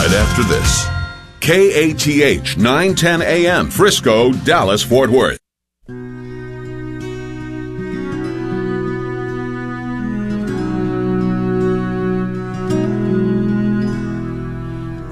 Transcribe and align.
right 0.00 0.12
after 0.12 0.42
this. 0.44 0.86
KATH 1.40 2.56
910 2.56 3.20
AM, 3.22 3.70
Frisco, 3.70 4.32
Dallas, 4.32 4.82
Fort 4.82 5.10
Worth. 5.10 5.38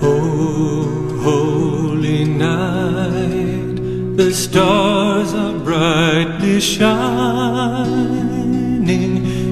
Oh, 0.01 1.19
holy 1.23 2.25
night, 2.25 3.77
the 4.17 4.33
stars 4.33 5.35
are 5.35 5.59
brightly 5.59 6.61
shining. 6.61 7.99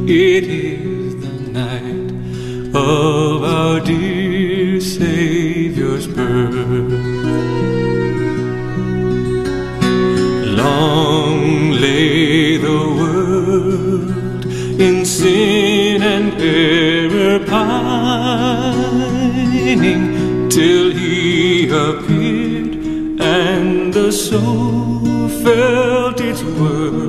It 0.08 0.44
is 0.44 1.14
the 1.20 1.32
night 1.52 2.74
of 2.74 3.44
our 3.44 3.80
dear. 3.80 4.25
Long 10.56 11.70
lay 11.70 12.56
the 12.56 12.80
world 12.98 14.10
in 14.80 15.04
sin 15.04 16.02
and 16.02 16.32
error 16.40 17.38
pining 17.46 18.94
till 20.48 20.90
he 20.90 21.68
appeared 21.68 22.74
and 23.20 23.94
the 23.94 24.10
soul 24.10 25.28
felt 25.28 26.20
its 26.20 26.42
worth. 26.42 27.05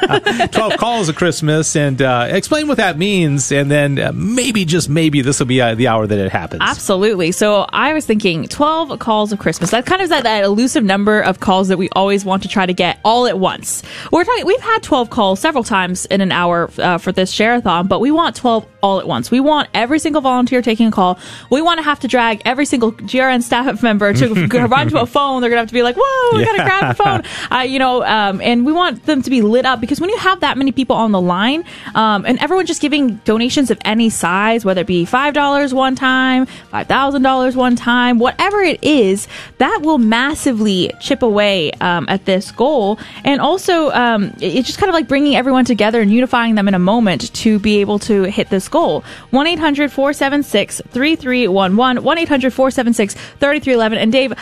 12 0.52 0.72
calls 0.78 1.10
of 1.10 1.16
Christmas 1.16 1.76
and 1.76 2.00
uh, 2.00 2.28
explain 2.30 2.66
what 2.66 2.78
that 2.78 2.96
means. 2.96 3.52
And 3.52 3.70
then 3.70 3.98
uh, 3.98 4.12
maybe, 4.14 4.64
just 4.64 4.88
maybe, 4.88 5.20
this 5.20 5.35
will 5.38 5.46
be 5.46 5.60
uh, 5.60 5.74
the 5.74 5.88
hour 5.88 6.06
that 6.06 6.18
it 6.18 6.30
happens. 6.32 6.62
Absolutely. 6.64 7.32
So 7.32 7.66
I 7.70 7.92
was 7.92 8.06
thinking 8.06 8.48
12 8.48 8.98
calls 8.98 9.32
of 9.32 9.38
Christmas. 9.38 9.70
That 9.70 9.86
kind 9.86 10.00
of 10.00 10.04
is 10.04 10.10
that, 10.10 10.24
that 10.24 10.44
elusive 10.44 10.84
number 10.84 11.20
of 11.20 11.40
calls 11.40 11.68
that 11.68 11.78
we 11.78 11.88
always 11.90 12.24
want 12.24 12.42
to 12.42 12.48
try 12.48 12.66
to 12.66 12.72
get 12.72 13.00
all 13.04 13.26
at 13.26 13.38
once. 13.38 13.82
We're 14.12 14.24
talking, 14.24 14.46
we've 14.46 14.60
had 14.60 14.82
12 14.82 15.10
calls 15.10 15.40
several 15.40 15.64
times 15.64 16.06
in 16.06 16.20
an 16.20 16.32
hour 16.32 16.70
uh, 16.78 16.98
for 16.98 17.12
this 17.12 17.30
share-a-thon, 17.30 17.86
but 17.86 18.00
we 18.00 18.10
want 18.10 18.36
12 18.36 18.66
all 18.82 19.00
at 19.00 19.08
once. 19.08 19.30
We 19.30 19.40
want 19.40 19.68
every 19.74 19.98
single 19.98 20.22
volunteer 20.22 20.62
taking 20.62 20.86
a 20.86 20.90
call. 20.90 21.18
We 21.50 21.60
want 21.60 21.78
to 21.78 21.82
have 21.82 22.00
to 22.00 22.08
drag 22.08 22.42
every 22.44 22.66
single 22.66 22.92
GRN 22.92 23.42
staff 23.42 23.82
member 23.82 24.12
to 24.14 24.46
run 24.68 24.88
to 24.90 25.00
a 25.00 25.06
phone. 25.06 25.40
They're 25.40 25.50
going 25.50 25.58
to 25.58 25.62
have 25.62 25.68
to 25.68 25.74
be 25.74 25.82
like, 25.82 25.96
whoa, 25.98 26.38
we 26.38 26.44
got 26.44 26.56
to 26.56 26.64
grab 26.64 26.96
the 26.96 27.02
phone. 27.02 27.22
Uh, 27.50 27.62
you 27.62 27.78
know, 27.78 28.04
um, 28.04 28.40
and 28.40 28.64
we 28.64 28.72
want 28.72 29.04
them 29.06 29.22
to 29.22 29.30
be 29.30 29.42
lit 29.42 29.66
up 29.66 29.80
because 29.80 30.00
when 30.00 30.10
you 30.10 30.18
have 30.18 30.40
that 30.40 30.56
many 30.56 30.72
people 30.72 30.96
on 30.96 31.12
the 31.12 31.20
line 31.20 31.64
um, 31.94 32.24
and 32.26 32.38
everyone 32.38 32.66
just 32.66 32.80
giving 32.80 33.16
donations 33.24 33.70
of 33.70 33.78
any 33.84 34.10
size, 34.10 34.64
whether 34.64 34.82
it 34.82 34.86
be 34.86 35.04
$5 35.04 35.25
one 35.34 35.94
time, 35.94 36.46
$5,000 36.72 37.56
one 37.56 37.76
time, 37.76 38.18
whatever 38.18 38.60
it 38.60 38.82
is, 38.82 39.28
that 39.58 39.80
will 39.82 39.98
massively 39.98 40.90
chip 41.00 41.22
away 41.22 41.70
um, 41.80 42.06
at 42.08 42.24
this 42.24 42.50
goal. 42.52 42.98
And 43.24 43.40
also, 43.40 43.90
um, 43.90 44.32
it's 44.40 44.66
just 44.66 44.78
kind 44.78 44.88
of 44.88 44.94
like 44.94 45.08
bringing 45.08 45.36
everyone 45.36 45.64
together 45.64 46.00
and 46.00 46.12
unifying 46.12 46.54
them 46.54 46.68
in 46.68 46.74
a 46.74 46.78
moment 46.78 47.32
to 47.34 47.58
be 47.58 47.80
able 47.80 47.98
to 48.00 48.24
hit 48.24 48.50
this 48.50 48.68
goal. 48.68 49.04
1 49.30 49.46
800 49.46 49.92
476 49.92 50.82
3311, 50.90 52.04
1 52.04 52.18
800 52.18 52.52
476 52.52 53.14
3311. 53.14 53.98
And 53.98 54.12
Dave, 54.12 54.32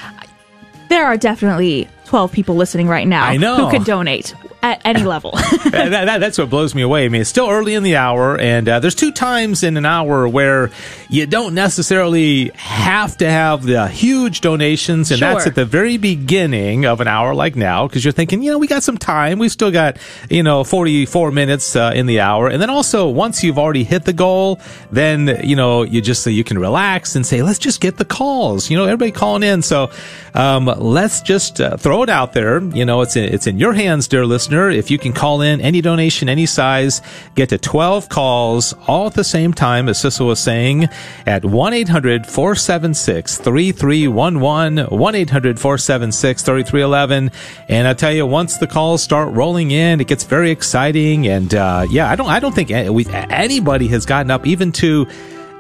there 0.89 1.07
are 1.07 1.17
definitely 1.17 1.89
12 2.07 2.33
people 2.33 2.55
listening 2.55 2.89
right 2.89 3.07
now 3.07 3.25
I 3.25 3.37
know. 3.37 3.57
who 3.57 3.71
could 3.71 3.85
donate 3.85 4.35
at 4.65 4.81
any 4.85 5.03
level. 5.03 5.31
that, 5.71 5.91
that- 5.91 6.19
that's 6.19 6.39
what 6.39 6.49
blows 6.49 6.75
me 6.75 6.81
away. 6.81 7.05
I 7.05 7.09
mean, 7.09 7.21
it's 7.21 7.29
still 7.31 7.51
early 7.51 7.75
in 7.75 7.83
the 7.83 7.97
hour, 7.97 8.39
and 8.41 8.67
uh, 8.67 8.81
there's 8.81 8.95
two 8.95 9.13
times 9.13 9.63
in 9.63 9.77
an 9.77 9.85
hour 9.85 10.27
where 10.27 10.71
you 11.11 11.27
don't 11.27 11.55
necessarily 11.55 12.51
have 12.55 13.17
to 13.19 13.29
have 13.31 13.63
the 13.65 13.87
huge 13.89 14.41
donations, 14.41 15.11
and 15.11 15.21
that's 15.21 15.47
at 15.47 15.55
the 15.55 15.67
very 15.67 15.99
beginning 15.99 16.87
of 16.87 17.01
an 17.03 17.09
hour, 17.09 17.35
like 17.35 17.57
now, 17.57 17.87
because 17.87 18.05
you're 18.05 18.13
thinking, 18.13 18.43
you 18.43 18.51
know, 18.51 18.59
we 18.59 18.67
got 18.67 18.83
some 18.83 18.97
time. 18.97 19.39
We've 19.39 19.53
still 19.53 19.71
got, 19.71 19.99
you 20.31 20.43
know, 20.43 20.65
44 20.65 21.31
minutes 21.31 21.77
uh, 21.77 21.93
in 21.95 22.07
the 22.07 22.21
hour, 22.21 22.49
and 22.49 22.63
then 22.63 22.71
also 22.71 23.09
once 23.11 23.45
you've 23.45 23.59
already 23.59 23.85
hit 23.85 24.05
the 24.07 24.15
goal, 24.15 24.61
then 24.91 25.41
you 25.45 25.57
know 25.57 25.83
you 25.83 26.01
just 26.01 26.27
you 26.27 26.43
can 26.43 26.59
relax 26.59 27.17
and 27.17 27.27
say, 27.27 27.43
let's 27.43 27.59
just 27.59 27.83
get 27.83 27.99
the 27.99 28.05
calls. 28.07 28.71
You 28.71 28.79
know, 28.79 28.85
everybody 28.85 29.11
calling 29.13 29.43
in, 29.43 29.61
so 29.61 29.91
um, 30.33 30.65
let's 30.65 31.21
just 31.21 31.61
uh, 31.61 31.77
throw 31.77 32.03
it 32.03 32.09
out 32.09 32.33
there. 32.33 32.63
You 32.63 32.87
know, 32.87 33.03
it's 33.03 33.17
in, 33.17 33.25
it's 33.25 33.47
in 33.47 33.59
your 33.59 33.75
hands, 33.75 34.09
dear 34.09 34.25
listener. 34.55 34.71
If 34.71 34.91
you 34.91 34.99
can 34.99 35.13
call 35.13 35.41
in 35.43 35.61
any 35.61 35.81
donation, 35.81 36.29
any 36.29 36.47
size, 36.47 37.03
get 37.35 37.49
to 37.51 37.59
12 37.59 38.09
calls 38.09 38.75
all 38.87 39.07
at 39.07 39.15
the 39.15 39.25
same 39.25 39.53
time, 39.53 39.89
as 39.89 40.01
Cecil 40.01 40.27
was 40.27 40.41
saying, 40.41 40.89
at 41.27 41.45
1 41.45 41.73
800 41.73 42.27
476 42.27 43.39
3311, 43.39 44.87
1 44.97 45.15
800 45.15 45.61
476 45.61 46.43
3311. 46.43 47.31
And 47.69 47.89
I 47.89 47.95
tell 47.95 48.13
you, 48.13 48.27
once 48.27 48.59
the 48.59 48.67
calls 48.67 49.03
start 49.03 49.33
rolling 49.35 49.71
in, 49.71 50.01
it 50.01 50.07
gets 50.07 50.25
very 50.25 50.51
exciting. 50.51 51.27
And 51.27 51.55
uh, 51.55 51.87
yeah, 51.91 52.11
I 52.11 52.17
don't, 52.17 52.29
I 52.29 52.41
don't 52.41 52.55
think 52.55 52.71
we, 52.91 53.07
anybody 53.09 53.89
has 53.89 54.07
gotten 54.07 54.31
up 54.31 54.47
even 54.47 54.73
to 54.73 55.07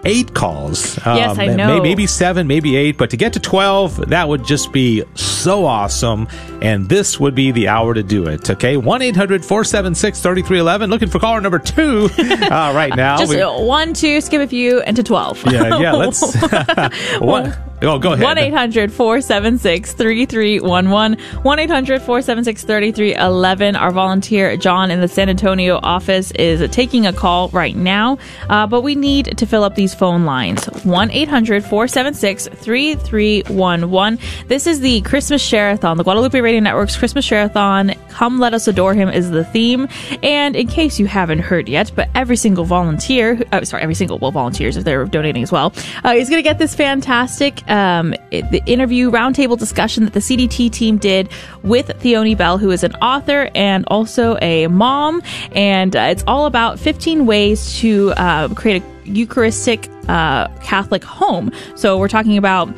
eight 0.04 0.34
calls. 0.34 0.96
Yes, 1.04 1.38
I 1.38 1.48
may- 1.54 1.80
Maybe 1.80 2.06
seven, 2.06 2.46
maybe 2.46 2.76
eight, 2.76 2.96
but 2.98 3.10
to 3.10 3.16
get 3.16 3.32
to 3.34 3.40
12, 3.40 4.08
that 4.10 4.28
would 4.28 4.44
just 4.44 4.72
be 4.72 5.02
so 5.14 5.64
awesome. 5.66 6.28
And 6.62 6.88
this 6.88 7.18
would 7.20 7.34
be 7.34 7.50
the 7.50 7.68
hour 7.68 7.94
to 7.94 8.02
do 8.02 8.26
it. 8.26 8.48
Okay. 8.50 8.76
1 8.76 9.02
800 9.02 9.44
476 9.44 10.20
3311. 10.20 10.90
Looking 10.90 11.08
for 11.08 11.18
caller 11.18 11.40
number 11.40 11.58
two 11.58 12.08
uh, 12.18 12.72
right 12.74 12.94
now. 12.96 13.18
Just 13.18 13.30
We- 13.30 13.40
uh, 13.42 13.60
one, 13.60 13.92
two, 13.94 14.20
skip 14.20 14.40
a 14.40 14.46
few, 14.46 14.80
and 14.80 14.96
to 14.96 15.02
12. 15.02 15.52
yeah, 15.52 15.78
yeah, 15.78 15.92
let's. 15.96 16.34
what? 17.18 17.58
Oh, 17.82 17.98
go 17.98 18.12
ahead. 18.12 18.24
1 18.24 18.38
800 18.38 18.92
476 18.92 19.92
3311. 19.92 21.18
1 21.42 21.58
800 21.58 22.00
476 22.00 22.64
3311. 22.64 23.76
Our 23.76 23.90
volunteer, 23.90 24.56
John, 24.56 24.90
in 24.90 25.00
the 25.00 25.08
San 25.08 25.28
Antonio 25.28 25.80
office, 25.82 26.30
is 26.32 26.68
taking 26.70 27.06
a 27.06 27.12
call 27.12 27.48
right 27.48 27.76
now, 27.76 28.18
uh, 28.48 28.66
but 28.66 28.82
we 28.82 28.94
need 28.94 29.36
to 29.36 29.46
fill 29.46 29.64
up 29.64 29.74
these 29.74 29.92
phone 29.94 30.24
lines. 30.24 30.64
1 30.84 31.10
800 31.10 31.62
476 31.64 32.48
3311. 32.48 34.18
This 34.48 34.66
is 34.66 34.80
the 34.80 35.00
Christmas 35.02 35.42
Share-a-thon, 35.42 35.96
the 35.96 36.04
Guadalupe 36.04 36.40
Radio 36.40 36.60
Network's 36.60 36.96
Christmas 36.96 37.24
Share-a-thon. 37.24 37.94
Come 38.08 38.38
Let 38.38 38.54
Us 38.54 38.68
Adore 38.68 38.94
Him 38.94 39.08
is 39.08 39.30
the 39.30 39.44
theme. 39.44 39.88
And 40.22 40.56
in 40.56 40.68
case 40.68 40.98
you 40.98 41.06
haven't 41.06 41.40
heard 41.40 41.68
yet, 41.68 41.92
but 41.94 42.08
every 42.14 42.36
single 42.36 42.64
volunteer, 42.64 43.42
uh, 43.52 43.64
sorry, 43.64 43.82
every 43.82 43.94
single, 43.94 44.18
well, 44.18 44.30
volunteers 44.30 44.76
if 44.76 44.84
they're 44.84 45.04
donating 45.04 45.42
as 45.42 45.52
well, 45.52 45.72
uh, 46.04 46.10
is 46.10 46.30
going 46.30 46.38
to 46.38 46.48
get 46.48 46.58
this 46.58 46.74
fantastic 46.74 47.63
um, 47.68 48.14
the 48.30 48.62
interview 48.66 49.10
roundtable 49.10 49.58
discussion 49.58 50.04
that 50.04 50.12
the 50.12 50.20
CDT 50.20 50.70
team 50.70 50.98
did 50.98 51.28
with 51.62 51.88
Theoni 52.00 52.36
Bell, 52.36 52.58
who 52.58 52.70
is 52.70 52.84
an 52.84 52.94
author 52.96 53.50
and 53.54 53.84
also 53.88 54.36
a 54.40 54.66
mom. 54.68 55.22
And 55.52 55.94
uh, 55.94 56.08
it's 56.10 56.24
all 56.26 56.46
about 56.46 56.78
15 56.78 57.26
ways 57.26 57.78
to 57.78 58.12
uh, 58.16 58.48
create 58.54 58.82
a 58.82 58.94
Eucharistic 59.04 59.88
uh, 60.08 60.48
Catholic 60.62 61.04
home. 61.04 61.50
So 61.76 61.98
we're 61.98 62.08
talking 62.08 62.36
about 62.36 62.72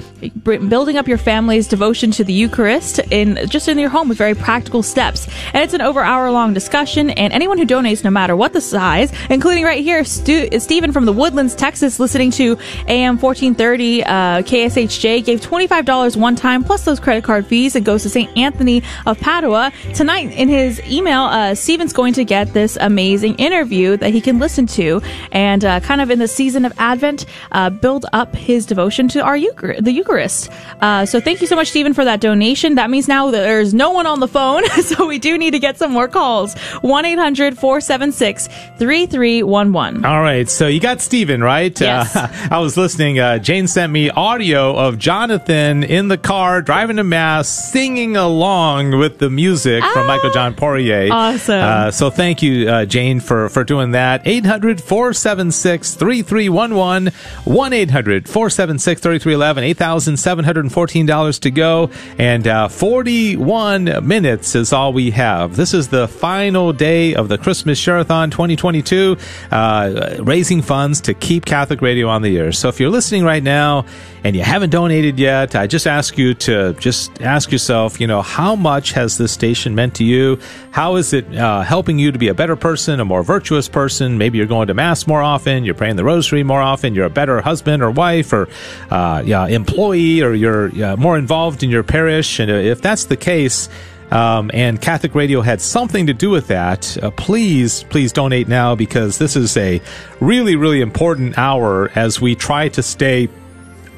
building 0.44 0.96
up 0.96 1.08
your 1.08 1.18
family's 1.18 1.68
devotion 1.68 2.10
to 2.12 2.24
the 2.24 2.32
Eucharist 2.32 2.98
in 3.10 3.38
just 3.48 3.68
in 3.68 3.78
your 3.78 3.88
home 3.88 4.08
with 4.08 4.18
very 4.18 4.34
practical 4.34 4.82
steps. 4.82 5.28
And 5.52 5.62
it's 5.62 5.74
an 5.74 5.80
over 5.80 6.00
hour 6.00 6.30
long 6.30 6.54
discussion. 6.54 7.10
And 7.10 7.32
anyone 7.32 7.58
who 7.58 7.66
donates, 7.66 8.04
no 8.04 8.10
matter 8.10 8.36
what 8.36 8.52
the 8.52 8.60
size, 8.60 9.12
including 9.30 9.64
right 9.64 9.82
here, 9.82 10.04
Stu- 10.04 10.48
Stephen 10.58 10.92
from 10.92 11.04
the 11.04 11.12
Woodlands, 11.12 11.54
Texas, 11.54 11.98
listening 11.98 12.30
to 12.32 12.58
AM 12.88 13.18
1430 13.18 14.04
uh, 14.04 14.08
KSHJ, 14.42 15.24
gave 15.24 15.40
$25 15.40 16.16
one 16.16 16.36
time 16.36 16.62
plus 16.64 16.84
those 16.84 17.00
credit 17.00 17.24
card 17.24 17.46
fees. 17.46 17.76
It 17.76 17.84
goes 17.84 18.02
to 18.02 18.10
St. 18.10 18.36
Anthony 18.36 18.82
of 19.06 19.18
Padua. 19.20 19.72
Tonight, 19.94 20.32
in 20.32 20.48
his 20.48 20.80
email, 20.86 21.22
uh, 21.22 21.54
Stephen's 21.54 21.92
going 21.92 22.12
to 22.14 22.24
get 22.24 22.52
this 22.52 22.76
amazing 22.80 23.36
interview 23.36 23.96
that 23.96 24.10
he 24.10 24.20
can 24.20 24.38
listen 24.38 24.66
to 24.66 25.00
and 25.32 25.64
uh, 25.64 25.80
kind 25.80 26.00
of 26.00 26.10
in 26.10 26.18
the 26.18 26.28
season 26.28 26.64
of 26.64 26.72
Advent, 26.78 27.15
uh, 27.52 27.70
build 27.70 28.04
up 28.12 28.34
his 28.34 28.66
devotion 28.66 29.08
to 29.08 29.22
our 29.22 29.36
Euchar- 29.38 29.82
the 29.82 29.92
Eucharist. 29.92 30.50
Uh, 30.80 31.06
so 31.06 31.20
thank 31.20 31.40
you 31.40 31.46
so 31.46 31.56
much, 31.56 31.68
Stephen, 31.70 31.94
for 31.94 32.04
that 32.04 32.20
donation. 32.20 32.74
That 32.74 32.90
means 32.90 33.08
now 33.08 33.30
that 33.30 33.40
there's 33.40 33.72
no 33.72 33.90
one 33.92 34.06
on 34.06 34.20
the 34.20 34.28
phone, 34.28 34.64
so 34.82 35.06
we 35.06 35.18
do 35.18 35.38
need 35.38 35.52
to 35.52 35.58
get 35.58 35.78
some 35.78 35.92
more 35.92 36.08
calls. 36.08 36.54
1 36.82 37.04
800 37.04 37.56
476 37.58 38.48
3311. 38.78 40.04
All 40.04 40.20
right, 40.20 40.48
so 40.48 40.66
you 40.66 40.80
got 40.80 41.00
Stephen, 41.00 41.42
right? 41.42 41.78
Yes. 41.80 42.14
Uh, 42.16 42.28
I 42.50 42.58
was 42.58 42.76
listening. 42.76 43.18
Uh, 43.18 43.38
Jane 43.38 43.68
sent 43.68 43.92
me 43.92 44.10
audio 44.10 44.76
of 44.76 44.98
Jonathan 44.98 45.82
in 45.84 46.08
the 46.08 46.18
car 46.18 46.62
driving 46.62 46.96
to 46.96 47.04
Mass 47.04 47.48
singing 47.48 48.16
along 48.16 48.98
with 48.98 49.18
the 49.18 49.30
music 49.30 49.82
from 49.84 50.04
Ah, 50.04 50.06
Michael 50.06 50.30
John 50.30 50.54
Poirier. 50.54 51.08
awesome. 51.12 51.60
Uh, 51.62 51.90
so 51.90 52.10
thank 52.10 52.42
you, 52.42 52.68
uh, 52.68 52.84
Jane, 52.84 53.20
for, 53.20 53.48
for 53.48 53.64
doing 53.64 53.92
that. 53.92 54.22
800 54.24 54.80
476 54.82 55.94
3311. 55.94 57.05
3311. 57.10 57.56
1 57.56 57.72
800 57.72 58.28
476 58.28 59.00
3311. 59.00 59.64
$8,714 59.64 61.40
to 61.40 61.50
go. 61.50 61.90
And 62.18 62.46
uh, 62.46 62.68
41 62.68 64.06
minutes 64.06 64.54
is 64.54 64.72
all 64.72 64.92
we 64.92 65.10
have. 65.12 65.56
This 65.56 65.74
is 65.74 65.88
the 65.88 66.08
final 66.08 66.72
day 66.72 67.14
of 67.14 67.28
the 67.28 67.38
Christmas 67.38 67.78
Share-a-thon 67.78 68.30
2022, 68.30 69.16
uh, 69.50 70.16
raising 70.20 70.62
funds 70.62 71.00
to 71.02 71.14
keep 71.14 71.44
Catholic 71.44 71.82
Radio 71.82 72.08
on 72.08 72.22
the 72.22 72.38
air. 72.38 72.52
So 72.52 72.68
if 72.68 72.80
you're 72.80 72.90
listening 72.90 73.24
right 73.24 73.42
now 73.42 73.86
and 74.24 74.34
you 74.34 74.42
haven't 74.42 74.70
donated 74.70 75.18
yet, 75.18 75.54
I 75.54 75.66
just 75.66 75.86
ask 75.86 76.18
you 76.18 76.34
to 76.34 76.74
just 76.74 77.22
ask 77.22 77.52
yourself, 77.52 78.00
you 78.00 78.06
know, 78.06 78.22
how 78.22 78.56
much 78.56 78.92
has 78.92 79.18
this 79.18 79.32
station 79.32 79.74
meant 79.74 79.94
to 79.96 80.04
you? 80.04 80.38
How 80.72 80.96
is 80.96 81.12
it 81.12 81.34
uh, 81.34 81.62
helping 81.62 81.98
you 81.98 82.12
to 82.12 82.18
be 82.18 82.28
a 82.28 82.34
better 82.34 82.56
person, 82.56 83.00
a 83.00 83.04
more 83.04 83.22
virtuous 83.22 83.68
person? 83.68 84.18
Maybe 84.18 84.38
you're 84.38 84.46
going 84.46 84.68
to 84.68 84.74
Mass 84.74 85.06
more 85.06 85.22
often, 85.22 85.64
you're 85.64 85.74
praying 85.74 85.96
the 85.96 86.04
rosary 86.04 86.42
more 86.42 86.60
often, 86.60 86.94
you're 86.96 87.06
a 87.06 87.10
better 87.10 87.40
husband 87.40 87.82
or 87.82 87.90
wife 87.90 88.32
or 88.32 88.48
uh, 88.90 89.22
yeah, 89.24 89.46
employee, 89.46 90.22
or 90.22 90.32
you're 90.34 90.96
more 90.96 91.16
involved 91.16 91.62
in 91.62 91.70
your 91.70 91.82
parish. 91.82 92.40
And 92.40 92.50
if 92.50 92.82
that's 92.82 93.04
the 93.04 93.16
case, 93.16 93.68
um, 94.10 94.50
and 94.54 94.80
Catholic 94.80 95.14
Radio 95.14 95.40
had 95.40 95.60
something 95.60 96.06
to 96.06 96.14
do 96.14 96.30
with 96.30 96.46
that, 96.48 96.96
uh, 97.02 97.10
please, 97.10 97.82
please 97.84 98.12
donate 98.12 98.48
now 98.48 98.74
because 98.74 99.18
this 99.18 99.34
is 99.36 99.56
a 99.56 99.80
really, 100.20 100.56
really 100.56 100.80
important 100.80 101.36
hour 101.36 101.90
as 101.94 102.20
we 102.20 102.34
try 102.34 102.68
to 102.68 102.82
stay 102.82 103.28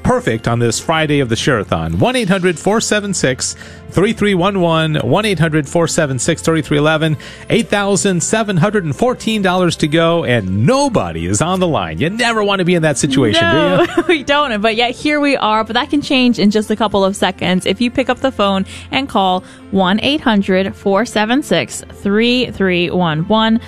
perfect 0.09 0.49
on 0.49 0.59
this 0.59 0.81
Friday 0.81 1.21
of 1.21 1.29
the 1.29 1.37
Share-a-thon. 1.37 1.99
1 1.99 2.17
800 2.17 2.59
476 2.59 3.53
3311, 3.91 5.07
1 5.07 5.25
800 5.27 5.69
476 5.69 6.41
3311, 6.41 7.17
$8,714 7.51 9.79
to 9.79 9.89
go, 9.89 10.25
and 10.25 10.65
nobody 10.65 11.27
is 11.27 11.43
on 11.43 11.61
the 11.61 11.69
line. 11.69 11.99
You 11.99 12.09
never 12.09 12.43
want 12.43 12.61
to 12.61 12.65
be 12.65 12.75
in 12.75 12.81
that 12.85 12.97
situation, 12.97 13.43
no, 13.43 13.85
do 13.85 13.93
you? 13.93 14.05
we 14.09 14.25
don't. 14.25 14.63
But 14.63 14.77
yet 14.77 14.93
here 14.93 15.21
we 15.21 15.37
are. 15.37 15.63
But 15.63 15.75
that 15.75 15.91
can 15.91 16.01
change 16.01 16.39
in 16.39 16.51
just 16.51 16.71
a 16.71 16.77
couple 16.77 17.05
of 17.05 17.15
seconds 17.15 17.67
if 17.67 17.79
you 17.79 17.91
pick 17.91 18.09
up 18.09 18.21
the 18.21 18.33
phone 18.33 18.65
and 18.91 19.11
call 19.11 19.43
1 19.73 20.01
800 20.01 20.75
476 20.75 21.83
3311. 21.83 23.61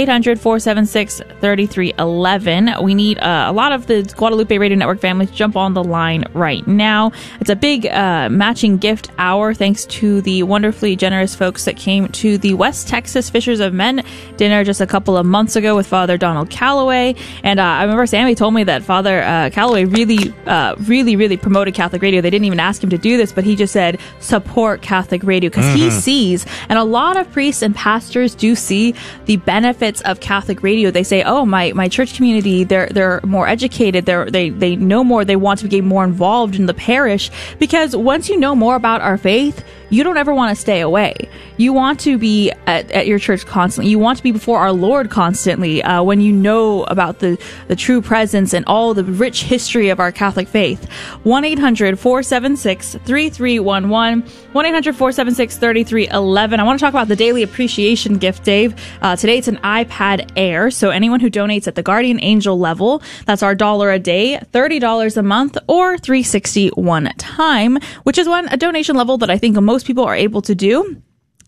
800 0.00 0.40
476 0.40 1.18
3311. 1.18 2.82
We 2.82 2.94
need 2.94 3.18
uh, 3.18 3.44
a 3.48 3.52
lot 3.52 3.72
of 3.72 3.86
the 3.86 4.02
Guadalupe 4.16 4.56
Radio 4.56 4.78
Network 4.78 4.98
families 4.98 5.30
to 5.30 5.36
jump 5.36 5.56
on 5.56 5.74
the 5.74 5.84
line 5.84 6.24
right 6.32 6.66
now. 6.66 7.12
It's 7.38 7.50
a 7.50 7.56
big 7.56 7.84
uh, 7.84 8.30
matching 8.30 8.78
gift 8.78 9.10
hour 9.18 9.52
thanks 9.52 9.84
to 9.86 10.22
the 10.22 10.42
wonderfully 10.44 10.96
generous 10.96 11.34
folks 11.34 11.66
that 11.66 11.76
came 11.76 12.08
to 12.08 12.38
the 12.38 12.54
West 12.54 12.88
Texas 12.88 13.28
Fishers 13.28 13.60
of 13.60 13.74
Men 13.74 14.02
dinner 14.38 14.64
just 14.64 14.80
a 14.80 14.86
couple 14.86 15.18
of 15.18 15.26
months 15.26 15.54
ago 15.54 15.76
with 15.76 15.86
Father 15.86 16.16
Donald 16.16 16.48
Calloway. 16.48 17.14
And 17.44 17.60
uh, 17.60 17.64
I 17.64 17.82
remember 17.82 18.06
Sammy 18.06 18.34
told 18.34 18.54
me 18.54 18.64
that 18.64 18.82
Father 18.82 19.22
uh, 19.22 19.50
Calloway 19.50 19.84
really, 19.84 20.32
uh, 20.46 20.76
really, 20.78 21.14
really 21.14 21.36
promoted 21.36 21.74
Catholic 21.74 22.00
radio. 22.00 22.22
They 22.22 22.30
didn't 22.30 22.46
even 22.46 22.58
ask 22.60 22.82
him 22.82 22.88
to 22.88 22.98
do 22.98 23.18
this, 23.18 23.32
but 23.32 23.44
he 23.44 23.54
just 23.54 23.74
said 23.74 24.00
support 24.20 24.80
Catholic 24.80 25.22
radio 25.24 25.50
because 25.50 25.66
mm-hmm. 25.66 25.76
he 25.76 25.90
sees, 25.90 26.46
and 26.70 26.78
a 26.78 26.84
lot 26.84 27.18
of 27.18 27.30
priests 27.30 27.60
and 27.60 27.76
pastors 27.76 28.34
do 28.34 28.54
see 28.54 28.94
the 29.26 29.36
benefit 29.36 29.89
of 30.02 30.20
Catholic 30.20 30.62
radio. 30.62 30.90
They 30.90 31.02
say, 31.02 31.22
"Oh, 31.24 31.44
my 31.44 31.72
my 31.72 31.88
church 31.88 32.14
community, 32.14 32.64
they're 32.64 32.88
they're 32.88 33.20
more 33.24 33.48
educated. 33.48 34.06
They're 34.06 34.30
they 34.30 34.50
they 34.50 34.76
know 34.76 35.02
more. 35.02 35.24
They 35.24 35.36
want 35.36 35.60
to 35.60 35.68
get 35.68 35.82
more 35.84 36.04
involved 36.04 36.54
in 36.54 36.66
the 36.66 36.74
parish 36.74 37.30
because 37.58 37.96
once 37.96 38.28
you 38.28 38.38
know 38.38 38.54
more 38.54 38.76
about 38.76 39.00
our 39.00 39.18
faith, 39.18 39.64
you 39.90 40.04
don't 40.04 40.16
ever 40.16 40.32
want 40.32 40.54
to 40.54 40.60
stay 40.60 40.80
away. 40.80 41.14
You 41.56 41.72
want 41.72 42.00
to 42.00 42.16
be 42.16 42.50
at, 42.66 42.90
at 42.92 43.06
your 43.06 43.18
church 43.18 43.44
constantly. 43.44 43.90
You 43.90 43.98
want 43.98 44.16
to 44.18 44.22
be 44.22 44.32
before 44.32 44.58
our 44.58 44.72
Lord 44.72 45.10
constantly. 45.10 45.82
Uh, 45.82 46.02
when 46.02 46.20
you 46.20 46.32
know 46.32 46.84
about 46.84 47.18
the 47.18 47.38
the 47.68 47.76
true 47.76 48.00
presence 48.00 48.54
and 48.54 48.64
all 48.66 48.94
the 48.94 49.04
rich 49.04 49.42
history 49.42 49.88
of 49.88 50.00
our 50.00 50.12
Catholic 50.12 50.48
faith, 50.48 50.90
one 51.24 51.44
476 51.44 52.94
3311 52.94 54.22
1 54.52 54.66
800 54.66 54.96
476 54.96 55.56
3311. 55.58 56.60
I 56.60 56.62
want 56.62 56.78
to 56.78 56.84
talk 56.84 56.92
about 56.92 57.08
the 57.08 57.16
daily 57.16 57.42
appreciation 57.42 58.18
gift, 58.18 58.44
Dave. 58.44 58.74
Uh, 59.02 59.16
today 59.16 59.38
it's 59.38 59.48
an 59.48 59.58
iPad 59.58 60.30
Air. 60.36 60.70
So 60.70 60.90
anyone 60.90 61.20
who 61.20 61.30
donates 61.30 61.66
at 61.66 61.74
the 61.74 61.82
Guardian 61.82 62.22
Angel 62.22 62.58
level, 62.58 63.02
that's 63.26 63.42
our 63.42 63.54
dollar 63.54 63.90
a 63.90 63.98
day, 63.98 64.40
$30 64.52 65.16
a 65.16 65.22
month, 65.22 65.58
or 65.66 65.98
360 65.98 66.68
one 66.70 67.12
time, 67.16 67.78
which 68.04 68.18
is 68.18 68.28
one 68.28 68.48
a 68.48 68.56
donation 68.56 68.96
level 68.96 69.18
that 69.18 69.30
I 69.30 69.38
think 69.38 69.60
most 69.60 69.79
people 69.84 70.04
are 70.04 70.14
able 70.14 70.42
to 70.42 70.54
do. 70.54 71.02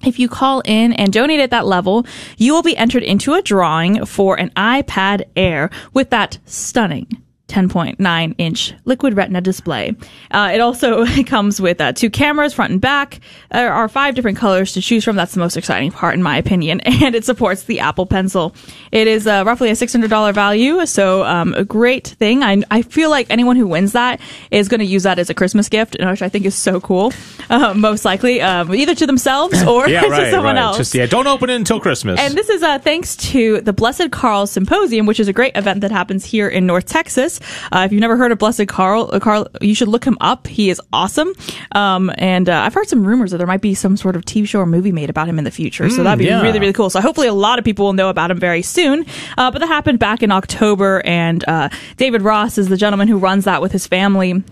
If 0.04 0.18
you 0.18 0.28
call 0.28 0.62
in 0.64 0.92
and 0.94 1.12
donate 1.12 1.40
at 1.40 1.50
that 1.50 1.66
level, 1.66 2.06
you 2.36 2.52
will 2.52 2.62
be 2.62 2.76
entered 2.76 3.04
into 3.04 3.34
a 3.34 3.42
drawing 3.42 4.04
for 4.04 4.38
an 4.38 4.50
iPad 4.50 5.24
Air 5.36 5.70
with 5.92 6.10
that 6.10 6.38
stunning 6.44 7.22
10.9 7.52 8.34
inch 8.38 8.72
liquid 8.86 9.14
retina 9.14 9.40
display. 9.40 9.94
Uh, 10.30 10.50
it 10.54 10.60
also 10.60 11.04
comes 11.26 11.60
with 11.60 11.80
uh, 11.80 11.92
two 11.92 12.08
cameras, 12.08 12.54
front 12.54 12.72
and 12.72 12.80
back. 12.80 13.20
There 13.50 13.72
are 13.72 13.88
five 13.88 14.14
different 14.14 14.38
colors 14.38 14.72
to 14.72 14.80
choose 14.80 15.04
from. 15.04 15.16
That's 15.16 15.34
the 15.34 15.40
most 15.40 15.56
exciting 15.56 15.92
part, 15.92 16.14
in 16.14 16.22
my 16.22 16.36
opinion. 16.36 16.80
And 17.02 17.16
it 17.16 17.24
supports 17.24 17.64
the 17.64 17.80
Apple 17.80 18.06
Pencil. 18.06 18.54
It 18.92 19.08
is 19.08 19.26
uh, 19.26 19.42
roughly 19.44 19.70
a 19.70 19.72
$600 19.72 20.34
value, 20.34 20.86
so 20.86 21.24
um, 21.24 21.52
a 21.54 21.64
great 21.64 22.06
thing. 22.06 22.44
I, 22.44 22.62
I 22.70 22.82
feel 22.82 23.10
like 23.10 23.26
anyone 23.28 23.56
who 23.56 23.66
wins 23.66 23.92
that 23.92 24.20
is 24.52 24.68
going 24.68 24.78
to 24.78 24.86
use 24.86 25.02
that 25.02 25.18
as 25.18 25.30
a 25.30 25.34
Christmas 25.34 25.68
gift, 25.68 25.96
which 25.98 26.22
I 26.22 26.28
think 26.28 26.44
is 26.46 26.54
so 26.54 26.80
cool. 26.80 27.12
Uh, 27.50 27.74
most 27.74 28.04
likely, 28.04 28.40
um, 28.40 28.72
either 28.72 28.94
to 28.94 29.06
themselves 29.06 29.62
or 29.66 29.88
yeah, 29.88 30.02
to 30.02 30.10
right, 30.10 30.30
someone 30.30 30.54
right. 30.54 30.62
else. 30.62 30.76
Just 30.76 30.94
yeah, 30.94 31.06
don't 31.06 31.26
open 31.26 31.50
it 31.50 31.56
until 31.56 31.80
Christmas. 31.80 32.20
And 32.20 32.34
this 32.34 32.48
is 32.48 32.62
uh, 32.62 32.78
thanks 32.78 33.16
to 33.16 33.60
the 33.62 33.72
Blessed 33.72 34.12
Karl 34.12 34.46
Symposium, 34.46 35.06
which 35.06 35.18
is 35.18 35.26
a 35.26 35.32
great 35.32 35.56
event 35.56 35.80
that 35.80 35.90
happens 35.90 36.24
here 36.24 36.48
in 36.48 36.66
North 36.66 36.86
Texas. 36.86 37.40
Uh, 37.72 37.82
if 37.84 37.92
you've 37.92 38.00
never 38.00 38.16
heard 38.16 38.32
of 38.32 38.38
Blessed 38.38 38.66
Karl, 38.68 39.10
uh, 39.12 39.20
Karl, 39.20 39.48
you 39.60 39.74
should 39.74 39.88
look 39.88 40.04
him 40.04 40.16
up. 40.20 40.46
He 40.46 40.70
is 40.70 40.80
awesome. 40.92 41.32
Um, 41.72 42.10
and 42.18 42.48
uh, 42.48 42.60
I've 42.60 42.74
heard 42.74 42.88
some 42.88 43.04
rumors 43.04 43.30
that 43.30 43.38
there 43.38 43.46
might 43.46 43.60
be 43.60 43.74
some 43.74 43.96
sort 43.96 44.16
of 44.16 44.24
TV 44.24 44.46
show 44.46 44.60
or 44.60 44.66
movie 44.66 44.92
made 44.92 45.10
about 45.10 45.28
him 45.28 45.38
in 45.38 45.44
the 45.44 45.50
future. 45.50 45.88
So 45.90 46.00
mm, 46.00 46.04
that'd 46.04 46.18
be 46.18 46.26
yeah. 46.26 46.42
really, 46.42 46.58
really 46.58 46.72
cool. 46.72 46.90
So 46.90 47.00
hopefully 47.00 47.28
a 47.28 47.34
lot 47.34 47.58
of 47.58 47.64
people 47.64 47.86
will 47.86 47.92
know 47.92 48.08
about 48.08 48.30
him 48.30 48.38
very 48.38 48.62
soon. 48.62 49.06
Uh, 49.36 49.50
but 49.50 49.58
that 49.60 49.66
happened 49.66 49.98
back 49.98 50.22
in 50.22 50.30
October, 50.30 51.02
and 51.04 51.44
uh, 51.48 51.68
David 51.96 52.22
Ross 52.22 52.58
is 52.58 52.68
the 52.68 52.76
gentleman 52.76 53.08
who 53.08 53.18
runs 53.18 53.44
that 53.44 53.62
with 53.62 53.72
his 53.72 53.86
family 53.86 54.42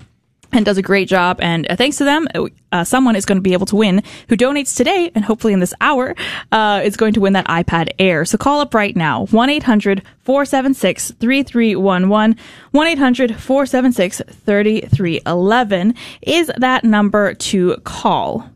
and 0.52 0.64
does 0.64 0.78
a 0.78 0.82
great 0.82 1.08
job. 1.08 1.38
And 1.40 1.70
uh, 1.70 1.76
thanks 1.76 1.96
to 1.98 2.04
them, 2.04 2.26
uh, 2.72 2.84
someone 2.84 3.16
is 3.16 3.24
going 3.24 3.38
to 3.38 3.42
be 3.42 3.52
able 3.52 3.66
to 3.66 3.76
win 3.76 4.02
who 4.28 4.36
donates 4.36 4.76
today 4.76 5.10
and 5.14 5.24
hopefully 5.24 5.52
in 5.52 5.60
this 5.60 5.74
hour 5.80 6.14
uh, 6.52 6.80
is 6.84 6.96
going 6.96 7.12
to 7.14 7.20
win 7.20 7.32
that 7.34 7.46
iPad 7.46 7.90
Air. 7.98 8.24
So 8.24 8.38
call 8.38 8.60
up 8.60 8.74
right 8.74 8.96
now 8.96 9.26
1 9.26 9.50
800 9.50 10.02
476 10.24 11.12
3311. 11.12 12.36
1 12.70 12.86
800 12.86 13.36
476 13.36 14.22
3311 14.26 15.94
is 16.22 16.50
that 16.56 16.84
number 16.84 17.34
to 17.34 17.76
call. 17.84 18.48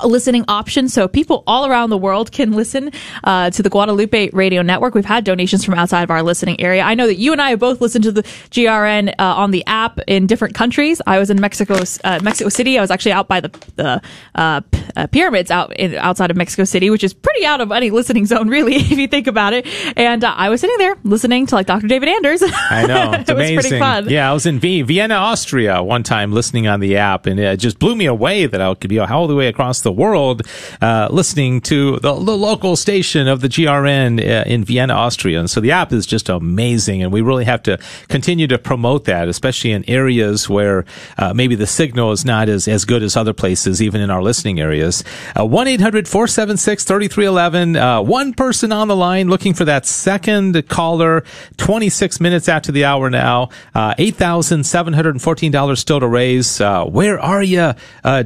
listening 0.04 0.44
option 0.48 0.88
so 0.88 1.06
people 1.06 1.44
all 1.46 1.66
around 1.66 1.90
the 1.90 1.98
world 1.98 2.32
can 2.32 2.52
listen 2.52 2.90
uh, 3.22 3.50
to 3.50 3.62
the 3.62 3.68
Guadalupe 3.68 4.30
Radio 4.32 4.62
Network. 4.62 4.94
We've 4.94 5.04
had 5.04 5.24
donations 5.24 5.64
from 5.64 5.74
outside 5.74 6.02
of 6.02 6.10
our 6.10 6.22
listening 6.22 6.60
area. 6.60 6.82
I 6.82 6.94
know 6.94 7.06
that 7.06 7.16
you 7.16 7.32
and 7.32 7.40
I 7.40 7.50
have 7.50 7.58
both 7.58 7.80
listened 7.80 8.04
to 8.04 8.12
the 8.12 8.22
GRN 8.22 9.10
uh, 9.10 9.14
on 9.18 9.50
the 9.50 9.64
app 9.66 10.00
in 10.06 10.26
different 10.26 10.54
countries. 10.54 11.02
I 11.06 11.18
was 11.18 11.30
in 11.30 11.40
Mexico, 11.40 11.82
uh, 12.04 12.20
Mexico 12.22 12.48
City. 12.48 12.78
I 12.78 12.80
was 12.80 12.90
actually 12.90 13.12
out 13.12 13.28
by 13.28 13.40
the 13.40 13.48
the 13.76 14.02
uh, 14.34 14.60
uh, 14.96 15.06
pyramids 15.08 15.50
out 15.50 15.74
in, 15.76 15.94
outside 15.96 16.30
of 16.30 16.36
Mexico 16.36 16.64
City, 16.64 16.90
which 16.90 17.04
is 17.04 17.12
pretty 17.12 17.44
out 17.44 17.60
of 17.60 17.70
any 17.72 17.90
listening 17.90 18.26
zone, 18.26 18.48
really, 18.56 18.76
if 18.76 18.92
you 18.92 19.06
think 19.08 19.26
about 19.26 19.52
it. 19.52 19.66
And 19.96 20.24
uh, 20.24 20.32
I 20.34 20.48
was 20.48 20.60
sitting 20.60 20.78
there 20.78 20.96
listening 21.04 21.46
to 21.46 21.54
like 21.54 21.66
Dr. 21.66 21.86
David 21.86 22.08
Anders. 22.08 22.42
I 22.42 22.86
know 22.86 23.12
it's 23.14 23.28
it 23.28 23.32
amazing. 23.34 23.56
Was 23.56 23.66
pretty 23.66 23.80
fun. 23.80 24.08
Yeah, 24.08 24.30
I 24.30 24.32
was 24.32 24.46
in 24.46 24.58
v- 24.58 24.82
Vienna, 24.82 25.14
Austria, 25.14 25.82
one 25.82 26.02
time 26.02 26.32
listening 26.32 26.66
on 26.66 26.80
the 26.80 26.96
app, 26.96 27.26
and 27.26 27.38
it 27.38 27.58
just 27.58 27.78
blew 27.78 27.94
me 27.94 28.06
away 28.06 28.46
that 28.46 28.60
I 28.60 28.74
could 28.74 28.88
be 28.90 28.98
all 28.98 29.26
the 29.26 29.34
way 29.34 29.48
across 29.48 29.73
across 29.74 29.82
the 29.82 29.92
world 29.92 30.42
uh, 30.80 31.08
listening 31.10 31.60
to 31.60 31.98
the, 31.98 32.14
the, 32.14 32.38
local 32.44 32.76
station 32.76 33.26
of 33.26 33.40
the 33.40 33.48
GRN 33.48 34.20
uh, 34.20 34.44
in 34.46 34.62
Vienna, 34.64 34.94
Austria. 34.94 35.40
And 35.40 35.50
so 35.50 35.60
the 35.60 35.72
app 35.72 35.92
is 35.92 36.06
just 36.06 36.28
amazing, 36.28 37.02
and 37.02 37.12
we 37.12 37.22
really 37.22 37.44
have 37.44 37.62
to 37.64 37.76
continue 38.08 38.46
to 38.48 38.58
promote 38.58 39.04
that, 39.06 39.28
especially 39.28 39.72
in 39.72 39.82
areas 39.88 40.48
where 40.48 40.84
uh, 41.18 41.34
maybe 41.34 41.56
the 41.56 41.66
signal 41.66 42.12
is 42.12 42.24
not 42.24 42.48
as, 42.48 42.68
as 42.68 42.84
good 42.84 43.02
as 43.02 43.16
other 43.16 43.32
places, 43.32 43.82
even 43.82 44.00
in 44.00 44.10
our 44.10 44.22
listening 44.22 44.60
areas. 44.60 45.02
Uh, 45.38 45.44
1 45.46 45.68
800 45.68 46.06
476 46.06 46.84
3311. 46.84 47.76
Uh, 47.76 48.02
one 48.02 48.34
person 48.34 48.72
on 48.72 48.88
the 48.88 48.96
line 48.96 49.28
looking 49.28 49.54
for 49.54 49.64
that 49.64 49.86
second 49.86 50.68
caller, 50.68 51.24
26 51.56 52.20
minutes 52.20 52.48
after 52.48 52.70
the 52.70 52.84
hour 52.84 53.10
now. 53.10 53.48
$8,714 53.74 55.78
still 55.78 56.00
to 56.00 56.08
raise. 56.08 56.60
where 56.60 57.18
are 57.18 57.42
you, 57.42 57.72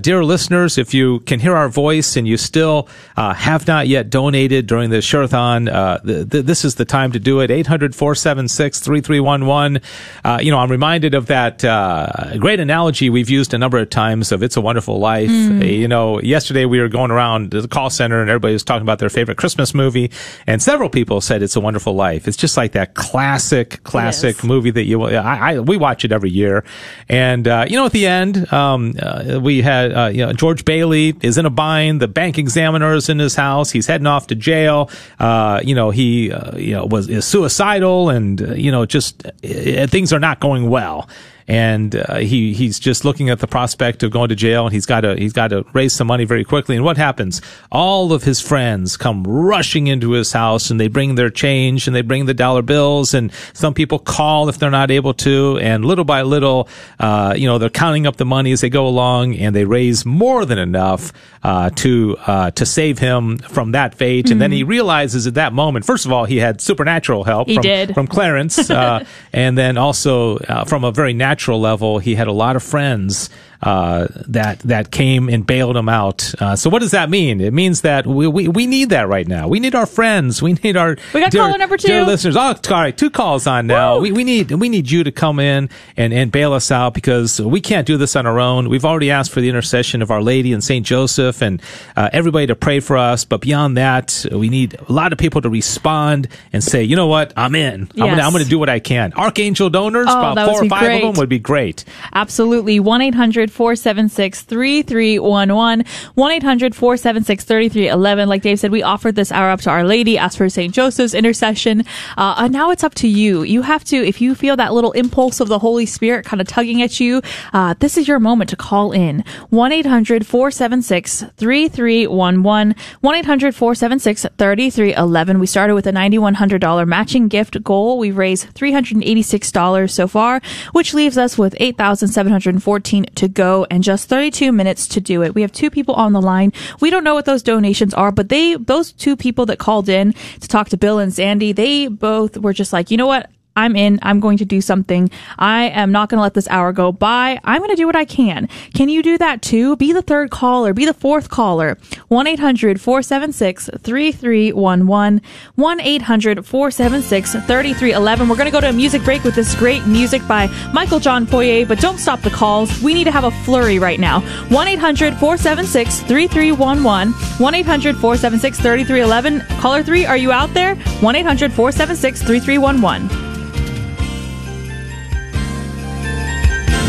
dear 0.00 0.24
listeners? 0.24 0.76
If 0.78 0.94
you 0.94 1.20
can 1.20 1.37
hear 1.40 1.56
our 1.56 1.68
voice 1.68 2.16
and 2.16 2.26
you 2.26 2.36
still 2.36 2.88
uh, 3.16 3.34
have 3.34 3.66
not 3.66 3.88
yet 3.88 4.10
donated 4.10 4.66
during 4.66 4.90
the 4.90 5.02
Share-a-thon, 5.02 5.68
uh, 5.68 6.00
this 6.02 6.64
is 6.64 6.76
the 6.76 6.84
time 6.84 7.12
to 7.12 7.18
do 7.18 7.40
it. 7.40 7.50
800 7.50 7.94
476 7.94 8.80
3311. 8.80 9.82
Uh, 10.24 10.38
you 10.42 10.50
know, 10.50 10.58
I'm 10.58 10.70
reminded 10.70 11.14
of 11.14 11.26
that 11.26 11.64
uh, 11.64 12.36
great 12.38 12.60
analogy 12.60 13.10
we've 13.10 13.30
used 13.30 13.54
a 13.54 13.58
number 13.58 13.78
of 13.78 13.90
times 13.90 14.32
of 14.32 14.42
It's 14.42 14.56
a 14.56 14.60
Wonderful 14.60 14.98
Life. 14.98 15.30
Mm. 15.30 15.78
You 15.78 15.88
know, 15.88 16.20
yesterday 16.20 16.64
we 16.64 16.80
were 16.80 16.88
going 16.88 17.10
around 17.10 17.50
the 17.50 17.68
call 17.68 17.90
center 17.90 18.20
and 18.20 18.28
everybody 18.28 18.52
was 18.52 18.64
talking 18.64 18.82
about 18.82 18.98
their 18.98 19.10
favorite 19.10 19.38
Christmas 19.38 19.74
movie, 19.74 20.10
and 20.46 20.62
several 20.62 20.88
people 20.88 21.20
said 21.20 21.42
It's 21.42 21.56
a 21.56 21.60
Wonderful 21.60 21.94
Life. 21.94 22.28
It's 22.28 22.36
just 22.36 22.56
like 22.56 22.72
that 22.72 22.94
classic, 22.94 23.82
classic 23.84 24.42
movie 24.44 24.70
that 24.70 24.84
you, 24.84 25.02
I, 25.04 25.54
I, 25.54 25.60
we 25.60 25.76
watch 25.76 26.04
it 26.04 26.12
every 26.12 26.30
year. 26.30 26.64
And, 27.08 27.46
uh, 27.46 27.66
you 27.68 27.76
know, 27.76 27.86
at 27.86 27.92
the 27.92 28.06
end, 28.06 28.52
um, 28.52 28.94
uh, 29.00 29.38
we 29.42 29.62
had, 29.62 30.14
you 30.14 30.26
know, 30.26 30.32
George 30.32 30.64
Bailey 30.64 31.16
is 31.28 31.38
in 31.38 31.46
a 31.46 31.50
bind. 31.50 32.00
The 32.00 32.08
bank 32.08 32.38
examiner 32.38 32.94
is 32.94 33.08
in 33.08 33.18
his 33.18 33.36
house. 33.36 33.70
He's 33.70 33.86
heading 33.86 34.06
off 34.06 34.26
to 34.28 34.34
jail. 34.34 34.90
Uh, 35.18 35.60
you 35.62 35.74
know, 35.74 35.90
he, 35.90 36.32
uh, 36.32 36.56
you 36.56 36.72
know, 36.74 36.86
was 36.86 37.08
is 37.08 37.24
suicidal 37.24 38.10
and, 38.10 38.42
uh, 38.42 38.54
you 38.54 38.72
know, 38.72 38.84
just 38.86 39.24
uh, 39.26 39.86
things 39.86 40.12
are 40.12 40.20
not 40.20 40.40
going 40.40 40.68
well 40.68 41.08
and 41.48 41.96
uh, 41.96 42.16
he 42.16 42.52
he's 42.52 42.78
just 42.78 43.06
looking 43.06 43.30
at 43.30 43.38
the 43.38 43.46
prospect 43.46 44.02
of 44.02 44.10
going 44.10 44.28
to 44.28 44.36
jail, 44.36 44.66
and 44.66 44.72
he's 44.72 44.84
got 44.84 45.00
to 45.00 45.16
he's 45.16 45.32
got 45.32 45.48
to 45.48 45.64
raise 45.72 45.94
some 45.94 46.06
money 46.06 46.26
very 46.26 46.44
quickly. 46.44 46.76
And 46.76 46.84
what 46.84 46.98
happens? 46.98 47.40
All 47.72 48.12
of 48.12 48.22
his 48.22 48.38
friends 48.40 48.98
come 48.98 49.24
rushing 49.24 49.86
into 49.86 50.10
his 50.10 50.30
house, 50.30 50.70
and 50.70 50.78
they 50.78 50.88
bring 50.88 51.14
their 51.14 51.30
change, 51.30 51.86
and 51.86 51.96
they 51.96 52.02
bring 52.02 52.26
the 52.26 52.34
dollar 52.34 52.60
bills, 52.60 53.14
and 53.14 53.32
some 53.54 53.72
people 53.72 53.98
call 53.98 54.50
if 54.50 54.58
they're 54.58 54.70
not 54.70 54.90
able 54.90 55.14
to, 55.14 55.58
and 55.62 55.86
little 55.86 56.04
by 56.04 56.20
little, 56.20 56.68
uh, 57.00 57.32
you 57.34 57.48
know, 57.48 57.56
they're 57.56 57.70
counting 57.70 58.06
up 58.06 58.16
the 58.16 58.26
money 58.26 58.52
as 58.52 58.60
they 58.60 58.68
go 58.70 58.86
along, 58.86 59.34
and 59.36 59.56
they 59.56 59.64
raise 59.64 60.04
more 60.04 60.44
than 60.44 60.58
enough 60.58 61.14
uh, 61.42 61.70
to 61.70 62.16
uh, 62.26 62.50
to 62.50 62.66
save 62.66 62.98
him 62.98 63.38
from 63.38 63.72
that 63.72 63.94
fate. 63.94 64.26
Mm-hmm. 64.26 64.32
And 64.32 64.42
then 64.42 64.52
he 64.52 64.60
mm-hmm. 64.60 64.70
realizes 64.70 65.26
at 65.26 65.34
that 65.34 65.54
moment, 65.54 65.86
first 65.86 66.04
of 66.04 66.12
all, 66.12 66.26
he 66.26 66.36
had 66.36 66.60
supernatural 66.60 67.24
help 67.24 67.48
he 67.48 67.54
from, 67.54 67.62
did. 67.62 67.94
from 67.94 68.06
Clarence, 68.06 68.58
uh, 68.70 69.02
and 69.32 69.56
then 69.56 69.78
also 69.78 70.36
uh, 70.36 70.64
from 70.64 70.84
a 70.84 70.92
very 70.92 71.14
natural 71.14 71.37
natural 71.38 71.60
level, 71.60 72.00
he 72.00 72.16
had 72.16 72.26
a 72.26 72.32
lot 72.32 72.56
of 72.56 72.64
friends 72.64 73.30
uh, 73.62 74.06
that 74.28 74.60
that 74.60 74.90
came 74.90 75.28
and 75.28 75.46
bailed 75.46 75.76
them 75.76 75.88
out. 75.88 76.34
Uh, 76.40 76.56
so 76.56 76.70
what 76.70 76.80
does 76.80 76.92
that 76.92 77.10
mean? 77.10 77.40
It 77.40 77.52
means 77.52 77.80
that 77.82 78.06
we, 78.06 78.26
we, 78.26 78.48
we 78.48 78.66
need 78.66 78.90
that 78.90 79.08
right 79.08 79.26
now. 79.26 79.48
We 79.48 79.60
need 79.60 79.74
our 79.74 79.86
friends. 79.86 80.40
We 80.40 80.52
need 80.52 80.76
our 80.76 80.96
we 81.12 81.20
got 81.20 81.32
dear, 81.32 81.42
caller 81.42 81.58
number 81.58 81.76
two. 81.76 81.88
dear 81.88 82.04
listeners. 82.04 82.36
Oh, 82.36 82.40
all 82.40 82.56
right, 82.70 82.96
two 82.96 83.10
calls 83.10 83.46
on 83.46 83.66
now. 83.66 83.98
We, 83.98 84.12
we 84.12 84.24
need 84.24 84.50
we 84.52 84.68
need 84.68 84.90
you 84.90 85.04
to 85.04 85.12
come 85.12 85.40
in 85.40 85.70
and, 85.96 86.12
and 86.12 86.30
bail 86.30 86.52
us 86.52 86.70
out 86.70 86.94
because 86.94 87.40
we 87.40 87.60
can't 87.60 87.86
do 87.86 87.96
this 87.96 88.14
on 88.16 88.26
our 88.26 88.38
own. 88.38 88.68
We've 88.68 88.84
already 88.84 89.10
asked 89.10 89.32
for 89.32 89.40
the 89.40 89.48
intercession 89.48 90.02
of 90.02 90.10
Our 90.10 90.22
Lady 90.22 90.52
and 90.52 90.62
Saint 90.62 90.86
Joseph 90.86 91.42
and 91.42 91.60
uh, 91.96 92.10
everybody 92.12 92.46
to 92.46 92.54
pray 92.54 92.80
for 92.80 92.96
us. 92.96 93.24
But 93.24 93.40
beyond 93.40 93.76
that, 93.76 94.24
we 94.30 94.48
need 94.48 94.76
a 94.88 94.92
lot 94.92 95.12
of 95.12 95.18
people 95.18 95.40
to 95.42 95.50
respond 95.50 96.28
and 96.52 96.62
say, 96.62 96.82
you 96.84 96.96
know 96.96 97.08
what, 97.08 97.32
I'm 97.36 97.54
in. 97.54 97.80
Yes. 97.80 97.90
I'm 97.94 98.10
gonna 98.10 98.22
I'm 98.22 98.32
gonna 98.32 98.44
do 98.44 98.58
what 98.58 98.68
I 98.68 98.78
can. 98.78 99.12
Archangel 99.14 99.70
donors, 99.70 100.06
oh, 100.08 100.32
about 100.32 100.48
four 100.48 100.64
or 100.64 100.68
five 100.68 100.80
great. 100.80 101.02
of 101.02 101.14
them 101.14 101.18
would 101.20 101.28
be 101.28 101.38
great. 101.38 101.84
Absolutely. 102.12 102.78
One 102.80 103.00
eight 103.00 103.14
hundred 103.14 103.47
476 103.50 104.42
3311. 104.42 105.84
1 106.14 106.32
800 106.32 106.74
476 106.74 107.44
3311. 107.44 108.28
Like 108.28 108.42
Dave 108.42 108.60
said, 108.60 108.70
we 108.70 108.82
offered 108.82 109.14
this 109.14 109.32
hour 109.32 109.50
up 109.50 109.60
to 109.62 109.70
Our 109.70 109.84
Lady, 109.84 110.18
asked 110.18 110.38
for 110.38 110.48
St. 110.48 110.74
Joseph's 110.74 111.14
intercession. 111.14 111.84
Uh, 112.16 112.34
and 112.38 112.52
now 112.52 112.70
it's 112.70 112.84
up 112.84 112.94
to 112.96 113.08
you. 113.08 113.42
You 113.42 113.62
have 113.62 113.84
to, 113.84 113.96
if 113.96 114.20
you 114.20 114.34
feel 114.34 114.56
that 114.56 114.72
little 114.72 114.92
impulse 114.92 115.40
of 115.40 115.48
the 115.48 115.58
Holy 115.58 115.86
Spirit 115.86 116.24
kind 116.24 116.40
of 116.40 116.46
tugging 116.46 116.82
at 116.82 117.00
you, 117.00 117.22
uh, 117.52 117.74
this 117.78 117.96
is 117.96 118.08
your 118.08 118.18
moment 118.18 118.50
to 118.50 118.56
call 118.56 118.92
in. 118.92 119.24
1 119.50 119.72
800 119.72 120.26
476 120.26 121.24
3311. 121.36 122.74
1 123.00 123.14
800 123.14 123.54
476 123.54 124.26
3311. 124.36 125.38
We 125.38 125.46
started 125.46 125.74
with 125.74 125.86
a 125.86 125.92
$9,100 125.92 126.86
matching 126.86 127.28
gift 127.28 127.62
goal. 127.62 127.98
We've 127.98 128.16
raised 128.16 128.54
$386 128.54 129.90
so 129.90 130.08
far, 130.08 130.40
which 130.72 130.94
leaves 130.94 131.18
us 131.18 131.38
with 131.38 131.54
8,714 131.58 133.06
to 133.14 133.28
go 133.28 133.37
and 133.38 133.82
just 133.82 134.08
32 134.08 134.52
minutes 134.52 134.86
to 134.88 135.00
do 135.00 135.22
it. 135.22 135.34
We 135.34 135.42
have 135.42 135.52
two 135.52 135.70
people 135.70 135.94
on 135.94 136.12
the 136.12 136.20
line. 136.20 136.52
We 136.80 136.90
don't 136.90 137.04
know 137.04 137.14
what 137.14 137.24
those 137.24 137.42
donations 137.42 137.94
are, 137.94 138.12
but 138.12 138.28
they, 138.28 138.56
those 138.56 138.92
two 138.92 139.16
people 139.16 139.46
that 139.46 139.58
called 139.58 139.88
in 139.88 140.12
to 140.40 140.48
talk 140.48 140.68
to 140.70 140.76
Bill 140.76 140.98
and 140.98 141.12
Sandy, 141.12 141.52
they 141.52 141.88
both 141.88 142.36
were 142.36 142.52
just 142.52 142.72
like, 142.72 142.90
you 142.90 142.96
know 142.96 143.06
what? 143.06 143.30
I'm 143.58 143.74
in. 143.74 143.98
I'm 144.02 144.20
going 144.20 144.38
to 144.38 144.44
do 144.44 144.60
something. 144.60 145.10
I 145.36 145.64
am 145.70 145.90
not 145.90 146.08
going 146.08 146.18
to 146.18 146.22
let 146.22 146.34
this 146.34 146.46
hour 146.48 146.72
go 146.72 146.92
by. 146.92 147.40
I'm 147.42 147.58
going 147.58 147.70
to 147.70 147.76
do 147.76 147.86
what 147.86 147.96
I 147.96 148.04
can. 148.04 148.48
Can 148.72 148.88
you 148.88 149.02
do 149.02 149.18
that 149.18 149.42
too? 149.42 149.74
Be 149.76 149.92
the 149.92 150.00
third 150.00 150.30
caller. 150.30 150.72
Be 150.72 150.86
the 150.86 150.94
fourth 150.94 151.28
caller. 151.28 151.76
1 152.06 152.26
800 152.28 152.80
476 152.80 153.68
3311. 153.82 155.20
1 155.56 155.80
800 155.80 156.46
476 156.46 157.32
3311. 157.32 158.28
We're 158.28 158.36
going 158.36 158.46
to 158.46 158.52
go 158.52 158.60
to 158.60 158.68
a 158.68 158.72
music 158.72 159.02
break 159.02 159.24
with 159.24 159.34
this 159.34 159.56
great 159.56 159.84
music 159.86 160.26
by 160.28 160.46
Michael 160.72 161.00
John 161.00 161.26
Poirier, 161.26 161.66
but 161.66 161.80
don't 161.80 161.98
stop 161.98 162.20
the 162.20 162.30
calls. 162.30 162.80
We 162.80 162.94
need 162.94 163.04
to 163.04 163.10
have 163.10 163.24
a 163.24 163.32
flurry 163.42 163.80
right 163.80 163.98
now. 163.98 164.20
1 164.50 164.68
800 164.68 165.14
476 165.14 166.02
3311. 166.02 167.12
1 167.12 167.54
800 167.56 167.96
476 167.96 168.60
3311. 168.60 169.40
Caller 169.60 169.82
3, 169.82 170.06
are 170.06 170.16
you 170.16 170.30
out 170.30 170.54
there? 170.54 170.76
1 170.76 171.16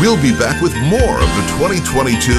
We'll 0.00 0.16
be 0.16 0.32
back 0.32 0.62
with 0.62 0.74
more 0.88 1.20
of 1.20 1.28
the 1.36 1.44
2022 1.60 2.32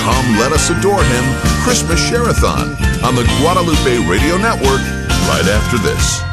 Come 0.00 0.38
Let 0.40 0.52
Us 0.52 0.70
Adore 0.70 1.04
Him 1.04 1.24
Christmas 1.62 2.00
Share-a-thon 2.08 2.72
on 3.04 3.14
the 3.14 3.24
Guadalupe 3.38 4.08
Radio 4.08 4.38
Network 4.38 4.80
right 5.28 5.44
after 5.44 5.76
this. 5.76 6.31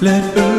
Let 0.00 0.57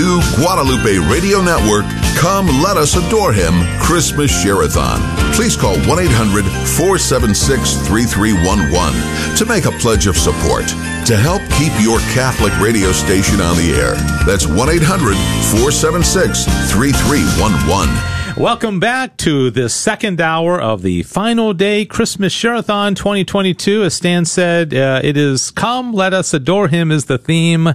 2022 0.00 0.40
Guadalupe 0.40 1.12
Radio 1.12 1.42
Network 1.42 1.84
Come 2.16 2.46
Let 2.62 2.76
Us 2.76 2.96
Adore 2.96 3.32
Him 3.32 3.52
Christmas 3.80 4.30
Share-a-thon. 4.30 5.00
Please 5.34 5.56
call 5.56 5.76
1 5.80 5.98
800 5.98 6.44
476 6.76 7.86
3311 7.86 9.36
to 9.36 9.44
make 9.44 9.66
a 9.66 9.72
pledge 9.78 10.06
of 10.06 10.16
support 10.16 10.66
to 11.04 11.16
help 11.16 11.42
keep 11.60 11.72
your 11.80 11.98
Catholic 12.16 12.56
radio 12.60 12.92
station 12.92 13.40
on 13.40 13.56
the 13.56 13.72
air. 13.76 13.94
That's 14.24 14.46
1 14.46 14.56
800 14.56 15.16
476 15.52 16.44
3311. 16.72 18.20
Welcome 18.36 18.80
back 18.80 19.18
to 19.18 19.50
the 19.50 19.68
second 19.68 20.18
hour 20.18 20.58
of 20.58 20.80
the 20.80 21.02
final 21.02 21.52
day 21.52 21.84
Christmas 21.84 22.32
Share-a-thon 22.32 22.94
2022. 22.94 23.82
As 23.82 23.94
Stan 23.94 24.24
said, 24.24 24.72
uh, 24.72 25.00
it 25.04 25.18
is 25.18 25.50
come, 25.50 25.92
let 25.92 26.14
us 26.14 26.32
adore 26.32 26.68
him 26.68 26.90
is 26.90 27.04
the 27.04 27.18
theme. 27.18 27.74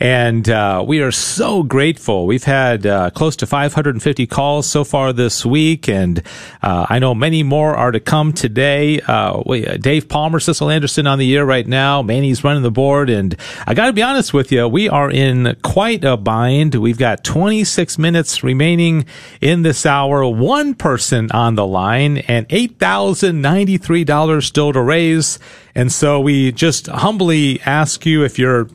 And 0.00 0.48
uh, 0.48 0.82
we 0.86 1.02
are 1.02 1.12
so 1.12 1.62
grateful. 1.62 2.26
We've 2.26 2.44
had 2.44 2.86
uh, 2.86 3.10
close 3.10 3.36
to 3.36 3.46
550 3.46 4.26
calls 4.28 4.66
so 4.66 4.82
far 4.82 5.12
this 5.12 5.44
week, 5.44 5.90
and 5.90 6.22
uh, 6.62 6.86
I 6.88 6.98
know 6.98 7.14
many 7.14 7.42
more 7.42 7.76
are 7.76 7.90
to 7.90 8.00
come 8.00 8.32
today. 8.32 9.02
Uh, 9.02 9.42
we, 9.44 9.66
uh, 9.66 9.76
Dave 9.76 10.08
Palmer, 10.08 10.40
Cecil 10.40 10.70
Anderson 10.70 11.06
on 11.06 11.18
the 11.18 11.36
air 11.36 11.44
right 11.44 11.66
now. 11.66 12.00
Manny's 12.00 12.42
running 12.42 12.62
the 12.62 12.70
board, 12.70 13.10
and 13.10 13.36
I 13.66 13.74
got 13.74 13.88
to 13.88 13.92
be 13.92 14.00
honest 14.00 14.32
with 14.32 14.50
you, 14.50 14.66
we 14.66 14.88
are 14.88 15.10
in 15.10 15.54
quite 15.62 16.02
a 16.02 16.16
bind. 16.16 16.76
We've 16.76 16.96
got 16.96 17.22
26 17.22 17.98
minutes 17.98 18.42
remaining 18.42 19.04
in 19.42 19.60
this 19.60 19.84
hour, 19.84 20.26
one 20.26 20.72
person 20.76 21.30
on 21.32 21.56
the 21.56 21.66
line, 21.66 22.16
and 22.18 22.48
$8,093 22.48 24.42
still 24.42 24.72
to 24.72 24.80
raise. 24.80 25.38
And 25.74 25.92
so 25.92 26.20
we 26.20 26.52
just 26.52 26.86
humbly 26.86 27.60
ask 27.66 28.06
you 28.06 28.24
if 28.24 28.38
you're 28.38 28.70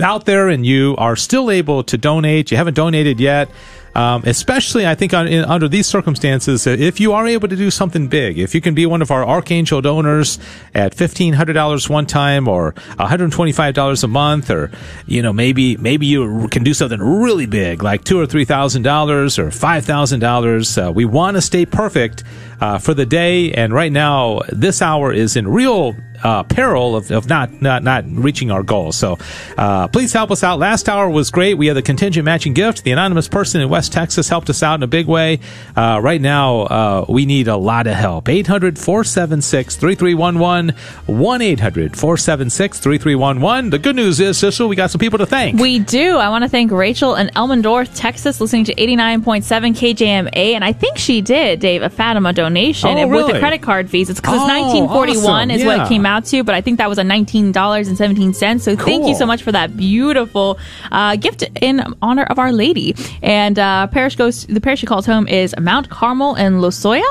out 0.00 0.24
there 0.24 0.48
and 0.48 0.66
you 0.66 0.94
are 0.98 1.16
still 1.16 1.50
able 1.50 1.84
to 1.84 1.96
donate, 1.96 2.50
you 2.50 2.56
haven't 2.56 2.74
donated 2.74 3.20
yet, 3.20 3.48
um, 3.94 4.24
especially 4.26 4.86
I 4.86 4.96
think 4.96 5.14
on, 5.14 5.28
in, 5.28 5.44
under 5.44 5.68
these 5.68 5.86
circumstances, 5.86 6.66
if 6.66 6.98
you 6.98 7.12
are 7.12 7.26
able 7.28 7.46
to 7.46 7.54
do 7.54 7.70
something 7.70 8.08
big, 8.08 8.38
if 8.38 8.54
you 8.54 8.60
can 8.60 8.74
be 8.74 8.86
one 8.86 9.02
of 9.02 9.12
our 9.12 9.24
Archangel 9.24 9.80
donors 9.80 10.38
at 10.74 10.94
fifteen 10.94 11.34
hundred 11.34 11.52
dollars 11.52 11.88
one 11.88 12.06
time 12.06 12.48
or 12.48 12.74
one 12.96 13.08
hundred 13.08 13.30
twenty 13.30 13.52
five 13.52 13.74
dollars 13.74 14.02
a 14.02 14.08
month, 14.08 14.50
or 14.50 14.72
you 15.06 15.22
know 15.22 15.32
maybe 15.32 15.76
maybe 15.76 16.06
you 16.06 16.48
can 16.48 16.64
do 16.64 16.74
something 16.74 16.98
really 16.98 17.46
big 17.46 17.84
like 17.84 18.02
two 18.02 18.18
or 18.18 18.26
three 18.26 18.44
thousand 18.44 18.82
dollars 18.82 19.38
or 19.38 19.52
five 19.52 19.84
thousand 19.84 20.24
uh, 20.24 20.26
dollars. 20.26 20.76
We 20.76 21.04
want 21.04 21.36
to 21.36 21.40
stay 21.40 21.64
perfect 21.64 22.24
uh, 22.64 22.78
for 22.78 22.94
the 22.94 23.04
day, 23.04 23.52
and 23.52 23.74
right 23.74 23.92
now 23.92 24.40
this 24.48 24.80
hour 24.80 25.12
is 25.12 25.36
in 25.36 25.46
real 25.46 25.94
uh, 26.22 26.42
peril 26.44 26.96
of, 26.96 27.10
of 27.10 27.28
not, 27.28 27.60
not 27.60 27.82
not 27.82 28.04
reaching 28.06 28.50
our 28.50 28.62
goal. 28.62 28.92
So 28.92 29.18
uh, 29.58 29.88
please 29.88 30.12
help 30.14 30.30
us 30.30 30.42
out. 30.42 30.58
Last 30.58 30.88
hour 30.88 31.10
was 31.10 31.30
great. 31.30 31.58
We 31.58 31.66
had 31.66 31.76
the 31.76 31.82
contingent 31.82 32.24
matching 32.24 32.54
gift. 32.54 32.84
The 32.84 32.92
anonymous 32.92 33.28
person 33.28 33.60
in 33.60 33.68
West 33.68 33.92
Texas 33.92 34.30
helped 34.30 34.48
us 34.48 34.62
out 34.62 34.76
in 34.76 34.82
a 34.82 34.86
big 34.86 35.06
way. 35.06 35.40
Uh, 35.76 36.00
right 36.02 36.20
now, 36.20 36.60
uh, 36.60 37.04
we 37.06 37.26
need 37.26 37.48
a 37.48 37.56
lot 37.56 37.86
of 37.86 37.94
help. 37.94 38.30
800 38.30 38.78
476 38.78 39.76
3311 39.76 40.74
1 41.06 41.42
800 41.42 41.96
476 41.98 42.78
3311. 42.78 43.70
The 43.70 43.78
good 43.78 43.96
news 43.96 44.20
is, 44.20 44.38
Cecil, 44.38 44.68
we 44.68 44.76
got 44.76 44.90
some 44.90 45.00
people 45.00 45.18
to 45.18 45.26
thank. 45.26 45.60
We 45.60 45.80
do. 45.80 46.16
I 46.16 46.30
want 46.30 46.44
to 46.44 46.48
thank 46.48 46.72
Rachel 46.72 47.16
in 47.16 47.28
Elmendorf, 47.36 47.90
Texas, 47.94 48.40
listening 48.40 48.64
to 48.64 48.74
89.7 48.74 49.44
KJMA. 49.74 50.54
And 50.54 50.64
I 50.64 50.72
think 50.72 50.96
she 50.96 51.20
did, 51.20 51.60
Dave, 51.60 51.82
a 51.82 51.90
Fatima 51.90 52.32
donation 52.32 52.53
Oh, 52.88 52.88
and 53.02 53.10
with 53.10 53.26
the 53.26 53.38
credit 53.40 53.62
card 53.62 53.90
fees. 53.90 54.08
It's 54.10 54.20
because 54.20 54.38
Oh, 54.40 54.44
it's 54.44 54.50
1941 54.88 55.50
awesome. 55.50 55.50
is 55.50 55.64
what 55.64 55.80
it 55.80 55.88
came 55.88 56.06
out 56.06 56.24
to, 56.26 56.42
but 56.44 56.54
I 56.54 56.60
think 56.60 56.78
that 56.78 56.88
was 56.88 56.98
a 56.98 57.02
$19.17. 57.02 58.60
So 58.60 58.76
thank 58.76 59.06
you 59.06 59.14
so 59.14 59.26
much 59.26 59.42
for 59.42 59.52
that 59.52 59.76
beautiful 59.76 60.58
uh, 60.90 61.16
gift 61.16 61.44
in 61.60 61.82
honor 62.02 62.24
of 62.24 62.38
Our 62.38 62.52
Lady. 62.52 62.94
And 63.22 63.58
uh, 63.58 63.86
parish 63.88 64.16
goes, 64.16 64.46
the 64.46 64.60
parish 64.60 64.80
she 64.80 64.86
calls 64.86 65.06
home 65.06 65.26
is 65.28 65.54
Mount 65.60 65.88
Carmel 65.90 66.34
in 66.36 66.54
Losoya. 66.54 67.02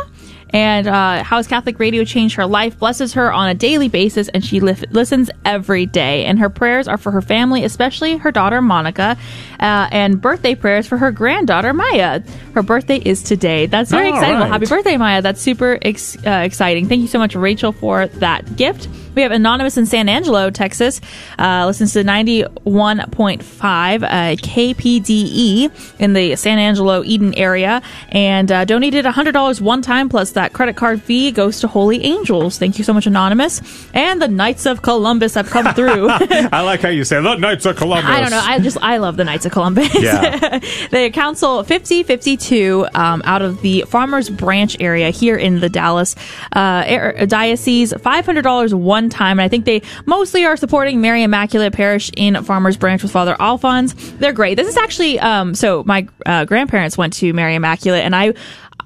And 0.54 0.88
uh, 0.88 1.24
how 1.24 1.38
has 1.38 1.48
Catholic 1.48 1.80
Radio 1.80 2.04
changed 2.04 2.36
her 2.36 2.46
life? 2.46 2.78
Blesses 2.78 3.14
her 3.14 3.34
on 3.34 3.50
a 3.50 3.56
daily 3.56 3.90
basis, 3.90 4.30
and 4.30 4.46
she 4.46 4.60
lif- 4.60 4.84
listens 4.92 5.32
every 5.44 5.88
day. 5.88 6.26
And 6.26 6.38
her 6.40 6.50
prayers 6.50 6.88
are 6.88 6.98
for 6.98 7.12
her 7.12 7.22
family, 7.22 7.64
especially 7.64 8.18
her 8.18 8.32
daughter 8.32 8.62
Monica, 8.62 9.18
uh, 9.60 9.88
and 9.92 10.22
birthday 10.22 10.54
prayers 10.54 10.86
for 10.86 10.98
her 10.98 11.12
granddaughter 11.12 11.74
Maya. 11.74 12.22
Her 12.54 12.62
birthday 12.62 12.98
is 12.98 13.24
today. 13.24 13.66
That's 13.66 13.90
very 13.90 14.10
All 14.10 14.14
exciting. 14.14 14.40
Well, 14.40 14.48
happy 14.48 14.68
birthday, 14.68 14.98
Maya! 14.98 15.24
That's 15.24 15.42
super 15.42 15.80
ex- 15.82 16.18
uh, 16.26 16.44
exciting. 16.46 16.88
Thank 16.88 17.02
you 17.02 17.08
so 17.08 17.18
much, 17.18 17.36
Rachel, 17.36 17.72
for 17.72 18.08
that 18.08 18.56
gift. 18.56 18.88
We 19.16 19.22
have 19.22 19.32
Anonymous 19.32 19.78
in 19.78 19.86
San 19.86 20.10
Angelo, 20.10 20.50
Texas, 20.50 21.00
uh, 21.38 21.68
listens 21.68 21.94
to 21.94 22.04
91.5 22.04 24.04
uh, 24.04 24.08
KPDE 24.36 25.10
E 25.10 25.70
in 26.00 26.14
the 26.14 26.36
San 26.36 26.58
Angelo 26.58 27.04
Eden 27.04 27.34
area 27.36 27.84
and 28.10 28.52
uh, 28.52 28.66
donated 28.66 29.06
$100 29.06 29.62
one 29.62 29.84
time 29.84 30.10
plus 30.10 30.32
that 30.32 30.43
credit 30.52 30.76
card 30.76 31.02
fee 31.02 31.32
goes 31.32 31.60
to 31.62 31.68
Holy 31.68 32.04
Angels. 32.04 32.58
Thank 32.58 32.78
you 32.78 32.84
so 32.84 32.94
much, 32.94 33.08
Anonymous. 33.08 33.62
And 33.94 34.22
the 34.22 34.28
Knights 34.28 34.66
of 34.66 34.82
Columbus 34.82 35.36
have 35.36 35.50
come 35.50 35.74
through. 35.74 36.10
I 36.12 36.62
like 36.62 36.82
how 36.82 36.90
you 36.90 37.06
say 37.06 37.22
the 37.22 37.36
Knights 37.36 37.66
of 37.66 37.78
Columbus. 37.78 38.10
I 38.10 38.20
don't 38.20 38.32
know. 38.32 38.42
I 38.44 38.60
just 38.60 38.78
I 38.82 38.98
love 38.98 39.16
the 39.16 39.24
Knights 39.24 39.46
of 39.46 39.52
Columbus. 39.52 39.94
Yeah. 39.94 40.60
the 40.92 41.12
council 41.14 41.64
5052 41.64 42.88
um, 42.94 43.22
out 43.26 43.42
of 43.42 43.62
the 43.62 43.84
Farmers 43.88 44.30
Branch 44.30 44.76
area 44.80 45.10
here 45.12 45.38
in 45.38 45.60
the 45.60 45.70
Dallas 45.70 46.16
uh, 46.56 46.84
air- 46.86 47.26
diocese. 47.26 47.94
Five 48.02 48.26
hundred 48.26 48.42
dollars 48.42 48.74
one 48.74 49.10
time, 49.10 49.40
and 49.40 49.46
I 49.46 49.48
think 49.48 49.66
they 49.66 49.82
mostly 50.06 50.46
are 50.46 50.58
supporting 50.58 51.02
Mary 51.02 51.24
Immaculate 51.24 51.74
Parish 51.74 52.12
in 52.18 52.44
Farmers 52.44 52.78
Branch 52.78 53.02
with 53.02 53.12
Father 53.12 53.36
Alphonse. 53.40 53.94
They're 54.20 54.34
great. 54.34 54.56
This 54.56 54.68
is 54.68 54.78
actually 54.78 55.20
um, 55.20 55.56
so 55.56 55.84
my 55.86 56.08
uh, 56.26 56.46
grandparents 56.46 56.98
went 56.98 57.14
to 57.14 57.34
Mary 57.34 57.56
Immaculate, 57.56 58.04
and 58.04 58.16
I. 58.16 58.34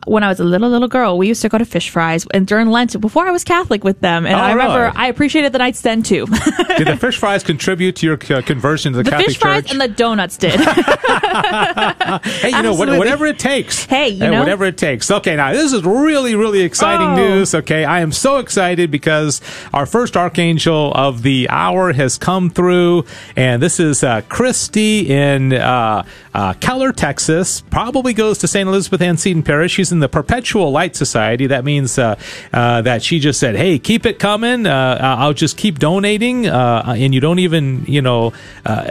When 0.05 0.23
I 0.23 0.29
was 0.29 0.39
a 0.39 0.43
little 0.45 0.69
little 0.69 0.87
girl, 0.87 1.17
we 1.17 1.27
used 1.27 1.41
to 1.41 1.49
go 1.49 1.57
to 1.57 1.65
fish 1.65 1.89
fries, 1.89 2.25
and 2.33 2.47
during 2.47 2.67
Lent, 2.69 2.99
before 3.01 3.27
I 3.27 3.31
was 3.31 3.43
Catholic 3.43 3.83
with 3.83 3.99
them, 3.99 4.25
and 4.25 4.35
Oh, 4.35 4.39
I 4.39 4.51
remember 4.51 4.83
really? 4.83 4.95
I 4.95 5.07
appreciated 5.07 5.51
the 5.51 5.57
nights 5.57 5.81
then 5.81 6.01
too. 6.03 6.25
Did 6.77 6.87
the 6.87 6.97
fish 7.01 7.17
fries 7.17 7.43
contribute 7.43 7.95
to 7.97 8.05
your 8.05 8.19
uh, 8.37 8.41
conversion 8.41 8.93
to 8.93 8.97
the, 8.99 9.03
the 9.03 9.09
Catholic 9.11 9.27
fish 9.27 9.37
fries 9.37 9.63
Church? 9.63 9.71
and 9.71 9.81
the 9.81 9.87
donuts 9.89 10.37
did. 10.37 10.59
Hey, 11.37 12.49
you 12.51 12.61
know, 12.61 12.73
what, 12.73 12.89
whatever 12.97 13.25
it 13.25 13.39
takes. 13.39 13.85
Hey, 13.85 14.09
you 14.09 14.19
know? 14.19 14.39
whatever 14.39 14.65
it 14.65 14.77
takes. 14.77 15.09
Okay, 15.11 15.35
now 15.35 15.51
this 15.53 15.73
is 15.73 15.83
really, 15.83 16.35
really 16.35 16.61
exciting 16.61 17.07
Oh. 17.07 17.15
news. 17.15 17.53
Okay, 17.53 17.83
I 17.85 17.99
am 18.01 18.11
so 18.11 18.37
excited 18.37 18.91
because 18.91 19.41
our 19.73 19.85
first 19.85 20.15
archangel 20.17 20.91
of 20.93 21.21
the 21.23 21.47
hour 21.49 21.93
has 21.93 22.17
come 22.17 22.49
through, 22.49 23.05
and 23.35 23.61
this 23.61 23.79
is 23.79 24.03
uh, 24.03 24.21
Christy 24.29 25.09
in 25.09 25.53
uh, 25.53 26.03
uh, 26.33 26.53
Keller, 26.55 26.91
Texas. 26.91 27.61
Probably 27.61 28.13
goes 28.13 28.37
to 28.39 28.47
St. 28.47 28.67
Elizabeth 28.67 29.01
Ann 29.01 29.17
Seton 29.17 29.43
Parish. 29.43 29.73
She's 29.73 29.91
in 29.91 29.96
in 29.97 30.01
the 30.01 30.07
Perpetual 30.09 30.71
Light 30.71 30.95
Society. 30.95 31.47
That 31.47 31.65
means 31.65 31.97
uh, 31.97 32.19
uh, 32.53 32.81
that 32.83 33.01
she 33.01 33.19
just 33.19 33.39
said, 33.39 33.55
"Hey, 33.55 33.79
keep 33.79 34.05
it 34.05 34.19
coming. 34.19 34.67
Uh, 34.67 34.97
I'll 35.01 35.33
just 35.33 35.57
keep 35.57 35.79
donating, 35.79 36.47
uh, 36.47 36.83
uh, 36.87 36.93
and 36.93 37.13
you 37.13 37.19
don't 37.19 37.39
even, 37.39 37.83
you 37.87 38.01
know, 38.01 38.33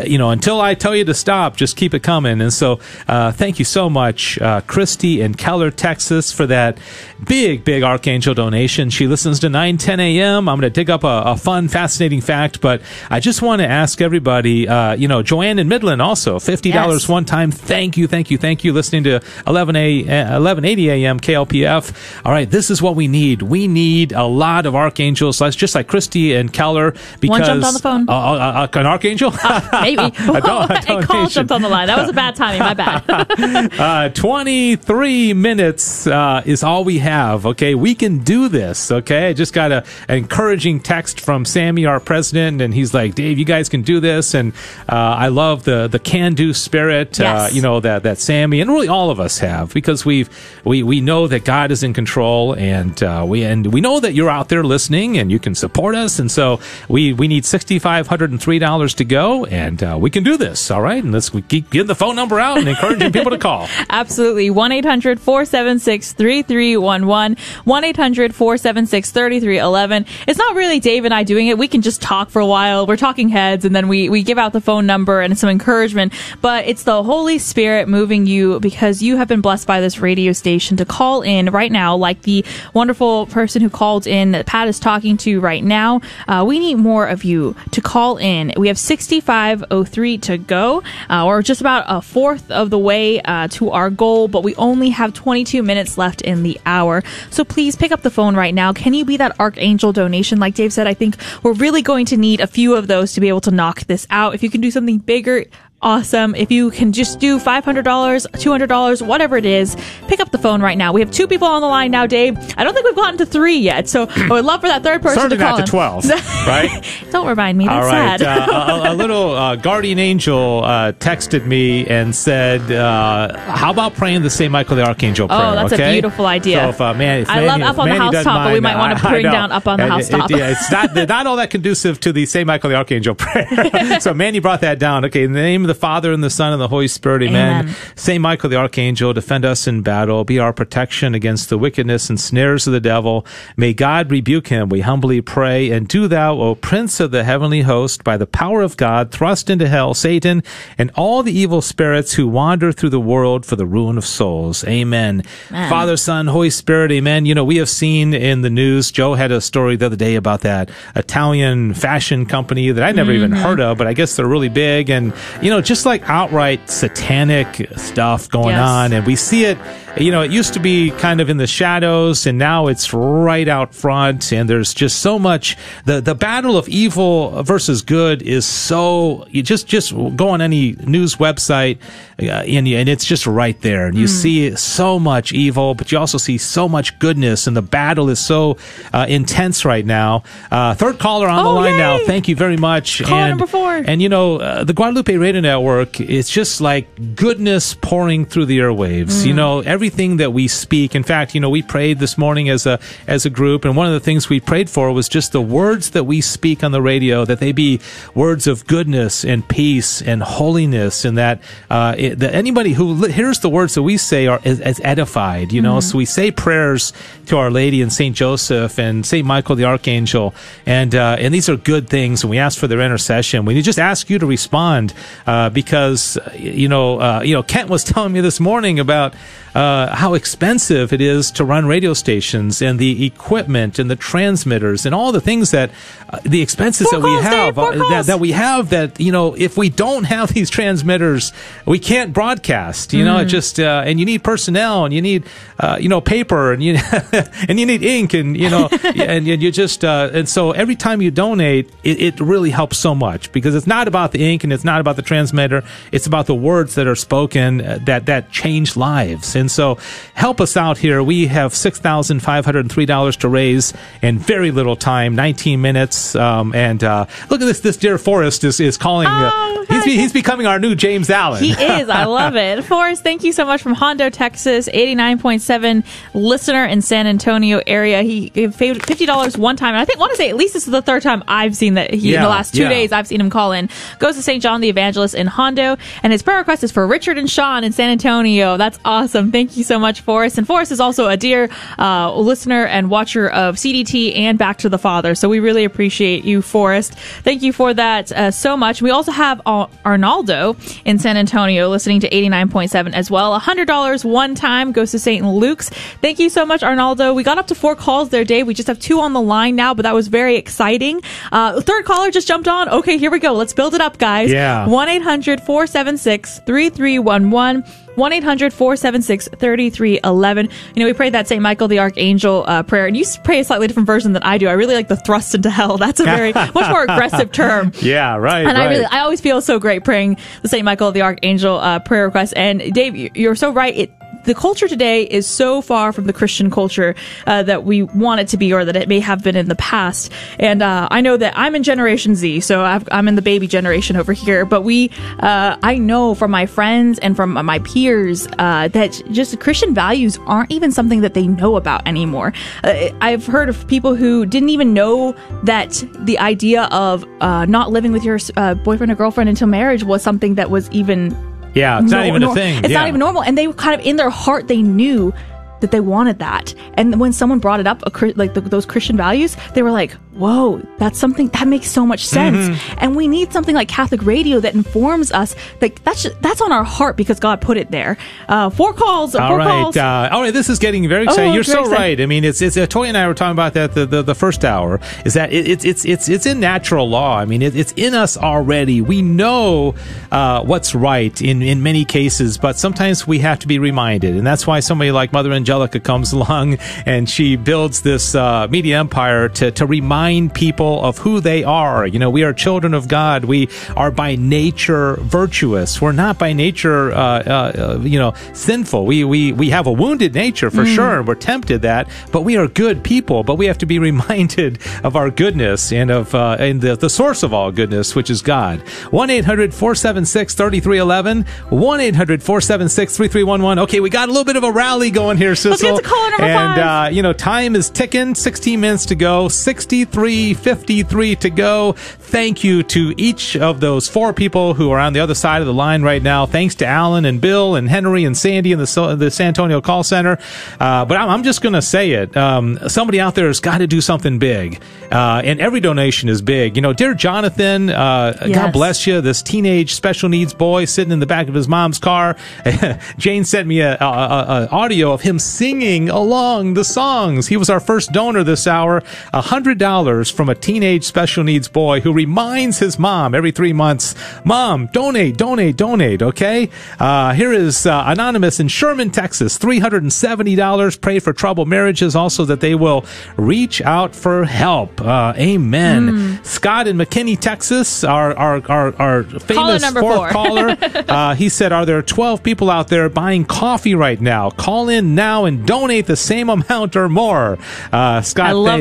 you 0.05 0.19
know, 0.19 0.31
until 0.31 0.61
I 0.61 0.75
tell 0.75 0.97
you 0.97 1.05
to 1.05 1.15
stop. 1.15 1.57
Just 1.57 1.77
keep 1.77 1.95
it 1.95 2.03
coming." 2.03 2.41
And 2.41 2.53
so, 2.53 2.77
thank 3.07 3.59
you 3.59 3.65
so 3.65 3.89
much, 3.89 4.39
Christy 4.67 5.21
in 5.21 5.35
Keller, 5.35 5.71
Texas, 5.71 6.33
for 6.33 6.47
that 6.47 6.79
big, 7.25 7.65
big 7.65 7.83
Archangel 7.83 8.35
donation. 8.35 8.91
She 8.91 9.07
listens 9.07 9.39
to 9.41 9.49
9 9.49 9.79
10 9.79 10.01
a.m. 10.01 10.49
I'm 10.49 10.59
going 10.59 10.63
to 10.63 10.71
dig 10.71 10.91
up 10.91 11.05
a, 11.05 11.23
a, 11.27 11.37
fun, 11.37 11.69
fascinating 11.69 12.21
fact, 12.21 12.61
but 12.61 12.83
I 13.11 13.21
just 13.21 13.43
want 13.43 13.61
to 13.61 13.69
ask 13.69 14.01
everybody, 14.01 14.67
you 14.99 15.09
know, 15.09 15.23
Joanne 15.23 15.59
in 15.59 15.69
Midland 15.69 16.03
also 16.03 16.39
fifty 16.41 16.73
dollars 16.73 17.05
yes. 17.05 17.09
one 17.09 17.25
time. 17.25 17.51
Thank 17.51 17.97
you, 17.97 18.09
thank 18.09 18.31
you, 18.31 18.39
thank 18.39 18.65
you. 18.65 18.73
Listening 18.73 19.05
to 19.05 19.21
11 19.47 19.77
a 19.77 19.99
1180 20.03 20.86
AM 20.91 21.21
KLPF. 21.21 22.23
All 22.25 22.33
right, 22.33 22.51
this 22.51 22.71
is 22.71 22.81
what 22.81 22.97
we 22.97 23.09
need. 23.09 23.43
We 23.43 23.69
need 23.69 24.13
a 24.13 24.25
lot 24.25 24.67
of 24.67 24.75
archangels, 24.75 25.39
just 25.57 25.75
like 25.75 25.87
Christy 25.89 26.35
and 26.35 26.53
Keller. 26.53 26.93
Because, 27.21 27.29
One 27.29 27.45
jumped 27.45 27.65
on 27.65 27.75
the 27.75 27.81
phone. 27.81 28.09
Uh, 28.09 28.13
uh, 28.13 28.69
uh, 28.75 28.79
an 28.79 28.87
archangel? 28.87 29.31
Ah, 29.35 29.81
maybe. 29.83 30.03
A 30.37 30.41
don't, 30.41 31.03
call 31.05 31.27
jumped 31.29 31.53
on 31.53 31.63
the 31.63 31.69
line. 31.69 31.87
That 31.87 31.99
was 31.99 32.11
a 32.11 32.13
bad 32.13 32.37
timing. 32.37 32.61
My 32.61 32.75
bad. 32.75 34.15
23 34.15 35.33
minutes 35.35 36.07
is 36.07 36.63
all 36.63 36.85
we 36.85 36.99
have. 36.99 37.47
Okay, 37.47 37.75
we 37.75 37.95
can 37.95 38.19
do 38.19 38.49
this. 38.49 38.91
Okay, 38.91 39.29
I 39.29 39.33
just 39.33 39.53
got 39.53 39.73
a, 39.73 39.85
an 40.09 40.19
encouraging 40.19 40.81
text 40.81 41.21
from 41.21 41.45
Sammy, 41.45 41.87
our 41.87 42.01
president, 42.01 42.61
and 42.61 42.75
he's 42.75 42.93
like, 42.93 43.15
Dave, 43.15 43.39
you 43.39 43.45
guys 43.45 43.69
can 43.69 43.83
do 43.83 44.01
this. 44.01 44.35
And 44.35 44.53
I 44.89 45.29
love 45.29 45.65
the, 45.65 45.89
the 45.89 45.99
can 45.99 46.35
do 46.35 46.53
spirit, 46.55 47.19
yes. 47.19 47.55
you 47.55 47.63
know, 47.63 47.81
that, 47.81 48.03
that 48.03 48.19
Sammy 48.19 48.61
and 48.61 48.71
really 48.71 48.89
all 48.89 49.11
of 49.11 49.21
us 49.21 49.39
have 49.39 49.73
because 49.73 50.05
we've, 50.05 50.29
we 50.65 50.76
we 50.83 51.01
know 51.01 51.27
that 51.29 51.45
God 51.45 51.71
is 51.71 51.83
in 51.83 51.93
control, 51.93 52.55
and 52.55 53.01
uh, 53.03 53.25
we 53.27 53.45
and 53.45 53.73
we 53.73 53.81
know 53.81 54.01
that 54.01 54.15
you're 54.15 54.31
out 54.31 54.49
there 54.49 54.65
listening, 54.65 55.19
and 55.19 55.31
you 55.31 55.39
can 55.39 55.55
support 55.55 55.95
us. 55.95 56.19
And 56.19 56.31
so 56.31 56.61
we 56.89 57.13
we 57.13 57.29
need 57.29 57.45
sixty 57.45 57.79
five 57.79 58.07
hundred 58.07 58.31
and 58.31 58.41
three 58.41 58.59
dollars 58.59 58.95
to 58.95 59.05
go, 59.05 59.45
and 59.47 59.83
uh, 59.83 59.97
we 60.01 60.11
can 60.11 60.25
do 60.25 60.37
this. 60.37 60.71
All 60.71 60.83
right, 60.83 61.03
and 61.03 61.13
let's 61.13 61.33
we 61.33 61.43
keep 61.43 61.71
getting 61.71 61.87
the 61.87 61.95
phone 61.95 62.17
number 62.17 62.41
out 62.41 62.59
and 62.59 62.69
encouraging 62.69 63.13
people 63.13 63.31
to 63.31 63.39
call. 63.39 63.69
Absolutely. 63.91 64.51
1 64.51 64.73
800 64.73 65.21
476 65.21 66.13
3311. 66.13 67.37
1 67.65 67.85
800 67.85 68.35
476 68.35 69.11
3311. 69.11 70.07
It's 70.27 70.39
not 70.39 70.57
really 70.57 70.81
Dave 70.81 71.05
and 71.05 71.15
I 71.15 71.23
doing 71.23 71.49
it. 71.49 71.59
We 71.59 71.69
can 71.69 71.83
just 71.83 72.03
talk 72.03 72.31
for 72.31 72.41
a 72.41 72.47
while. 72.47 72.87
We're 72.87 72.97
talking 72.97 73.29
heads 73.29 73.65
and 73.65 73.75
then 73.75 73.89
we, 73.89 74.09
we 74.09 74.23
give 74.23 74.39
out 74.39 74.53
the 74.53 74.61
phone 74.61 74.87
number 74.87 75.21
and 75.21 75.39
some 75.39 75.51
encouragement. 75.51 76.13
But 76.41 76.67
it's 76.67 76.83
the 76.83 77.03
Holy 77.03 77.39
Spirit 77.39 77.89
moving 77.89 78.27
you 78.27 78.61
because 78.61 79.03
you 79.03 79.17
have 79.17 79.29
been 79.29 79.41
blessed 79.41 79.67
by 79.67 79.81
this 79.81 79.99
radio 79.99 80.33
station. 80.33 80.66
To 80.75 80.85
call 80.85 81.23
in 81.23 81.51
right 81.51 81.71
now, 81.71 81.95
like 81.95 82.23
the 82.23 82.45
wonderful 82.75 83.27
person 83.27 83.63
who 83.63 83.71
called 83.71 84.07
in 84.07 84.33
that 84.33 84.47
Pat 84.47 84.69
is 84.69 84.81
talking 84.81 85.17
to 85.19 85.39
right 85.41 85.63
now. 85.63 86.01
Uh, 86.27 86.45
we 86.47 86.59
need 86.59 86.77
more 86.77 87.07
of 87.07 87.25
you 87.25 87.55
to 87.71 87.81
call 87.81 88.17
in. 88.17 88.53
We 88.57 88.69
have 88.69 88.79
6503 88.79 90.19
to 90.19 90.39
go, 90.39 90.83
uh, 91.11 91.25
or 91.25 91.43
just 91.43 91.61
about 91.61 91.85
a 91.87 92.03
fourth 92.03 92.51
of 92.51 92.71
the 92.71 92.79
way 92.79 93.21
uh, 93.21 93.49
to 93.49 93.71
our 93.71 93.91
goal, 93.91 94.29
but 94.29 94.43
we 94.43 94.55
only 94.57 94.91
have 94.91 95.15
22 95.15 95.63
minutes 95.63 95.99
left 95.99 96.23
in 96.23 96.43
the 96.43 96.59
hour. 96.67 97.03
So 97.31 97.45
please 97.45 97.77
pick 97.77 97.93
up 97.93 98.03
the 98.03 98.11
phone 98.11 98.35
right 98.35 98.55
now. 98.55 98.73
Can 98.73 98.95
you 98.95 99.05
be 99.05 99.17
that 99.19 99.39
Archangel 99.39 99.93
donation? 99.93 100.41
Like 100.41 100.55
Dave 100.55 100.73
said, 100.73 100.87
I 100.87 100.95
think 100.95 101.17
we're 101.43 101.53
really 101.53 101.83
going 101.83 102.07
to 102.07 102.17
need 102.17 102.41
a 102.41 102.47
few 102.47 102.75
of 102.75 102.87
those 102.87 103.13
to 103.13 103.21
be 103.21 103.29
able 103.29 103.41
to 103.43 103.51
knock 103.51 103.85
this 103.85 104.07
out. 104.11 104.35
If 104.35 104.43
you 104.43 104.51
can 104.51 104.61
do 104.61 104.71
something 104.71 104.99
bigger, 104.99 105.45
awesome. 105.87 106.35
If 106.35 106.51
you 106.51 106.71
can 106.73 106.93
just 106.93 107.21
do 107.21 107.39
$500, 107.39 107.83
$200, 107.85 109.07
whatever 109.07 109.37
it 109.37 109.47
is, 109.47 109.77
pick 110.09 110.19
up 110.21 110.33
the 110.33 110.39
phone 110.39 110.61
right 110.61 110.77
now. 110.77 110.93
We 110.93 111.01
have 111.01 111.11
two 111.13 111.29
people 111.29 111.47
on 111.47 111.61
the 111.63 111.69
line 111.69 111.93
now, 111.93 112.07
Dave. 112.07 112.37
I 112.57 112.65
don't 112.65 112.75
think 112.75 112.85
we've 112.87 112.97
gotten 112.97 113.19
to 113.19 113.27
three 113.27 113.59
yet, 113.59 113.89
so 113.89 114.07
I 114.17 114.29
would 114.31 114.45
love 114.45 114.61
for 114.61 114.67
that 114.69 114.83
third 114.83 115.01
person 115.01 115.31
to 115.31 115.37
call 115.37 115.59
at 115.59 115.65
to 115.67 115.71
12, 115.71 116.05
right? 116.47 116.85
don't 117.13 117.27
remind 117.29 117.57
me. 117.57 117.67
That's 117.67 117.87
All 117.87 117.93
right. 117.93 118.19
sad. 118.21 118.23
uh, 118.51 118.83
a, 118.89 118.93
a 118.93 118.95
little 118.95 119.31
uh, 119.33 119.55
guardian 119.57 119.99
angel 120.01 120.63
uh, 120.65 120.93
texted 120.93 121.47
me 121.47 121.87
and 121.87 122.15
said, 122.15 122.71
uh, 122.73 123.39
"How 123.39 123.71
about 123.71 123.95
praying 123.95 124.23
the 124.23 124.31
St. 124.31 124.51
Michael 124.51 124.77
the 124.77 124.83
Archangel 124.85 125.29
prayer?" 125.29 125.41
Oh, 125.41 125.55
that's 125.55 125.73
a 125.73 125.93
beautiful 125.93 126.27
idea. 126.27 126.61
So 126.63 126.69
if, 126.71 126.81
uh, 126.81 126.95
man, 126.95 127.21
if 127.21 127.31
I 127.31 127.37
Manny- 127.47 127.47
love 127.47 127.61
up 127.75 127.79
on 127.79 127.89
the 127.89 127.95
Manny 127.95 128.11
doesn't 128.11 128.31
housetop, 128.33 128.47
but 128.49 128.53
we 128.53 128.61
might 128.61 128.75
I- 128.77 128.93
I 128.93 129.11
bring 129.11 129.23
down 129.23 129.53
up 129.53 129.67
on 129.69 129.79
the 129.79 129.85
And 129.85 130.01
it- 130.01 130.11
it- 130.13 130.31
yeah, 130.39 130.51
it's 130.51 130.71
not 130.73 130.95
not 131.09 131.27
all 131.27 131.37
that 131.37 131.51
conducive 131.51 132.01
to 132.01 132.13
the 132.13 132.27
St. 132.27 132.47
Michael 132.47 132.71
the 132.71 132.77
Archangel 132.77 133.15
prayer. 133.15 134.01
so 134.01 134.13
Manny 134.13 134.41
brought 134.41 134.63
that 134.63 134.79
down. 134.81 135.05
Okay, 135.05 135.23
in 135.25 135.33
the 135.33 135.41
name 135.41 135.63
of 135.63 135.69
the 135.69 135.75
Father 135.77 136.13
and 136.13 136.25
the 136.25 136.31
Son 136.31 136.53
and 136.53 136.61
the 136.61 136.69
Holy 136.69 136.89
Spirit, 136.89 137.23
Amen. 137.23 137.65
Amen. 137.67 137.77
Saint 137.95 138.21
Michael 138.21 138.51
the 138.51 138.57
Archangel, 138.57 139.13
defend 139.13 139.45
us 139.45 139.67
in 139.67 139.83
battle, 139.83 140.25
be 140.25 140.39
our 140.39 140.53
protection 140.53 141.15
against 141.15 141.49
the 141.49 141.59
wickedness 141.59 142.11
and 142.11 142.19
snares 142.19 142.67
of 142.67 142.73
the 142.73 142.81
devil. 142.81 143.25
May 143.57 143.73
God 143.75 144.11
rebuke 144.11 144.49
him, 144.49 144.69
we 144.69 144.81
humbly 144.81 145.21
pray. 145.21 145.71
And 145.71 145.87
do 145.87 146.09
thou, 146.09 146.37
O 146.41 146.55
Prince 146.55 146.99
of 146.99 147.11
the 147.13 147.23
heavenly 147.25 147.63
host, 147.63 148.03
by 148.03 148.17
the 148.17 148.27
power 148.27 148.63
of 148.63 148.77
God, 148.77 149.13
thrust 149.13 149.49
into 149.51 149.69
hell 149.69 149.95
Satan 149.95 150.43
and 150.79 150.91
all 150.97 151.23
the 151.23 151.33
evil 151.33 151.61
spirits 151.63 152.15
who 152.15 152.27
wander 152.27 152.73
through 152.73 152.91
the 152.91 153.01
world 153.01 153.45
for 153.47 153.57
the 153.57 153.67
ruin 153.67 153.97
of 153.99 154.05
souls. 154.05 154.65
Amen. 154.65 155.23
Amen. 155.51 155.69
Father, 155.71 155.97
Son, 155.97 156.27
Holy 156.27 156.51
Spirit, 156.51 156.91
amen. 156.93 157.27
You 157.27 157.35
know, 157.35 157.45
we 157.45 157.57
have 157.57 157.69
seen 157.69 158.15
in 158.15 158.43
the 158.43 158.51
news, 158.51 158.91
Joe 158.91 159.15
had 159.15 159.31
a 159.31 159.41
story 159.41 159.77
the 159.77 159.87
other 159.87 159.97
day 159.97 160.15
about 160.17 160.41
that 160.41 160.71
Italian 160.95 161.75
fashion 161.75 162.27
company 162.27 162.71
that 162.71 162.83
I 162.83 162.93
never 162.93 163.13
even 163.13 163.27
Mm-hmm. 163.27 163.43
heard 163.43 163.61
of, 163.61 163.77
but 163.77 163.87
I 163.89 163.93
guess 163.93 164.15
they're 164.17 164.27
really 164.27 164.49
big. 164.49 164.89
And, 164.89 165.13
you 165.43 165.51
know, 165.51 165.56
just 165.61 165.87
like 165.87 166.09
outright 166.09 166.69
satanic 166.71 167.69
stuff 167.77 168.29
going 168.29 168.51
Yes. 168.57 168.61
on. 168.69 168.93
And 168.93 169.07
we 169.07 169.17
see 169.17 169.45
it, 169.45 169.59
you 169.99 170.11
know, 170.11 170.23
it 170.23 170.31
used 170.31 170.55
to 170.55 170.61
be 170.61 170.91
kind 170.91 171.21
of 171.21 171.31
in 171.31 171.37
the 171.39 171.47
shadows 171.47 172.27
and 172.27 172.39
now 172.39 172.67
it's 172.67 172.93
right 172.93 173.49
out 173.49 173.75
front. 173.75 174.33
And 174.33 174.49
there's 174.49 174.75
just 174.75 175.01
so 175.01 175.19
much, 175.19 175.57
the, 175.85 176.01
the 176.01 176.15
battle 176.15 176.57
of 176.57 176.69
evil 176.69 177.43
versus 177.43 177.83
good 177.83 178.23
is 178.23 178.45
so, 178.45 179.27
you 179.31 179.43
just, 179.43 179.67
just 179.67 179.95
go 180.17 180.29
on 180.29 180.41
any 180.41 180.73
news 180.73 181.17
website 181.17 181.79
uh, 182.21 182.25
and, 182.25 182.67
and 182.69 182.89
it's 182.89 183.05
just 183.05 183.27
right 183.27 183.61
there. 183.63 183.87
And 183.87 183.97
you 183.97 184.07
see 184.07 184.55
so 184.57 184.99
much 184.99 185.33
evil, 185.33 185.75
but 185.75 185.93
you 185.93 185.99
also 185.99 186.19
see 186.19 186.39
so 186.39 186.69
much 186.69 186.99
goodness. 186.99 187.47
And 187.47 187.57
the 187.57 187.63
battle 187.63 188.09
is 188.09 188.19
so 188.19 188.57
uh, 188.93 189.07
intense 189.09 189.65
right 189.65 189.85
now. 189.85 190.23
Uh, 190.51 190.75
third 190.75 190.99
caller 190.99 191.29
on 191.29 191.45
the 191.45 191.51
Oh, 191.51 191.55
line 191.55 191.79
now. 191.79 191.99
Thank 192.05 192.29
you 192.29 192.37
very 192.37 192.57
much. 192.57 193.03
Caller 193.03 193.21
and, 193.21 193.31
number 193.31 193.47
four. 193.47 193.75
And 193.75 194.03
you 194.03 194.09
know, 194.09 194.37
uh, 194.39 194.65
the 194.65 194.73
Guadalupe 194.73 195.15
Radio 195.17 195.41
Network 195.41 196.01
is 196.01 196.29
just 196.29 196.61
like 196.61 197.15
goodness 197.15 197.75
pouring 197.75 198.25
through 198.27 198.47
the 198.47 198.59
airwaves. 198.59 199.25
You 199.25 199.33
know, 199.33 199.61
everything 199.87 200.17
that 200.17 200.33
we 200.33 200.49
speak. 200.49 200.97
In 200.97 201.05
fact, 201.05 201.33
you 201.33 201.41
know, 201.41 201.49
we 201.49 201.63
prayed 201.63 202.01
this 202.01 202.19
morning 202.19 202.49
as 202.49 202.67
a 202.67 202.81
as 203.07 203.25
a 203.25 203.31
group, 203.31 203.65
and 203.65 203.77
one 203.77 203.87
of 203.87 203.93
the 203.93 204.01
things 204.01 204.29
we 204.29 204.41
prayed 204.41 204.69
for 204.69 204.91
was 204.91 205.09
just 205.09 205.31
the 205.31 205.41
words 205.41 205.91
that 205.91 206.03
we 206.03 206.21
speak 206.21 206.65
on 206.65 206.73
the 206.73 206.83
radio 206.83 207.25
that 207.25 207.39
they 207.39 207.53
be 207.53 207.79
words 208.13 208.49
of 208.49 208.67
goodness 208.67 209.25
and 209.25 209.47
peace 209.47 210.03
and 210.03 210.25
holiness, 210.25 211.05
and 211.05 211.17
that 211.19 211.41
uh, 211.71 211.95
it, 211.97 212.19
that 212.19 212.35
anybody 212.35 212.73
who 212.73 212.95
li- 212.95 213.13
hears 213.13 213.39
the 213.39 213.49
words 213.49 213.75
that 213.75 213.85
we 213.85 213.97
say 213.97 214.27
are 214.27 214.41
is, 214.43 214.59
is 214.59 214.81
edified. 214.83 215.53
You 215.53 215.63
know, 215.63 215.79
so 215.79 215.99
we 215.99 216.05
say 216.05 216.33
prayers 216.33 216.93
to 217.27 217.37
Our 217.39 217.53
Lady 217.53 217.81
and 217.81 217.93
Saint 217.93 218.17
Joseph 218.17 218.81
and 218.81 219.07
Saint 219.07 219.25
Michael 219.25 219.55
the 219.55 219.67
Archangel, 219.67 220.35
and 220.67 220.97
uh, 220.97 221.17
and 221.21 221.33
these 221.33 221.49
are 221.49 221.57
good 221.57 221.89
things, 221.89 222.25
and 222.25 222.31
we 222.31 222.39
ask 222.39 222.59
for 222.59 222.67
their 222.67 222.81
intercession. 222.81 223.45
We 223.45 223.63
just 223.63 223.79
ask 223.79 224.11
you 224.11 224.19
to 224.19 224.27
respond 224.27 224.95
uh, 225.29 225.51
because 225.51 226.19
you 226.35 226.69
know 226.69 227.01
uh, 227.01 227.21
you 227.21 227.35
know 227.35 227.45
Kent 227.45 227.71
was 227.71 227.85
telling 227.93 228.13
me 228.13 228.21
this 228.21 228.41
morning 228.41 228.81
about 228.81 229.15
uh, 229.57 229.95
how 229.97 230.13
expensive 230.15 230.93
it 230.93 231.01
is 231.01 231.31
to 231.33 231.43
run 231.45 231.65
radio 231.67 231.95
stations 231.95 232.61
and 232.61 232.79
the 232.79 233.07
equipment 233.07 233.79
and 233.81 233.89
the 233.91 233.97
transmitters 233.97 234.85
and 234.87 234.95
all 234.95 235.13
the 235.13 235.21
things 235.21 235.51
that 235.53 235.71
uh, 236.11 236.19
the 236.25 236.43
expenses 236.43 236.87
Four 236.89 236.99
that 237.01 237.05
we 237.07 237.13
calls, 237.15 237.25
Dave, 237.25 237.33
have 237.33 237.55
four 237.55 237.73
uh, 237.73 237.89
that, 237.91 238.07
that 238.07 238.21
we 238.21 238.33
have 238.33 238.69
that 238.71 239.01
you 239.01 239.13
know 239.13 239.35
if 239.35 239.57
we 239.57 239.69
don't 239.71 240.05
have 240.05 240.27
these 240.37 240.51
transmitters 240.51 241.33
we 241.65 241.79
can't 241.79 242.13
broadcast 242.13 242.93
you 242.93 243.03
Mm. 243.03 243.09
know 243.09 243.19
it 243.19 243.27
just 243.27 243.59
uh, 243.59 243.83
and 243.87 243.99
you 244.01 244.07
need 244.07 244.23
personnel 244.23 244.85
and 244.85 244.93
you 244.93 245.01
need 245.03 245.25
uh, 245.59 245.79
you 245.81 245.89
know 245.89 246.01
paper 246.01 246.53
and 246.53 246.63
you 246.63 246.77
and 247.49 247.59
you 247.61 247.67
need 247.67 247.83
ink 247.83 248.13
and 248.15 248.37
you 248.37 248.51
know 248.51 248.69
and, 248.85 249.27
and 249.29 249.43
you 249.43 249.51
just 249.51 249.85
uh, 249.85 250.11
and 250.13 250.29
so 250.29 250.53
every 250.53 250.77
time 250.77 251.01
you 251.01 251.11
donate 251.11 251.71
it, 251.83 252.01
it 252.09 252.21
really 252.21 252.51
helps 252.51 252.77
so 252.79 252.95
much 252.95 253.33
because 253.33 253.55
it's 253.55 253.67
not 253.67 253.89
about 253.89 254.13
the 254.13 254.23
ink 254.31 254.45
and 254.45 254.53
it's 254.53 254.65
not 254.65 254.81
about 254.81 254.97
the 254.97 255.03
transmitter 255.03 255.63
it's 255.93 256.07
about 256.07 256.27
the 256.27 256.35
words 256.35 256.75
that 256.75 256.87
are 256.87 256.97
spoken 256.97 257.59
that 257.85 258.07
that 258.07 258.31
change 258.31 258.77
lives 258.77 259.35
and 259.37 259.46
so 259.51 259.79
help 260.15 260.41
us 260.41 260.57
out 260.57 260.79
here 260.79 261.03
we 261.03 261.27
have 261.27 261.53
$6503 261.53 263.17
to 263.19 263.29
raise 263.29 263.73
in 264.03 264.19
very 264.19 264.51
little 264.51 264.77
time 264.77 265.15
19 265.15 265.61
minutes 265.61 266.15
um, 266.15 266.55
and 266.55 266.83
uh, 266.85 267.07
look 267.31 267.41
at 267.41 267.47
this 267.47 267.61
this 267.61 267.77
dear 267.77 267.99
forrest 267.99 268.45
is, 268.45 268.61
is 268.61 268.77
calling 268.77 269.09
uh, 269.09 269.31
Oh, 269.33 269.65
he's, 269.69 269.85
be- 269.85 269.97
he's 269.97 270.13
becoming 270.13 270.47
our 270.47 270.59
new 270.59 270.75
james 270.75 271.11
allen 271.11 271.43
He 271.43 271.53
is. 271.53 271.89
I 271.89 272.05
love 272.05 272.37
it. 272.37 272.65
Forrest, 272.65 273.03
thank 273.03 273.25
you 273.25 273.33
so 273.33 273.45
much 273.45 273.63
from 273.63 273.75
Hondo, 273.75 274.11
Texas, 274.11 274.69
89.7 274.69 275.85
listener 276.15 276.65
in 276.65 276.83
San 276.83 277.07
Antonio 277.07 277.61
area. 277.67 278.03
He 278.03 278.31
gave 278.31 278.55
$50 278.55 279.39
one 279.39 279.57
time. 279.57 279.75
And 279.75 279.79
I 279.79 279.85
think, 279.85 279.99
want 279.99 280.13
to 280.13 280.17
say, 280.17 280.29
at 280.29 280.37
least 280.37 280.55
this 280.55 280.67
is 280.67 280.73
the 280.73 280.83
third 280.83 281.03
time 281.03 281.23
I've 281.29 281.57
seen 281.57 281.75
that 281.75 281.93
he, 281.93 282.15
in 282.15 282.23
the 282.23 282.29
last 282.29 282.55
two 282.55 282.63
yeah. 282.63 282.69
days, 282.69 282.93
I've 282.93 283.07
seen 283.07 283.21
him 283.21 283.31
call 283.31 283.53
in. 283.53 283.69
Goes 283.99 284.17
to 284.17 284.23
St. 284.23 284.43
John 284.43 284.61
the 284.61 284.69
Evangelist 284.69 285.15
in 285.15 285.27
Hondo. 285.27 285.77
And 286.03 286.13
his 286.13 286.23
prayer 286.23 286.39
request 286.39 286.65
is 286.65 286.73
for 286.73 286.87
Richard 286.87 287.19
and 287.19 287.31
Sean 287.31 287.65
in 287.65 287.73
San 287.73 287.91
Antonio. 287.91 288.57
That's 288.57 288.79
awesome. 288.85 289.31
Thank 289.37 289.59
you 289.59 289.65
so 289.65 289.79
much, 289.79 290.01
Forrest. 290.01 290.39
And 290.39 290.47
Forrest 290.47 290.73
is 290.73 290.81
also 290.81 291.09
a 291.09 291.17
dear 291.19 291.51
uh, 291.79 292.11
listener 292.19 292.65
and 292.65 292.89
watcher 292.89 293.29
of 293.29 293.57
CDT 293.57 294.17
and 294.17 294.39
Back 294.39 294.57
to 294.61 294.71
the 294.71 294.79
Father. 294.79 295.15
So 295.15 295.29
we 295.29 295.41
really 295.41 295.65
appreciate 295.65 296.25
you, 296.25 296.41
Forrest. 296.41 296.95
Thank 297.23 297.43
you 297.43 297.53
for 297.53 297.75
that 297.75 298.11
uh, 298.13 298.31
so 298.31 298.57
much. 298.57 298.81
We 298.81 298.89
also 298.89 299.13
have 299.13 299.43
Ar- 299.45 299.69
Arnaldo 299.85 300.57
in 300.87 300.99
San 300.99 301.19
Antonio 301.19 301.69
listening 301.69 302.01
to 302.01 302.09
89.7 302.09 302.95
as 302.95 303.11
well. 303.11 303.39
$100 303.39 304.05
one 304.07 304.35
time 304.35 304.73
goes 304.73 304.93
to 304.93 304.99
St. 304.99 305.23
Luke's. 305.27 305.69
Thank 306.01 306.19
you 306.19 306.31
so 306.31 306.47
much, 306.47 306.63
Arnaldo. 306.63 307.13
We 307.13 307.23
got 307.23 307.37
up 307.37 307.49
to 307.49 307.55
four 307.55 307.77
calls 307.77 308.09
there, 308.09 308.25
Dave. 308.25 308.47
We 308.47 308.55
just 308.55 308.69
have 308.69 308.81
two 308.81 309.01
on 309.01 309.13
the 309.13 309.21
line 309.21 309.55
now, 309.55 309.75
but 309.75 309.83
that 309.83 309.93
was 309.93 310.09
very 310.09 310.37
exciting. 310.37 311.03
Uh, 311.31 311.61
third 311.61 311.85
caller 311.85 312.11
just 312.11 312.27
jumped 312.27 312.49
on. 312.49 312.71
Okay, 312.71 312.97
here 312.97 313.11
we 313.11 313.19
go. 313.19 313.35
Let's 313.35 313.53
build 313.53 313.75
it 313.75 313.83
up, 313.83 313.99
guys. 313.99 314.33
Yeah. 314.33 314.67
1 314.67 314.89
800 314.89 315.43
476 315.43 316.39
3311. 316.47 317.86
1 317.97 318.13
800 318.13 318.53
476 318.53 319.29
3311. 319.29 320.49
You 320.75 320.81
know, 320.81 320.87
we 320.87 320.93
prayed 320.93 321.15
that 321.15 321.27
St. 321.27 321.43
Michael 321.43 321.69
the 321.69 321.79
Archangel 321.79 322.45
uh, 322.47 322.63
prayer, 322.63 322.87
and 322.87 322.97
you 322.97 323.05
pray 323.25 323.41
a 323.41 323.45
slightly 323.45 323.67
different 323.67 323.87
version 323.87 324.13
than 324.13 324.23
I 324.23 324.39
do. 324.39 324.49
I 324.49 324.53
really 324.53 324.75
like 324.75 324.89
the 324.89 324.97
thrust 324.97 325.35
into 325.35 325.51
hell. 325.51 325.77
That's 325.87 326.01
a 326.01 326.05
very, 326.05 326.33
much 326.55 326.55
more 326.55 326.83
aggressive 326.85 327.33
term. 327.33 327.73
yeah 327.81 328.17
right 328.17 328.47
And 328.47 328.57
I 328.57 328.69
really, 328.69 328.85
I 328.85 329.01
always 329.01 329.21
feel 329.21 329.41
so 329.41 329.59
great 329.59 329.85
praying 329.85 330.19
the 330.43 330.49
St. 330.49 330.65
Michael 330.65 330.93
the 330.93 331.03
Archangel 331.03 331.57
uh, 331.57 331.79
prayer 331.81 332.07
request. 332.07 332.35
And 332.37 332.73
Dave, 332.73 333.17
you're 333.17 333.35
so 333.35 333.51
right. 333.51 333.75
It, 333.75 333.93
the 334.27 334.35
culture 334.35 334.69
today 334.69 335.05
is 335.05 335.27
so 335.27 335.63
far 335.63 335.93
from 335.93 336.05
the 336.05 336.13
Christian 336.13 336.51
culture 336.51 336.95
uh, 337.27 337.43
that 337.45 337.65
we 337.65 337.83
want 337.83 338.21
it 338.21 338.29
to 338.29 338.37
be, 338.37 338.53
or 338.53 338.65
that 338.65 338.77
it 338.77 338.89
may 338.89 339.01
have 339.01 339.23
been 339.23 339.37
in 339.37 339.49
the 339.49 339.55
past. 339.55 340.13
And 340.39 340.63
uh, 340.63 340.89
I 340.91 341.01
know 341.01 341.17
that 341.17 341.33
I'm 341.37 341.55
in 341.55 341.63
Generation 341.63 342.15
Z, 342.15 342.41
so 342.41 342.63
I've, 342.63 342.87
I'm 342.91 343.09
in 343.09 343.15
the 343.15 343.23
baby 343.23 343.47
generation 343.47 343.97
over 343.97 344.13
here. 344.13 344.45
But 344.45 344.63
we, 344.63 344.91
uh, 345.21 345.57
I 345.63 345.79
know 345.79 346.15
from 346.15 346.31
my 346.31 346.47
friends 346.47 346.99
and 346.99 347.17
from 347.17 347.33
my 347.33 347.61
peers 347.61 348.27
uh, 348.39 348.69
that 348.69 349.01
just 349.11 349.39
Christian 349.41 349.75
values 349.75 350.19
aren't 350.27 350.51
even 350.51 350.73
something 350.73 351.01
that 351.01 351.15
they 351.15 351.27
know 351.27 351.57
about 351.57 351.87
anymore. 351.87 352.33
Uh, 352.65 352.91
I've 353.01 353.27
heard 353.27 353.49
of 353.49 353.67
people 353.69 353.95
who 353.95 354.27
didn't 354.27 354.49
even 354.49 354.75
know 354.75 355.15
that 355.45 355.83
the 356.01 356.19
idea 356.19 356.65
of 356.65 357.05
uh, 357.21 357.47
not 357.47 357.71
living 357.71 357.93
with 357.93 358.03
your 358.03 358.19
boyfriend 358.65 358.91
or 358.91 358.97
girlfriend 358.97 359.31
until 359.31 359.47
marriage 359.47 359.85
was 359.85 360.03
something 360.03 360.35
that 360.35 360.51
was 360.51 360.69
even 360.71 361.15
yeah 361.57 361.81
it's 361.81 361.91
not 361.91 362.07
nor- 362.07 362.17
even 362.17 362.23
a 362.23 362.35
thing 362.35 362.59
It's 362.59 362.69
yeah. 362.69 362.79
not 362.81 362.89
even 362.89 363.01
normal. 363.01 363.23
And 363.23 363.37
they 363.37 363.51
kind 363.55 363.75
of 363.79 363.85
in 363.85 363.97
their 363.97 364.11
heart 364.11 364.47
they 364.47 364.63
knew 364.63 365.13
that 365.61 365.71
they 365.71 365.81
wanted 365.81 366.19
that. 366.19 366.55
And 366.75 367.01
when 367.01 367.13
someone 367.13 367.39
brought 367.39 367.61
it 367.61 367.67
up, 367.67 367.83
a, 367.87 368.13
like 368.15 368.35
the, 368.35 368.43
those 368.43 368.67
Christian 368.67 368.97
values, 368.97 369.37
they 369.55 369.63
were 369.63 369.71
like, 369.71 369.97
whoa, 370.17 370.61
that's 370.79 370.99
something 370.99 371.29
that 371.29 371.47
makes 371.47 371.69
so 371.71 371.87
much 371.87 372.07
sense. 372.07 372.37
Mm-hmm. 372.37 372.79
And 372.79 372.97
we 372.97 373.09
need 373.09 373.33
something 373.33 373.55
like 373.55 373.69
Catholic 373.69 374.05
radio 374.05 374.41
that 374.41 374.55
informs 374.55 375.13
us 375.13 375.35
that 375.61 375.77
that's 375.85 376.07
that's 376.21 376.41
on 376.41 376.53
our 376.53 376.65
heart 376.65 376.97
because 376.97 377.21
God 377.21 377.41
put 377.41 377.57
it 377.57 377.71
there. 377.71 377.97
Uh, 378.29 378.51
four 378.51 378.73
calls. 378.73 379.15
All 379.15 379.29
four 379.29 379.39
right. 379.39 379.47
Calls. 379.47 379.77
Uh, 379.77 380.09
all 380.11 380.23
right. 380.23 380.33
This 380.33 380.49
is 380.49 380.59
getting 380.59 380.89
very 380.89 381.05
exciting. 381.05 381.31
Oh, 381.31 381.35
You're 381.35 381.45
so 381.45 381.61
exciting. 381.61 381.73
right. 381.73 382.01
I 382.01 382.07
mean, 382.07 382.25
it's 382.25 382.41
it's. 382.41 382.57
Uh, 382.57 382.67
Toy 382.67 382.85
and 382.85 382.97
I 382.97 383.07
were 383.07 383.15
talking 383.15 383.33
about 383.33 383.55
that 383.55 383.75
the, 383.75 383.87
the, 383.87 384.03
the 384.03 384.15
first 384.15 384.45
hour. 384.45 384.81
Is 385.05 385.15
that 385.15 385.33
it, 385.33 385.49
it's 385.49 385.65
it's 385.65 385.85
it's 385.85 386.09
it's 386.09 386.27
in 386.27 386.41
natural 386.41 386.89
law. 386.89 387.19
I 387.19 387.25
mean, 387.25 387.43
it, 387.43 387.55
it's 387.55 387.73
in 387.77 387.95
us 387.95 388.17
already. 388.17 388.81
We 388.81 389.03
know 389.03 389.75
uh, 390.11 390.43
what's 390.43 390.75
right 390.75 391.21
in 391.21 391.43
in 391.43 391.63
many 391.63 391.85
cases, 391.85 392.39
but 392.39 392.59
sometimes 392.59 393.07
we 393.07 393.19
have 393.21 393.39
to 393.41 393.47
be 393.47 393.59
reminded, 393.59 394.17
and 394.17 394.27
that's 394.27 394.47
why 394.47 394.61
somebody 394.61 394.93
like 394.93 395.13
Mother 395.13 395.33
Angelica 395.33 395.81
comes 395.81 396.13
along 396.17 396.55
and 396.87 397.09
she 397.09 397.37
builds 397.37 397.83
this 397.83 398.15
uh, 398.15 398.47
media 398.49 398.79
empire 398.79 399.29
to 399.29 399.51
to 399.51 399.67
remind 399.67 400.06
people 400.31 400.83
of 400.85 400.99
who 400.99 401.21
they 401.21 401.45
are. 401.45 401.87
You 401.87 401.99
know, 401.99 402.11
we 402.11 402.23
are 402.23 402.33
children 402.33 402.75
of 402.75 402.89
God. 402.89 403.25
We 403.25 403.49
are 403.77 403.91
by 403.91 404.17
nature 404.17 404.97
virtuous. 405.01 405.81
We're 405.81 405.93
not 405.93 406.19
by 406.19 406.33
nature, 406.33 406.93
uh, 406.93 406.97
uh, 406.97 407.77
uh 407.79 407.81
you 407.83 407.99
know, 407.99 408.15
sinful. 408.33 408.87
We, 408.87 409.05
we, 409.05 409.33
we 409.33 409.51
have 409.51 409.67
a 409.67 409.73
wounded 409.73 410.15
nature 410.15 410.51
for 410.51 410.65
mm. 410.65 410.75
sure. 410.75 411.03
We're 411.03 411.15
tempted 411.17 411.63
that, 411.63 411.89
but 412.13 412.23
we 412.23 412.37
are 412.37 412.47
good 412.47 412.85
people. 412.85 413.25
But 413.25 413.35
we 413.35 413.47
have 413.47 413.59
to 413.59 413.67
be 413.67 413.79
reminded 413.91 414.59
of 414.85 414.97
our 414.97 415.11
goodness 415.11 415.73
and 415.73 415.91
of 415.91 416.15
uh, 416.15 416.37
and 416.39 416.61
the, 416.61 416.77
the 416.77 416.91
source 416.91 417.23
of 417.23 417.33
all 417.33 417.51
goodness, 417.51 417.95
which 417.95 418.11
is 418.11 418.23
God. 418.23 418.61
1 418.91 419.11
800 419.11 419.53
476 419.53 420.35
3311. 420.35 421.25
1 421.51 421.81
800 421.81 422.23
476 422.23 422.97
3311. 422.97 423.63
Okay, 423.65 423.81
we 423.81 423.91
got 423.91 424.09
a 424.09 424.13
little 424.13 424.25
bit 424.25 424.37
of 424.37 424.45
a 424.45 424.53
rally 424.53 424.91
going 424.91 425.17
here, 425.17 425.35
Cecil. 425.35 425.51
Let's 425.51 425.63
get 425.63 425.77
to 425.77 425.83
caller 425.83 426.11
number 426.11 426.25
and, 426.25 426.61
five. 426.61 426.87
Uh, 426.87 426.89
you 426.91 427.03
know, 427.03 427.13
time 427.13 427.57
is 427.57 427.71
ticking. 427.71 428.15
16 428.15 428.61
minutes 428.61 428.87
to 428.87 428.95
go. 428.95 429.29
63 429.29 429.87
53 429.97 431.17
to 431.17 431.31
go. 431.31 431.73
Thank 431.73 432.45
you 432.45 432.63
to 432.65 432.93
each 432.99 433.37
of 433.37 433.61
those 433.61 433.89
four 433.89 434.13
people 434.13 434.55
who 434.55 434.71
are 434.71 434.79
on 434.79 434.93
the 434.93 435.01
other 435.01 435.15
side 435.15 435.41
of 435.41 435.47
the 435.47 435.55
line 435.55 435.83
right 435.83 436.03
now. 436.03 436.27
Thanks 436.27 436.55
to 436.57 436.67
Alan 436.67 437.07
and 437.07 437.19
Bill 437.19 437.57
and 437.57 437.69
Henry 437.69 438.05
and 438.05 438.15
Sandy 438.15 438.53
in 438.53 438.59
the, 438.59 438.97
the 438.99 439.11
San 439.11 439.29
Antonio 439.29 439.63
call 439.63 439.83
center. 439.83 440.19
Uh, 440.61 440.85
but 440.85 440.99
I'm, 440.99 441.09
I'm 441.09 441.23
just 441.23 441.41
going 441.41 441.55
to 441.55 441.63
say 441.63 441.93
it. 441.93 442.15
Um, 442.15 442.59
somebody 442.69 443.01
out 443.01 443.15
there 443.15 443.29
has 443.29 443.41
got 443.41 443.59
to 443.59 443.67
do 443.67 443.81
something 443.81 444.19
big. 444.19 444.61
Uh, 444.93 445.23
and 445.25 445.41
every 445.41 445.61
donation 445.61 446.11
is 446.11 446.21
big. 446.21 446.57
You 446.57 446.63
know, 446.63 446.75
dear 446.75 446.93
Jonathan, 446.93 447.71
uh, 447.71 448.19
yes. 448.27 448.35
God 448.35 448.53
bless 448.53 448.87
you. 448.87 449.01
This 449.01 449.23
teenage 449.23 449.75
special 449.75 450.11
needs 450.11 450.35
boy 450.35 450.67
sitting 450.67 450.93
in 450.93 451.01
the 451.01 451.07
back 451.07 451.29
of 451.29 451.35
his 451.35 451.49
mom's 451.49 451.79
car. 451.79 452.17
Jane 452.99 453.25
sent 453.25 453.49
me 453.49 453.61
a, 453.61 453.77
a, 453.81 453.85
a, 453.85 454.49
audio 454.51 454.93
of 454.93 455.01
him 455.01 455.19
singing 455.19 455.89
along 455.89 456.55
the 456.55 456.65
songs. 456.65 457.29
He 457.29 457.37
was 457.37 457.49
our 457.49 457.61
first 457.61 457.93
donor 457.93 458.23
this 458.23 458.47
hour. 458.47 458.83
A 459.15 459.23
hundred 459.23 459.59
dollars 459.59 459.86
from 459.87 460.29
a 460.29 460.35
teenage 460.35 460.85
special 460.85 461.23
needs 461.25 461.49
boy 461.49 461.81
who 461.81 461.93
reminds 461.93 462.59
his 462.59 462.79
mom 462.79 463.15
every 463.15 463.31
three 463.31 463.53
months, 463.53 463.95
Mom, 464.25 464.67
donate, 464.73 465.17
donate, 465.17 465.57
donate, 465.57 466.03
okay? 466.03 466.51
Uh, 466.81 467.13
here 467.13 467.33
is 467.33 467.67
uh, 467.67 467.85
Anonymous 467.87 468.41
in 468.41 468.49
Sherman, 468.49 468.91
Texas, 468.91 469.39
$370. 469.39 470.81
Pray 470.81 470.99
for 470.99 471.13
troubled 471.13 471.49
marriages, 471.49 471.95
also 471.95 472.25
that 472.25 472.41
they 472.41 472.55
will 472.55 472.85
reach 473.17 473.61
out 473.63 473.95
for 473.95 474.25
help. 474.25 474.81
Uh, 474.81 475.13
amen. 475.17 475.91
Mm. 475.91 476.27
Scott 476.27 476.67
in 476.67 476.77
McKinney, 476.77 477.19
Texas, 477.19 477.85
our, 477.85 478.17
our, 478.17 478.43
our, 478.51 478.75
our 478.81 479.03
famous 479.05 479.63
caller 479.63 479.81
fourth 479.81 480.13
caller, 480.13 480.57
uh, 480.89 481.15
he 481.15 481.29
said, 481.29 481.53
Are 481.53 481.65
there 481.65 481.83
12 481.83 482.23
people 482.23 482.51
out 482.51 482.69
there 482.69 482.89
buying 482.89 483.25
coffee 483.25 483.75
right 483.75 484.01
now? 484.01 484.31
Call 484.31 484.69
in 484.69 484.95
now 484.95 485.25
and 485.25 485.47
donate 485.47 485.87
the 485.87 485.97
same 485.97 486.29
amount 486.29 486.77
or 486.77 486.89
more. 486.89 487.39
Uh, 487.73 488.03
Scott, 488.03 488.27
I 488.27 488.33
love 488.33 488.61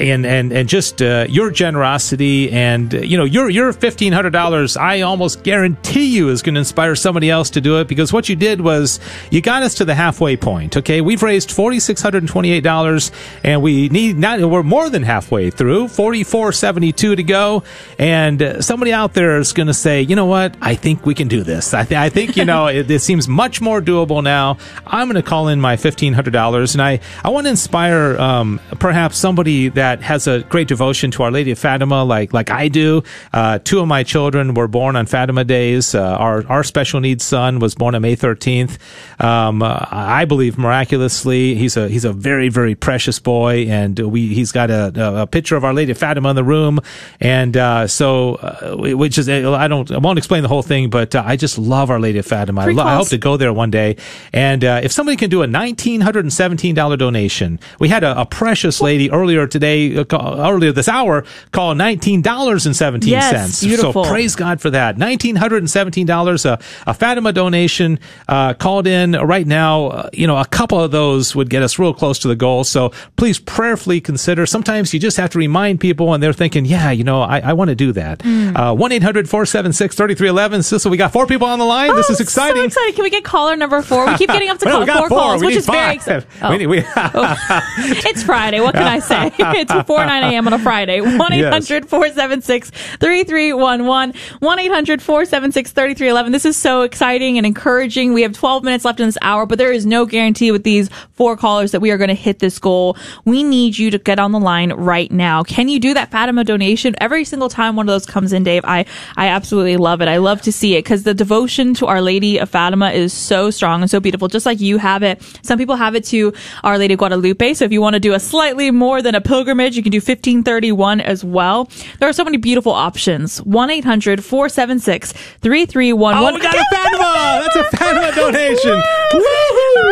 and 0.00 0.26
and 0.26 0.52
and 0.52 0.68
just 0.68 1.00
uh, 1.02 1.26
your 1.28 1.50
generosity 1.50 2.50
and 2.50 2.94
uh, 2.94 2.98
you 2.98 3.16
know 3.16 3.24
your 3.24 3.48
your 3.48 3.72
fifteen 3.72 4.12
hundred 4.12 4.30
dollars 4.30 4.76
I 4.76 5.02
almost 5.02 5.42
guarantee 5.42 6.06
you 6.06 6.30
is 6.30 6.42
going 6.42 6.54
to 6.54 6.60
inspire 6.60 6.94
somebody 6.94 7.30
else 7.30 7.50
to 7.50 7.60
do 7.60 7.80
it 7.80 7.88
because 7.88 8.12
what 8.12 8.28
you 8.28 8.36
did 8.36 8.60
was 8.60 9.00
you 9.30 9.40
got 9.40 9.62
us 9.62 9.76
to 9.76 9.84
the 9.84 9.94
halfway 9.94 10.36
point 10.36 10.76
okay? 10.76 11.00
We've 11.00 11.22
raised 11.22 11.50
forty 11.50 11.80
six 11.80 12.02
hundred 12.02 12.22
and 12.22 12.28
twenty 12.28 12.50
eight 12.50 12.64
dollars 12.64 13.12
and 13.44 13.62
we 13.62 13.88
need 13.88 14.16
not 14.16 14.40
we're 14.40 14.62
more 14.62 14.90
than 14.90 15.02
halfway 15.02 15.50
through 15.50 15.88
forty 15.88 16.24
four 16.24 16.52
seventy 16.52 16.92
two 16.92 17.14
to 17.16 17.22
go 17.22 17.62
and 17.98 18.42
uh, 18.42 18.62
somebody 18.62 18.92
out 18.92 19.14
there 19.14 19.38
is 19.38 19.52
going 19.52 19.68
to 19.68 19.74
say 19.74 20.02
you 20.02 20.16
know 20.16 20.26
what? 20.26 20.56
I 20.60 20.74
think 20.74 21.06
we 21.06 21.14
can 21.14 21.28
do 21.28 21.42
this. 21.42 21.74
I, 21.74 21.84
th- 21.84 21.98
I 21.98 22.08
think 22.08 22.36
you 22.36 22.44
know 22.44 22.66
it, 22.68 22.90
it, 22.90 23.00
seems 23.00 23.28
much 23.28 23.60
more 23.60 23.80
doable 23.80 24.22
now. 24.22 24.58
I'm 24.86 25.08
going 25.08 25.22
to 25.22 25.28
call 25.28 25.48
in 25.48 25.60
my 25.60 25.76
fifteen 25.76 26.12
hundred 26.12 26.32
dollars 26.32 26.74
and 26.74 26.82
I 26.82 27.00
I 27.24 27.30
want 27.30 27.46
to 27.46 27.50
inspire 27.50 28.16
um, 28.18 28.60
perhaps 28.78 29.18
somebody 29.18 29.67
that 29.70 30.02
has 30.02 30.26
a 30.26 30.40
great 30.40 30.68
devotion 30.68 31.10
to 31.12 31.22
Our 31.22 31.30
Lady 31.30 31.50
of 31.50 31.58
Fatima, 31.58 32.04
like 32.04 32.32
like 32.32 32.50
I 32.50 32.68
do. 32.68 33.02
Uh, 33.32 33.58
two 33.58 33.80
of 33.80 33.88
my 33.88 34.02
children 34.02 34.54
were 34.54 34.68
born 34.68 34.96
on 34.96 35.06
Fatima 35.06 35.44
days. 35.44 35.94
Uh, 35.94 36.02
our 36.02 36.46
our 36.48 36.64
special 36.64 37.00
needs 37.00 37.24
son 37.24 37.58
was 37.58 37.74
born 37.74 37.94
on 37.94 38.02
May 38.02 38.16
13th. 38.16 38.78
Um, 39.22 39.62
uh, 39.62 39.84
I 39.90 40.24
believe 40.24 40.58
miraculously. 40.58 41.54
He's 41.54 41.76
a 41.76 41.88
he's 41.88 42.04
a 42.04 42.12
very 42.12 42.48
very 42.48 42.74
precious 42.74 43.18
boy, 43.18 43.66
and 43.68 43.98
we 43.98 44.34
he's 44.34 44.52
got 44.52 44.70
a, 44.70 45.22
a 45.22 45.26
picture 45.26 45.56
of 45.56 45.64
Our 45.64 45.74
Lady 45.74 45.92
of 45.92 45.98
Fatima 45.98 46.30
in 46.30 46.36
the 46.36 46.44
room, 46.44 46.80
and 47.20 47.56
uh, 47.56 47.86
so 47.86 48.36
uh, 48.36 48.76
which 48.76 49.18
is 49.18 49.28
I 49.28 49.68
don't 49.68 49.90
I 49.90 49.98
won't 49.98 50.18
explain 50.18 50.42
the 50.42 50.48
whole 50.48 50.62
thing, 50.62 50.90
but 50.90 51.14
uh, 51.14 51.22
I 51.24 51.36
just 51.36 51.58
love 51.58 51.90
Our 51.90 52.00
Lady 52.00 52.18
of 52.18 52.26
Fatima. 52.26 52.62
I, 52.62 52.66
lo- 52.66 52.84
I, 52.84 52.94
hope 52.96 53.08
to 53.08 53.18
go 53.18 53.36
there 53.36 53.52
one 53.52 53.70
day, 53.70 53.96
and 54.32 54.64
if 54.64 54.92
somebody 54.92 55.16
can 55.16 55.30
do 55.30 55.42
a 55.42 55.46
nineteen 55.46 56.00
hundred 56.00 56.24
and 56.24 56.32
seventeen 56.32 56.74
dollar 56.74 56.96
donation, 56.96 57.60
we 57.78 57.88
had 57.88 58.04
a, 58.04 58.20
a 58.20 58.26
precious 58.26 58.80
lady 58.80 59.10
earlier 59.10 59.46
today 59.46 59.57
today, 59.58 59.96
uh, 59.96 60.50
earlier 60.50 60.72
this 60.72 60.88
hour, 60.88 61.24
call 61.52 61.74
$19.17. 61.74 63.06
Yes, 63.06 63.62
beautiful. 63.62 64.04
So 64.04 64.10
praise 64.10 64.36
God 64.36 64.60
for 64.60 64.70
that. 64.70 64.96
$1,917, 64.96 66.44
a, 66.44 66.58
a 66.86 66.94
Fatima 66.94 67.32
donation 67.32 67.98
uh, 68.28 68.54
called 68.54 68.86
in 68.86 69.12
right 69.12 69.46
now. 69.46 69.86
Uh, 69.86 70.10
you 70.12 70.26
know, 70.26 70.36
a 70.36 70.46
couple 70.46 70.80
of 70.80 70.90
those 70.90 71.34
would 71.34 71.50
get 71.50 71.62
us 71.62 71.78
real 71.78 71.94
close 71.94 72.18
to 72.20 72.28
the 72.28 72.36
goal. 72.36 72.64
So 72.64 72.92
please 73.16 73.38
prayerfully 73.38 74.00
consider. 74.00 74.46
Sometimes 74.46 74.94
you 74.94 75.00
just 75.00 75.16
have 75.16 75.30
to 75.30 75.38
remind 75.38 75.80
people 75.80 76.14
and 76.14 76.22
they're 76.22 76.32
thinking, 76.32 76.64
yeah, 76.64 76.90
you 76.90 77.04
know, 77.04 77.22
I, 77.22 77.40
I 77.40 77.52
want 77.52 77.68
to 77.68 77.74
do 77.74 77.92
that. 77.92 78.20
Mm. 78.20 78.56
Uh, 78.56 78.74
1 78.74 78.92
800 78.92 79.28
476 79.28 79.96
3311. 79.96 80.62
Cecil, 80.62 80.90
we 80.90 80.96
got 80.96 81.12
four 81.12 81.26
people 81.26 81.46
on 81.46 81.58
the 81.58 81.64
line. 81.64 81.90
Oh, 81.90 81.96
this 81.96 82.10
is 82.10 82.20
exciting. 82.20 82.62
So 82.62 82.66
exciting. 82.66 82.94
Can 82.94 83.04
we 83.04 83.10
get 83.10 83.24
caller 83.24 83.56
number 83.56 83.82
four? 83.82 84.06
We 84.06 84.16
keep 84.16 84.28
getting 84.28 84.48
up 84.48 84.58
to 84.58 84.66
well, 84.66 84.86
call, 84.86 84.98
four, 84.98 85.08
four, 85.08 85.18
calls, 85.18 85.44
which 85.44 85.56
is 85.56 85.66
five. 85.66 85.74
very 85.74 85.94
exciting. 85.96 86.28
Oh. 86.40 86.50
We 86.50 86.58
need, 86.58 86.66
we 86.66 86.84
oh. 86.96 87.36
It's 87.78 88.22
Friday. 88.22 88.60
What 88.60 88.74
can 88.74 88.84
I 88.84 89.00
say? 89.00 89.30
It's 89.56 89.72
before 89.72 90.04
9 90.04 90.32
a.m. 90.32 90.46
on 90.46 90.52
a 90.52 90.58
Friday. 90.58 91.00
1 91.18 91.32
800 91.32 91.88
476 91.88 92.70
3311. 92.70 94.14
1 94.40 94.58
800 94.58 95.02
476 95.02 95.72
3311. 95.72 96.32
This 96.32 96.44
is 96.44 96.56
so 96.56 96.82
exciting 96.82 97.38
and 97.38 97.46
encouraging. 97.46 98.12
We 98.12 98.22
have 98.22 98.32
12 98.32 98.64
minutes 98.64 98.84
left 98.84 99.00
in 99.00 99.06
this 99.06 99.18
hour, 99.22 99.46
but 99.46 99.58
there 99.58 99.72
is 99.72 99.86
no 99.86 100.06
guarantee 100.06 100.52
with 100.52 100.64
these 100.64 100.88
four 101.12 101.36
callers 101.36 101.72
that 101.72 101.80
we 101.80 101.90
are 101.90 101.98
going 101.98 102.08
to 102.08 102.14
hit 102.14 102.38
this 102.38 102.58
goal. 102.58 102.96
We 103.24 103.42
need 103.42 103.78
you 103.78 103.90
to 103.90 103.98
get 103.98 104.18
on 104.18 104.32
the 104.32 104.40
line 104.40 104.72
right 104.72 105.10
now. 105.10 105.42
Can 105.42 105.68
you 105.68 105.80
do 105.80 105.94
that 105.94 106.10
Fatima 106.10 106.44
donation 106.44 106.94
every 107.00 107.24
single 107.24 107.48
time 107.48 107.76
one 107.76 107.88
of 107.88 107.92
those 107.92 108.06
comes 108.06 108.32
in, 108.32 108.44
Dave? 108.44 108.64
I, 108.64 108.84
I 109.16 109.28
absolutely 109.28 109.76
love 109.76 110.00
it. 110.00 110.08
I 110.08 110.18
love 110.18 110.42
to 110.42 110.52
see 110.52 110.76
it 110.76 110.84
because 110.84 111.02
the 111.02 111.14
devotion 111.14 111.74
to 111.74 111.86
Our 111.86 112.00
Lady 112.00 112.38
of 112.38 112.50
Fatima 112.50 112.90
is 112.90 113.12
so 113.12 113.50
strong 113.50 113.82
and 113.82 113.90
so 113.90 114.00
beautiful, 114.00 114.28
just 114.28 114.46
like 114.46 114.60
you 114.60 114.78
have 114.78 115.02
it. 115.02 115.22
Some 115.42 115.58
people 115.58 115.76
have 115.76 115.94
it 115.94 116.04
to 116.06 116.32
Our 116.64 116.78
Lady 116.78 116.94
of 116.94 116.98
Guadalupe. 116.98 117.54
So 117.54 117.64
if 117.64 117.72
you 117.72 117.80
want 117.80 117.94
to 117.94 118.00
do 118.00 118.14
a 118.14 118.20
slightly 118.20 118.70
more 118.70 119.02
than 119.02 119.14
a 119.14 119.20
pilgrimage, 119.38 119.76
you 119.76 119.82
can 119.84 119.92
do 119.92 119.98
1531 119.98 121.00
as 121.00 121.24
well. 121.24 121.70
There 122.00 122.08
are 122.08 122.12
so 122.12 122.24
many 122.24 122.38
beautiful 122.38 122.72
options. 122.72 123.40
1 123.42 123.70
800 123.70 124.24
476 124.24 125.12
3311. 125.12 126.24
Oh, 126.24 126.34
we 126.34 126.40
got 126.40 126.54
a 126.56 126.64
Fatima! 126.74 127.42
That's 127.44 127.56
a 127.56 127.76
Fatima 127.76 128.14
donation! 128.16 128.82
Woohoo! 129.12 129.22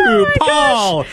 Oh 0.09 0.25
Paul! 0.39 1.05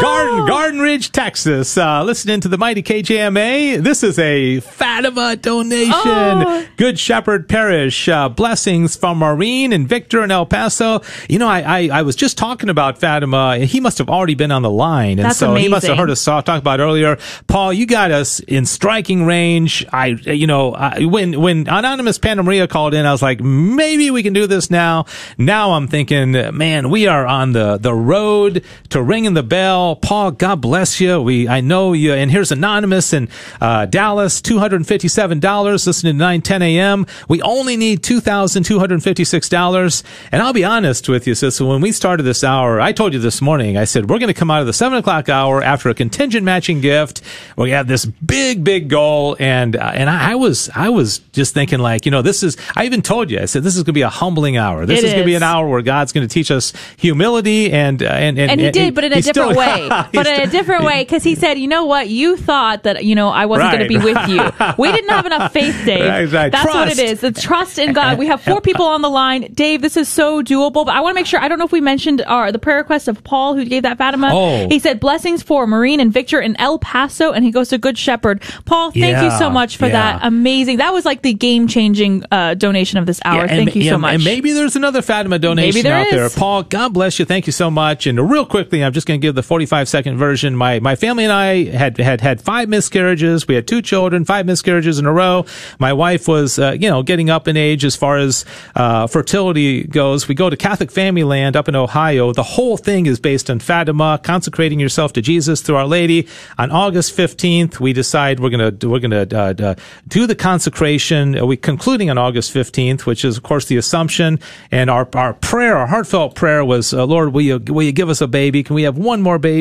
Garden. 0.00 0.46
Garden 0.46 0.80
Ridge, 0.80 1.12
Texas. 1.12 1.76
Uh, 1.76 2.02
listening 2.02 2.40
to 2.40 2.48
the 2.48 2.56
mighty 2.56 2.82
KJMA. 2.82 3.82
This 3.82 4.02
is 4.02 4.18
a 4.18 4.60
Fatima 4.60 5.36
donation. 5.36 5.92
Oh. 5.94 6.66
Good 6.78 6.98
Shepherd 6.98 7.46
Parish. 7.46 8.08
Uh, 8.08 8.30
blessings 8.30 8.96
from 8.96 9.18
Maureen 9.18 9.70
and 9.70 9.86
Victor 9.86 10.24
in 10.24 10.30
El 10.30 10.46
Paso. 10.46 11.02
You 11.28 11.38
know, 11.38 11.46
I, 11.46 11.60
I, 11.60 11.98
I 11.98 12.02
was 12.02 12.16
just 12.16 12.38
talking 12.38 12.70
about 12.70 12.98
Fatima. 12.98 13.58
He 13.58 13.80
must 13.80 13.98
have 13.98 14.08
already 14.08 14.34
been 14.34 14.50
on 14.50 14.62
the 14.62 14.70
line. 14.70 15.18
And 15.18 15.26
That's 15.26 15.38
so 15.38 15.54
he 15.56 15.68
must 15.68 15.86
have 15.86 15.98
heard 15.98 16.10
us 16.10 16.24
talk, 16.24 16.46
talk 16.46 16.60
about 16.60 16.80
earlier. 16.80 17.18
Paul, 17.46 17.74
you 17.74 17.84
got 17.84 18.10
us 18.10 18.40
in 18.40 18.64
striking 18.64 19.26
range. 19.26 19.84
I, 19.92 20.06
you 20.06 20.46
know, 20.46 20.72
I, 20.72 21.04
when, 21.04 21.38
when 21.38 21.68
Anonymous 21.68 22.16
Panna 22.16 22.42
Maria 22.42 22.66
called 22.66 22.94
in, 22.94 23.04
I 23.04 23.12
was 23.12 23.20
like, 23.20 23.40
maybe 23.40 24.10
we 24.10 24.22
can 24.22 24.32
do 24.32 24.46
this 24.46 24.70
now. 24.70 25.04
Now 25.36 25.72
I'm 25.72 25.86
thinking, 25.86 26.32
man, 26.56 26.88
we 26.88 27.08
are 27.08 27.26
on 27.26 27.52
the, 27.52 27.76
the 27.76 27.92
road 27.92 28.64
to 28.88 29.02
ringing 29.02 29.34
the 29.34 29.42
bell. 29.42 29.81
Paul, 30.00 30.30
God 30.32 30.60
bless 30.60 31.00
you. 31.00 31.20
We, 31.20 31.48
I 31.48 31.60
know 31.60 31.92
you, 31.92 32.12
and 32.14 32.30
here's 32.30 32.52
Anonymous 32.52 33.12
in, 33.12 33.28
uh, 33.60 33.86
Dallas, 33.86 34.40
$257, 34.40 35.86
listening 35.86 36.14
to 36.14 36.18
910 36.18 36.62
a.m. 36.62 37.06
We 37.28 37.42
only 37.42 37.76
need 37.76 38.02
$2,256. 38.02 40.02
And 40.32 40.42
I'll 40.42 40.52
be 40.52 40.64
honest 40.64 41.08
with 41.08 41.26
you, 41.26 41.34
sis, 41.34 41.60
when 41.60 41.80
we 41.80 41.92
started 41.92 42.22
this 42.24 42.44
hour, 42.44 42.80
I 42.80 42.92
told 42.92 43.12
you 43.12 43.18
this 43.18 43.42
morning, 43.42 43.76
I 43.76 43.84
said, 43.84 44.08
we're 44.08 44.18
going 44.18 44.28
to 44.32 44.34
come 44.34 44.50
out 44.50 44.60
of 44.60 44.66
the 44.66 44.72
seven 44.72 44.98
o'clock 44.98 45.28
hour 45.28 45.62
after 45.62 45.88
a 45.88 45.94
contingent 45.94 46.44
matching 46.44 46.80
gift. 46.80 47.22
We 47.56 47.70
have 47.70 47.86
this 47.88 48.04
big, 48.04 48.64
big 48.64 48.88
goal. 48.88 49.36
And, 49.38 49.76
uh, 49.76 49.92
and 49.94 50.08
I, 50.08 50.32
I 50.32 50.34
was, 50.36 50.70
I 50.74 50.88
was 50.88 51.18
just 51.32 51.54
thinking 51.54 51.78
like, 51.80 52.06
you 52.06 52.10
know, 52.12 52.22
this 52.22 52.42
is, 52.42 52.56
I 52.76 52.84
even 52.86 53.02
told 53.02 53.30
you, 53.30 53.40
I 53.40 53.44
said, 53.46 53.62
this 53.62 53.74
is 53.76 53.80
going 53.80 53.86
to 53.86 53.92
be 53.92 54.02
a 54.02 54.08
humbling 54.08 54.56
hour. 54.56 54.86
This 54.86 55.00
It 55.00 55.04
is 55.06 55.10
going 55.12 55.24
to 55.24 55.26
be 55.26 55.34
an 55.34 55.42
hour 55.42 55.68
where 55.68 55.82
God's 55.82 56.12
going 56.12 56.26
to 56.26 56.32
teach 56.32 56.50
us 56.50 56.72
humility 56.96 57.72
and, 57.72 58.02
uh, 58.02 58.06
and, 58.06 58.38
and, 58.38 58.50
and 58.52 58.60
he 58.60 58.70
did, 58.70 58.94
but 58.94 59.04
in 59.04 59.12
a 59.12 59.20
different 59.20 59.52
still- 59.52 59.56
way. 59.72 59.88
But 60.12 60.26
in 60.26 60.40
a 60.40 60.46
different 60.46 60.84
way, 60.84 61.02
because 61.02 61.22
he 61.22 61.34
said, 61.34 61.58
"You 61.58 61.68
know 61.68 61.84
what? 61.84 62.08
You 62.08 62.36
thought 62.36 62.82
that 62.84 63.04
you 63.04 63.14
know 63.14 63.28
I 63.28 63.46
wasn't 63.46 63.72
going 63.72 63.82
to 63.82 63.88
be 63.88 63.98
with 63.98 64.28
you. 64.28 64.42
We 64.78 64.90
didn't 64.90 65.10
have 65.10 65.26
enough 65.26 65.52
faith, 65.52 65.76
Dave. 65.84 66.08
Right, 66.08 66.32
right. 66.32 66.52
That's 66.52 66.66
what 66.66 66.88
it 66.88 66.98
is. 66.98 67.20
The 67.20 67.30
trust 67.30 67.78
in 67.78 67.92
God. 67.92 68.18
We 68.18 68.26
have 68.26 68.40
four 68.40 68.60
people 68.60 68.86
on 68.86 69.02
the 69.02 69.10
line, 69.10 69.52
Dave. 69.52 69.82
This 69.82 69.96
is 69.96 70.08
so 70.08 70.42
doable. 70.42 70.84
But 70.86 70.94
I 70.94 71.00
want 71.00 71.14
to 71.14 71.14
make 71.14 71.26
sure. 71.26 71.40
I 71.40 71.48
don't 71.48 71.58
know 71.58 71.64
if 71.64 71.72
we 71.72 71.80
mentioned 71.80 72.22
our 72.22 72.50
the 72.52 72.58
prayer 72.58 72.78
request 72.78 73.08
of 73.08 73.22
Paul 73.24 73.54
who 73.54 73.64
gave 73.64 73.82
that 73.82 73.98
Fatima. 73.98 74.30
Oh. 74.32 74.68
He 74.68 74.78
said 74.78 75.00
blessings 75.00 75.42
for 75.42 75.66
Maureen 75.66 76.00
and 76.00 76.12
Victor 76.12 76.40
in 76.40 76.56
El 76.60 76.78
Paso, 76.78 77.32
and 77.32 77.44
he 77.44 77.50
goes 77.50 77.68
to 77.68 77.78
Good 77.78 77.98
Shepherd. 77.98 78.42
Paul, 78.64 78.90
thank 78.90 79.22
you 79.22 79.30
so 79.38 79.50
much 79.50 79.76
for 79.76 79.86
yeah. 79.86 80.18
that. 80.18 80.26
Amazing. 80.26 80.78
That 80.78 80.92
was 80.92 81.04
like 81.04 81.22
the 81.22 81.34
game 81.34 81.66
changing 81.68 82.24
uh, 82.30 82.54
donation 82.54 82.98
of 82.98 83.06
this 83.06 83.20
hour. 83.24 83.44
Yeah, 83.44 83.54
and 83.54 83.64
thank 83.64 83.76
you 83.76 83.82
so 83.82 83.90
yeah, 83.90 83.96
much. 83.96 84.14
And 84.14 84.24
maybe 84.24 84.52
there's 84.52 84.76
another 84.76 85.02
Fatima 85.02 85.38
donation 85.38 85.82
there 85.82 85.96
out 85.96 86.10
there. 86.10 86.26
is. 86.26 86.34
Paul, 86.34 86.62
God 86.62 86.92
bless 86.92 87.18
you. 87.18 87.24
Thank 87.24 87.46
you 87.46 87.52
so 87.52 87.70
much. 87.70 88.06
And 88.06 88.30
real 88.30 88.46
quickly, 88.46 88.82
I'm 88.84 88.92
just 88.92 89.06
going 89.06 89.20
to 89.20 89.26
give 89.26 89.34
the 89.34 89.42
45 89.66 89.88
second 89.88 90.18
version. 90.18 90.56
My 90.56 90.80
my 90.80 90.96
family 90.96 91.22
and 91.22 91.32
I 91.32 91.64
had 91.66 91.96
had 91.98 92.20
had 92.20 92.42
five 92.42 92.68
miscarriages. 92.68 93.46
We 93.46 93.54
had 93.54 93.68
two 93.68 93.80
children, 93.80 94.24
five 94.24 94.44
miscarriages 94.44 94.98
in 94.98 95.06
a 95.06 95.12
row. 95.12 95.46
My 95.78 95.92
wife 95.92 96.26
was, 96.26 96.58
uh, 96.58 96.72
you 96.72 96.90
know, 96.90 97.04
getting 97.04 97.30
up 97.30 97.46
in 97.46 97.56
age 97.56 97.84
as 97.84 97.94
far 97.94 98.16
as 98.16 98.44
uh, 98.74 99.06
fertility 99.06 99.84
goes. 99.84 100.26
We 100.26 100.34
go 100.34 100.50
to 100.50 100.56
Catholic 100.56 100.90
Familyland 100.90 101.54
up 101.54 101.68
in 101.68 101.76
Ohio. 101.76 102.32
The 102.32 102.42
whole 102.42 102.76
thing 102.76 103.06
is 103.06 103.20
based 103.20 103.48
on 103.50 103.60
Fatima, 103.60 104.18
consecrating 104.20 104.80
yourself 104.80 105.12
to 105.12 105.22
Jesus 105.22 105.60
through 105.62 105.76
Our 105.76 105.86
Lady. 105.86 106.26
On 106.58 106.72
August 106.72 107.16
15th, 107.16 107.78
we 107.78 107.92
decide 107.92 108.40
we're 108.40 108.50
gonna 108.50 108.72
we're 108.82 108.98
gonna 108.98 109.28
uh, 109.32 109.54
uh, 109.62 109.74
do 110.08 110.26
the 110.26 110.34
consecration. 110.34 111.38
Uh, 111.38 111.46
We 111.46 111.56
concluding 111.56 112.10
on 112.10 112.18
August 112.18 112.52
15th, 112.52 113.06
which 113.06 113.24
is 113.24 113.36
of 113.36 113.44
course 113.44 113.66
the 113.66 113.76
Assumption. 113.76 114.40
And 114.72 114.90
our 114.90 115.08
our 115.14 115.34
prayer, 115.34 115.76
our 115.76 115.86
heartfelt 115.86 116.34
prayer 116.34 116.64
was, 116.64 116.92
uh, 116.92 117.06
Lord, 117.06 117.32
will 117.32 117.42
you 117.42 117.60
will 117.68 117.84
you 117.84 117.92
give 117.92 118.08
us 118.10 118.20
a 118.20 118.26
baby? 118.26 118.64
Can 118.64 118.74
we 118.74 118.82
have 118.82 118.98
one 118.98 119.22
more 119.22 119.38
baby 119.38 119.51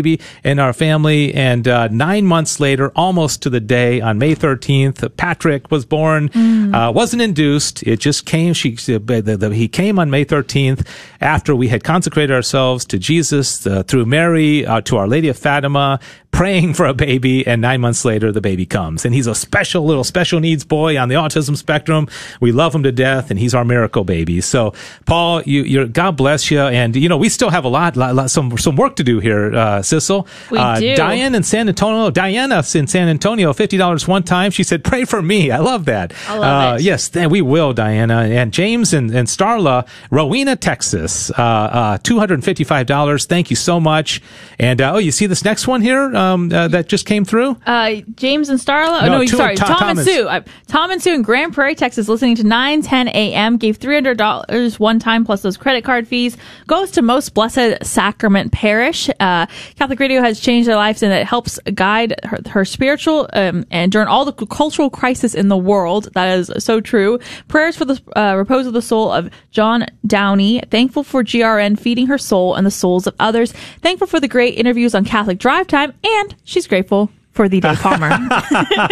in 0.44 0.60
our 0.60 0.74
family? 0.74 1.34
And 1.34 1.68
uh, 1.68 1.88
nine 1.89 2.26
months 2.26 2.60
later, 2.60 2.92
almost 2.96 3.42
to 3.44 3.50
the 3.50 3.60
day, 3.60 4.02
on 4.02 4.18
May 4.18 4.36
13th, 4.36 5.16
Patrick 5.18 5.70
was 5.72 5.86
born. 5.86 6.30
Uh, 6.74 6.92
wasn't 6.92 7.22
induced. 7.22 7.84
It 7.84 8.00
just 8.00 8.26
came. 8.26 8.54
She 8.54 8.72
the, 8.76 9.38
the, 9.39 9.54
he 9.54 9.68
came 9.68 10.00
on 10.00 10.10
May 10.10 10.26
13th 10.26 10.86
after 11.20 11.56
we 11.56 11.68
had 11.68 11.84
consecrated 11.84 12.34
ourselves 12.34 12.86
to 12.86 12.98
Jesus 12.98 13.66
uh, 13.68 13.84
through 13.84 14.06
Mary 14.06 14.66
uh, 14.66 14.82
to 14.82 14.98
Our 14.98 15.08
Lady 15.08 15.28
of 15.28 15.38
Fatima, 15.38 16.00
praying 16.32 16.74
for 16.74 16.86
a 16.86 16.94
baby. 16.94 17.46
And 17.46 17.62
nine 17.62 17.82
months 17.82 18.06
later, 18.06 18.32
the 18.32 18.42
baby 18.42 18.66
comes, 18.66 19.06
and 19.06 19.14
he's 19.14 19.28
a 19.28 19.36
special 19.36 19.84
little 19.86 20.04
special 20.04 20.39
needs 20.39 20.64
boy 20.64 20.98
on 20.98 21.10
the 21.10 21.16
autism 21.16 21.58
spectrum. 21.58 22.08
We 22.39 22.52
love 22.52 22.74
him 22.74 22.84
to 22.84 22.92
death, 22.92 23.30
and 23.30 23.39
he's 23.39 23.54
our 23.54 23.66
miracle 23.66 24.04
baby. 24.04 24.42
So, 24.42 24.74
Paul, 25.06 25.42
you, 25.44 25.64
you're 25.64 25.88
God 25.88 26.18
bless 26.18 26.50
you, 26.50 26.60
and 26.60 26.96
you 26.96 27.10
know 27.10 27.18
we 27.18 27.30
still 27.30 27.50
have 27.50 27.66
a 27.66 27.70
lot, 27.70 27.98
lot, 27.98 28.16
lot 28.16 28.32
some 28.32 28.58
some 28.58 28.76
work 28.76 28.96
to 28.98 29.04
do 29.04 29.20
here, 29.20 29.56
uh, 29.72 29.82
Cecil. 29.82 30.28
We 30.49 30.57
uh, 30.57 30.80
do. 30.80 30.95
Diane 30.95 31.36
in 31.36 31.43
San 31.43 31.67
Antonio, 31.67 32.09
Diana 32.09 32.63
in 32.76 32.88
San 32.88 33.07
Antonio, 33.07 33.53
fifty 33.53 33.78
dollars 33.78 34.07
one 34.07 34.24
time. 34.24 34.51
She 34.51 34.63
said, 34.63 34.84
"Pray 34.84 35.05
for 35.05 35.22
me." 35.22 35.51
I 35.51 35.57
love 35.59 35.86
that. 35.86 36.13
I 36.28 36.38
love 36.38 36.74
uh, 36.74 36.76
it. 36.76 36.82
Yes, 36.82 37.09
th- 37.09 37.30
we 37.30 37.41
will, 37.41 37.74
Diana. 37.74 38.22
And 38.22 38.51
James 38.51 38.93
and, 38.93 39.11
and 39.11 39.28
Starla, 39.28 39.88
Rowena, 40.09 40.55
Texas, 40.55 41.32
uh, 41.32 41.34
uh, 41.41 41.97
$255. 41.99 43.28
Thank 43.28 43.49
you 43.49 43.55
so 43.55 43.80
much. 43.80 44.22
And, 44.59 44.82
uh, 44.82 44.93
oh, 44.93 44.97
you 44.97 45.11
see 45.11 45.26
this 45.26 45.43
next 45.43 45.67
one 45.67 45.82
here 45.82 46.15
um, 46.15 46.51
uh, 46.51 46.67
that 46.69 46.88
just 46.88 47.05
came 47.05 47.26
through? 47.26 47.57
Uh, 47.65 47.95
James 48.15 48.49
and 48.49 48.59
Starla. 48.59 49.01
Oh, 49.01 49.05
No, 49.05 49.17
no, 49.19 49.22
two- 49.22 49.38
sorry, 49.38 49.55
Tom- 49.55 49.78
Tom, 49.78 49.97
and 49.97 50.07
Sue. 50.07 50.28
Uh, 50.28 50.41
Tom 50.67 50.91
and 50.91 51.01
Sue 51.01 51.13
in 51.13 51.22
Grand 51.22 51.53
Prairie, 51.53 51.76
Texas, 51.76 52.07
listening 52.07 52.36
to 52.36 52.43
910 52.43 53.07
a.m. 53.09 53.57
Gave 53.57 53.78
three 53.78 53.95
hundred 53.95 54.17
dollars 54.17 54.80
one 54.80 54.99
time 54.99 55.26
plus 55.26 55.41
those 55.41 55.57
credit 55.57 55.84
card 55.84 56.07
fees. 56.07 56.38
Goes 56.67 56.91
to 56.91 57.01
Most 57.01 57.34
Blessed 57.34 57.84
Sacrament 57.84 58.51
Parish. 58.51 59.09
Uh, 59.19 59.45
Catholic 59.76 59.99
Radio 59.99 60.22
has 60.22 60.39
changed 60.39 60.68
their 60.68 60.76
lives 60.76 61.03
and 61.03 61.14
it 61.14 61.26
helps 61.26 61.59
guide 61.74 62.16
her, 62.24 62.39
her 62.49 62.66
spiritual 62.66 63.30
um, 63.34 63.66
and 63.72 63.91
during 63.91 64.07
all 64.07 64.26
the 64.26 64.34
cultural 64.47 64.89
crisis 64.89 65.34
in 65.34 65.47
the 65.47 65.57
world. 65.57 66.09
That 66.14 66.38
is 66.38 66.51
so 66.59 66.82
true. 66.82 67.20
Prayers 67.47 67.78
for 67.78 67.86
the 67.86 68.01
uh, 68.16 68.36
repose 68.36 68.68
of 68.68 68.74
the 68.74 68.82
soul 68.82 69.12
of 69.12 69.30
John 69.51 69.86
Downey. 70.05 70.62
Thankful 70.70 71.03
for 71.03 71.24
GRN 71.24 71.80
feeding 71.80 72.07
her 72.07 72.18
soul 72.18 72.55
and 72.55 72.66
the 72.66 72.72
souls 72.72 73.07
of 73.07 73.16
others. 73.20 73.51
Thankful 73.82 74.07
for 74.07 74.20
the 74.20 74.28
great 74.28 74.57
interviews 74.57 74.95
on 74.95 75.05
Catholic 75.05 75.39
Drive 75.39 75.68
Time, 75.68 75.93
and 76.03 76.36
she's 76.43 76.68
grateful 76.68 77.09
for 77.34 77.47
the 77.47 77.59
Dave 77.61 77.77
Palmer. 77.79 78.09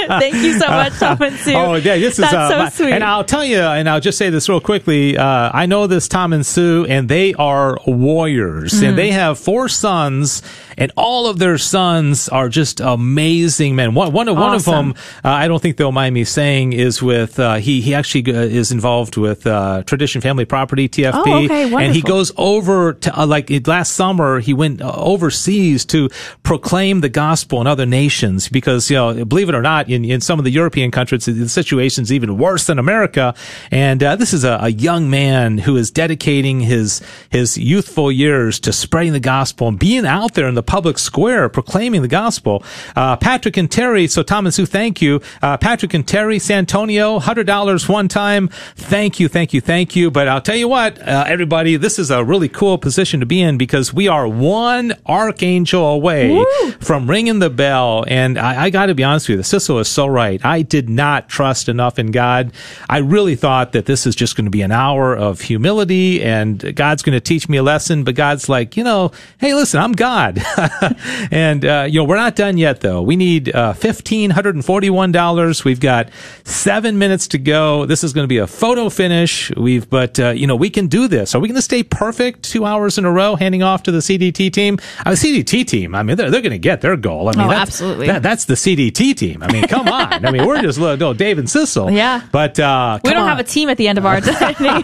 Thank 0.07 0.35
you 0.35 0.57
so 0.59 0.67
much, 0.67 0.93
Tom 0.93 1.21
and 1.21 1.35
Sue. 1.37 1.53
Oh, 1.53 1.75
yeah, 1.75 1.97
this 1.97 2.19
is 2.19 2.25
uh, 2.25 2.49
so 2.49 2.57
my- 2.59 2.69
sweet. 2.69 2.91
And 2.93 3.03
I'll 3.03 3.23
tell 3.25 3.43
you, 3.43 3.59
and 3.59 3.89
I'll 3.89 3.99
just 3.99 4.17
say 4.17 4.29
this 4.29 4.47
real 4.47 4.61
quickly. 4.61 5.17
Uh, 5.17 5.51
I 5.53 5.65
know 5.65 5.87
this 5.87 6.07
Tom 6.07 6.31
and 6.33 6.45
Sue, 6.45 6.85
and 6.87 7.09
they 7.09 7.33
are 7.33 7.77
warriors, 7.85 8.73
Mm. 8.73 8.89
and 8.89 8.97
they 8.97 9.11
have 9.11 9.37
four 9.37 9.67
sons, 9.67 10.41
and 10.77 10.91
all 10.95 11.27
of 11.27 11.37
their 11.39 11.57
sons 11.57 12.29
are 12.29 12.47
just 12.47 12.79
amazing 12.79 13.75
men. 13.75 13.93
One, 13.93 14.13
one, 14.13 14.29
of 14.29 14.37
one 14.37 14.55
of 14.55 14.63
them, 14.63 14.93
uh, 15.25 15.29
I 15.29 15.47
don't 15.49 15.61
think 15.61 15.75
they'll 15.75 15.91
mind 15.91 16.13
me 16.15 16.23
saying, 16.23 16.71
is 16.73 17.01
with 17.03 17.39
uh, 17.39 17.55
he 17.55 17.81
he 17.81 17.93
actually 17.93 18.33
uh, 18.33 18.39
is 18.39 18.71
involved 18.71 19.17
with 19.17 19.45
uh, 19.47 19.83
Tradition 19.85 20.21
Family 20.21 20.45
Property 20.45 20.87
TFP, 20.87 21.11
Oh, 21.25 21.43
okay, 21.43 21.73
and 21.85 21.93
he 21.93 22.01
goes 22.01 22.31
over 22.37 22.93
to 22.93 23.19
uh, 23.19 23.25
like 23.25 23.49
last 23.67 23.93
summer 23.93 24.39
he 24.39 24.53
went 24.53 24.81
overseas 24.81 25.83
to 25.85 26.09
proclaim 26.43 27.01
the 27.01 27.09
gospel 27.09 27.59
in 27.59 27.67
other 27.67 27.85
nations 27.85 28.28
because 28.49 28.89
you 28.89 28.95
know 28.95 29.25
believe 29.25 29.49
it 29.49 29.55
or 29.55 29.61
not 29.61 29.89
in, 29.89 30.05
in 30.05 30.21
some 30.21 30.39
of 30.39 30.45
the 30.45 30.51
European 30.51 30.91
countries 30.91 31.25
the 31.25 31.49
situation's 31.49 32.11
even 32.11 32.37
worse 32.37 32.67
than 32.67 32.77
America. 32.79 33.33
And 33.71 34.03
uh, 34.03 34.15
this 34.15 34.33
is 34.33 34.43
a, 34.43 34.59
a 34.61 34.69
young 34.69 35.09
man 35.09 35.57
who 35.59 35.75
is 35.77 35.91
dedicating 35.91 36.61
his 36.61 37.01
his 37.29 37.57
youthful 37.57 38.11
years 38.11 38.59
to 38.61 38.73
spreading 38.73 39.13
the 39.13 39.19
gospel 39.19 39.67
and 39.67 39.79
being 39.79 40.05
out 40.05 40.33
there 40.33 40.47
in 40.47 40.55
the 40.55 40.63
public 40.63 40.99
square 40.99 41.49
proclaiming 41.49 42.01
the 42.01 42.07
gospel. 42.07 42.63
Uh, 42.95 43.15
Patrick 43.15 43.57
and 43.57 43.71
Terry 43.71 44.07
so 44.07 44.23
Thomas, 44.23 44.57
who 44.57 44.65
thank 44.65 45.01
you. 45.01 45.21
Uh, 45.41 45.57
Patrick 45.57 45.93
and 45.93 46.07
Terry 46.07 46.39
Santonio 46.39 47.19
hundred 47.19 47.47
dollars 47.47 47.87
one 47.89 48.07
time. 48.07 48.49
Thank 48.75 49.19
you 49.19 49.27
thank 49.27 49.53
you 49.53 49.61
thank 49.61 49.95
you. 49.95 50.11
But 50.11 50.27
I'll 50.27 50.41
tell 50.41 50.55
you 50.55 50.67
what 50.67 50.99
uh, 50.99 51.25
everybody 51.27 51.77
this 51.77 51.97
is 51.97 52.11
a 52.11 52.23
really 52.23 52.49
cool 52.49 52.77
position 52.77 53.19
to 53.19 53.25
be 53.25 53.41
in 53.41 53.57
because 53.57 53.93
we 53.93 54.07
are 54.07 54.27
one 54.27 54.93
archangel 55.05 55.85
away 55.85 56.43
from 56.79 57.09
ringing 57.09 57.39
the 57.39 57.49
bell 57.49 58.05
and 58.07 58.18
And 58.19 58.37
I, 58.37 58.65
I 58.65 58.69
got 58.69 58.87
to 58.87 58.95
be 58.95 59.03
honest 59.05 59.29
with 59.29 59.37
you, 59.37 59.43
Cecil 59.43 59.79
is 59.79 59.87
so 59.87 60.05
right. 60.05 60.43
I 60.43 60.61
did 60.61 60.89
not 60.89 61.29
trust 61.29 61.69
enough 61.69 61.97
in 61.97 62.11
God. 62.11 62.51
I 62.89 62.97
really 62.97 63.35
thought 63.35 63.71
that 63.71 63.85
this 63.85 64.05
is 64.05 64.13
just 64.13 64.35
going 64.35 64.43
to 64.43 64.51
be 64.51 64.61
an 64.61 64.73
hour 64.73 65.15
of 65.15 65.39
humility 65.39 66.21
and 66.21 66.75
God's 66.75 67.01
going 67.01 67.15
to 67.15 67.21
teach 67.21 67.47
me 67.47 67.55
a 67.57 67.63
lesson. 67.63 68.03
But 68.03 68.15
God's 68.15 68.49
like, 68.49 68.75
you 68.75 68.83
know, 68.83 69.11
hey, 69.37 69.53
listen, 69.53 69.79
I'm 69.79 69.93
God. 69.93 70.37
and, 71.31 71.63
uh, 71.63 71.85
you 71.89 72.01
know, 72.01 72.03
we're 72.03 72.17
not 72.17 72.35
done 72.35 72.57
yet 72.57 72.81
though. 72.81 73.01
We 73.01 73.15
need, 73.15 73.55
uh, 73.55 73.73
$1,541. 73.73 75.63
We've 75.63 75.79
got 75.79 76.09
seven 76.43 76.97
minutes 76.97 77.29
to 77.29 77.37
go. 77.37 77.85
This 77.85 78.03
is 78.03 78.11
going 78.11 78.25
to 78.25 78.27
be 78.27 78.39
a 78.39 78.47
photo 78.47 78.89
finish. 78.89 79.49
We've, 79.55 79.89
but, 79.89 80.19
uh, 80.19 80.29
you 80.31 80.45
know, 80.45 80.57
we 80.57 80.69
can 80.69 80.87
do 80.87 81.07
this. 81.07 81.35
Are 81.35 81.39
we 81.39 81.47
going 81.47 81.55
to 81.55 81.61
stay 81.61 81.83
perfect 81.83 82.43
two 82.43 82.65
hours 82.65 82.97
in 82.97 83.05
a 83.05 83.11
row 83.11 83.35
handing 83.35 83.63
off 83.63 83.83
to 83.83 83.91
the 83.91 83.99
CDT 83.99 84.51
team? 84.51 84.77
Uh, 85.05 85.11
the 85.11 85.15
CDT 85.15 85.65
team, 85.65 85.95
I 85.95 86.03
mean, 86.03 86.17
they're, 86.17 86.29
they're 86.29 86.41
going 86.41 86.51
to 86.51 86.59
get 86.59 86.81
their 86.81 86.97
goal. 86.97 87.29
I 87.29 87.31
mean, 87.37 87.47
Oh, 87.47 87.51
absolutely. 87.51 88.08
That- 88.09 88.23
that's 88.23 88.45
the 88.45 88.55
CDT 88.55 89.15
team. 89.15 89.43
I 89.43 89.51
mean, 89.51 89.63
come 89.67 89.87
on. 89.99 90.25
I 90.25 90.31
mean, 90.31 90.45
we're 90.45 90.61
just 90.61 90.79
little 90.79 91.13
Dave 91.13 91.37
and 91.37 91.49
Cecil. 91.49 91.91
Yeah. 91.91 92.21
But, 92.31 92.59
uh, 92.59 92.99
We 93.03 93.11
don't 93.11 93.23
on. 93.23 93.29
have 93.29 93.39
a 93.39 93.43
team 93.43 93.69
at 93.69 93.77
the 93.77 93.87
end 93.87 93.97
of 93.97 94.05
our 94.05 94.19
name. 94.21 94.83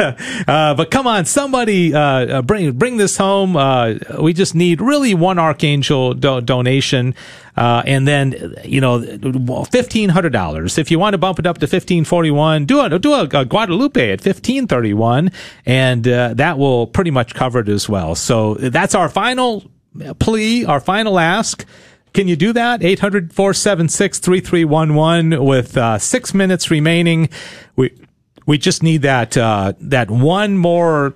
uh, 0.47 0.51
uh, 0.51 0.74
but 0.76 0.91
come 0.91 1.07
on, 1.07 1.26
somebody 1.26 1.93
uh, 1.93 1.99
uh, 1.99 2.41
bring 2.41 2.72
bring 2.74 2.97
this 2.97 3.18
home. 3.18 3.55
Uh, 3.55 3.95
we 4.20 4.34
just 4.34 4.55
need 4.55 4.82
really 4.82 5.13
one 5.13 5.39
archangel 5.39 6.13
do- 6.13 6.41
donation, 6.41 7.15
uh, 7.55 7.84
and 7.86 8.07
then 8.07 8.55
you 8.63 8.82
know 8.82 9.63
fifteen 9.65 10.09
hundred 10.09 10.34
dollars. 10.34 10.78
If 10.78 10.91
you 10.91 10.99
want 10.99 11.13
to 11.13 11.18
bump 11.18 11.39
it 11.39 11.45
up 11.45 11.57
to 11.59 11.68
fifteen 11.68 12.03
forty 12.05 12.32
one, 12.32 12.65
do 12.65 12.82
a 12.82 12.97
do 12.99 13.13
a, 13.13 13.24
a 13.24 13.45
Guadalupe 13.45 14.11
at 14.11 14.22
fifteen 14.22 14.68
thirty 14.68 14.93
one, 14.93 15.32
and 15.65 16.07
uh, 16.07 16.34
that 16.36 16.57
will 16.57 16.88
pretty 16.88 17.11
much 17.11 17.34
cover 17.36 17.59
it 17.59 17.70
as 17.70 17.88
well. 17.89 18.15
So 18.15 18.55
that's 18.55 18.95
our 18.95 19.09
final 19.09 19.63
plea, 20.19 20.65
our 20.65 20.79
final 20.79 21.19
ask. 21.19 21.65
Can 22.13 22.27
you 22.27 22.35
do 22.35 22.53
that? 22.53 22.83
800 22.83 23.31
476 23.33 24.19
3311 24.19 25.43
with 25.45 25.77
uh, 25.77 25.97
six 25.99 26.33
minutes 26.33 26.71
remaining. 26.71 27.29
We, 27.75 27.93
we 28.45 28.57
just 28.57 28.81
need 28.81 29.03
that, 29.03 29.37
uh, 29.37 29.73
that 29.81 30.09
one 30.09 30.57
more. 30.57 31.13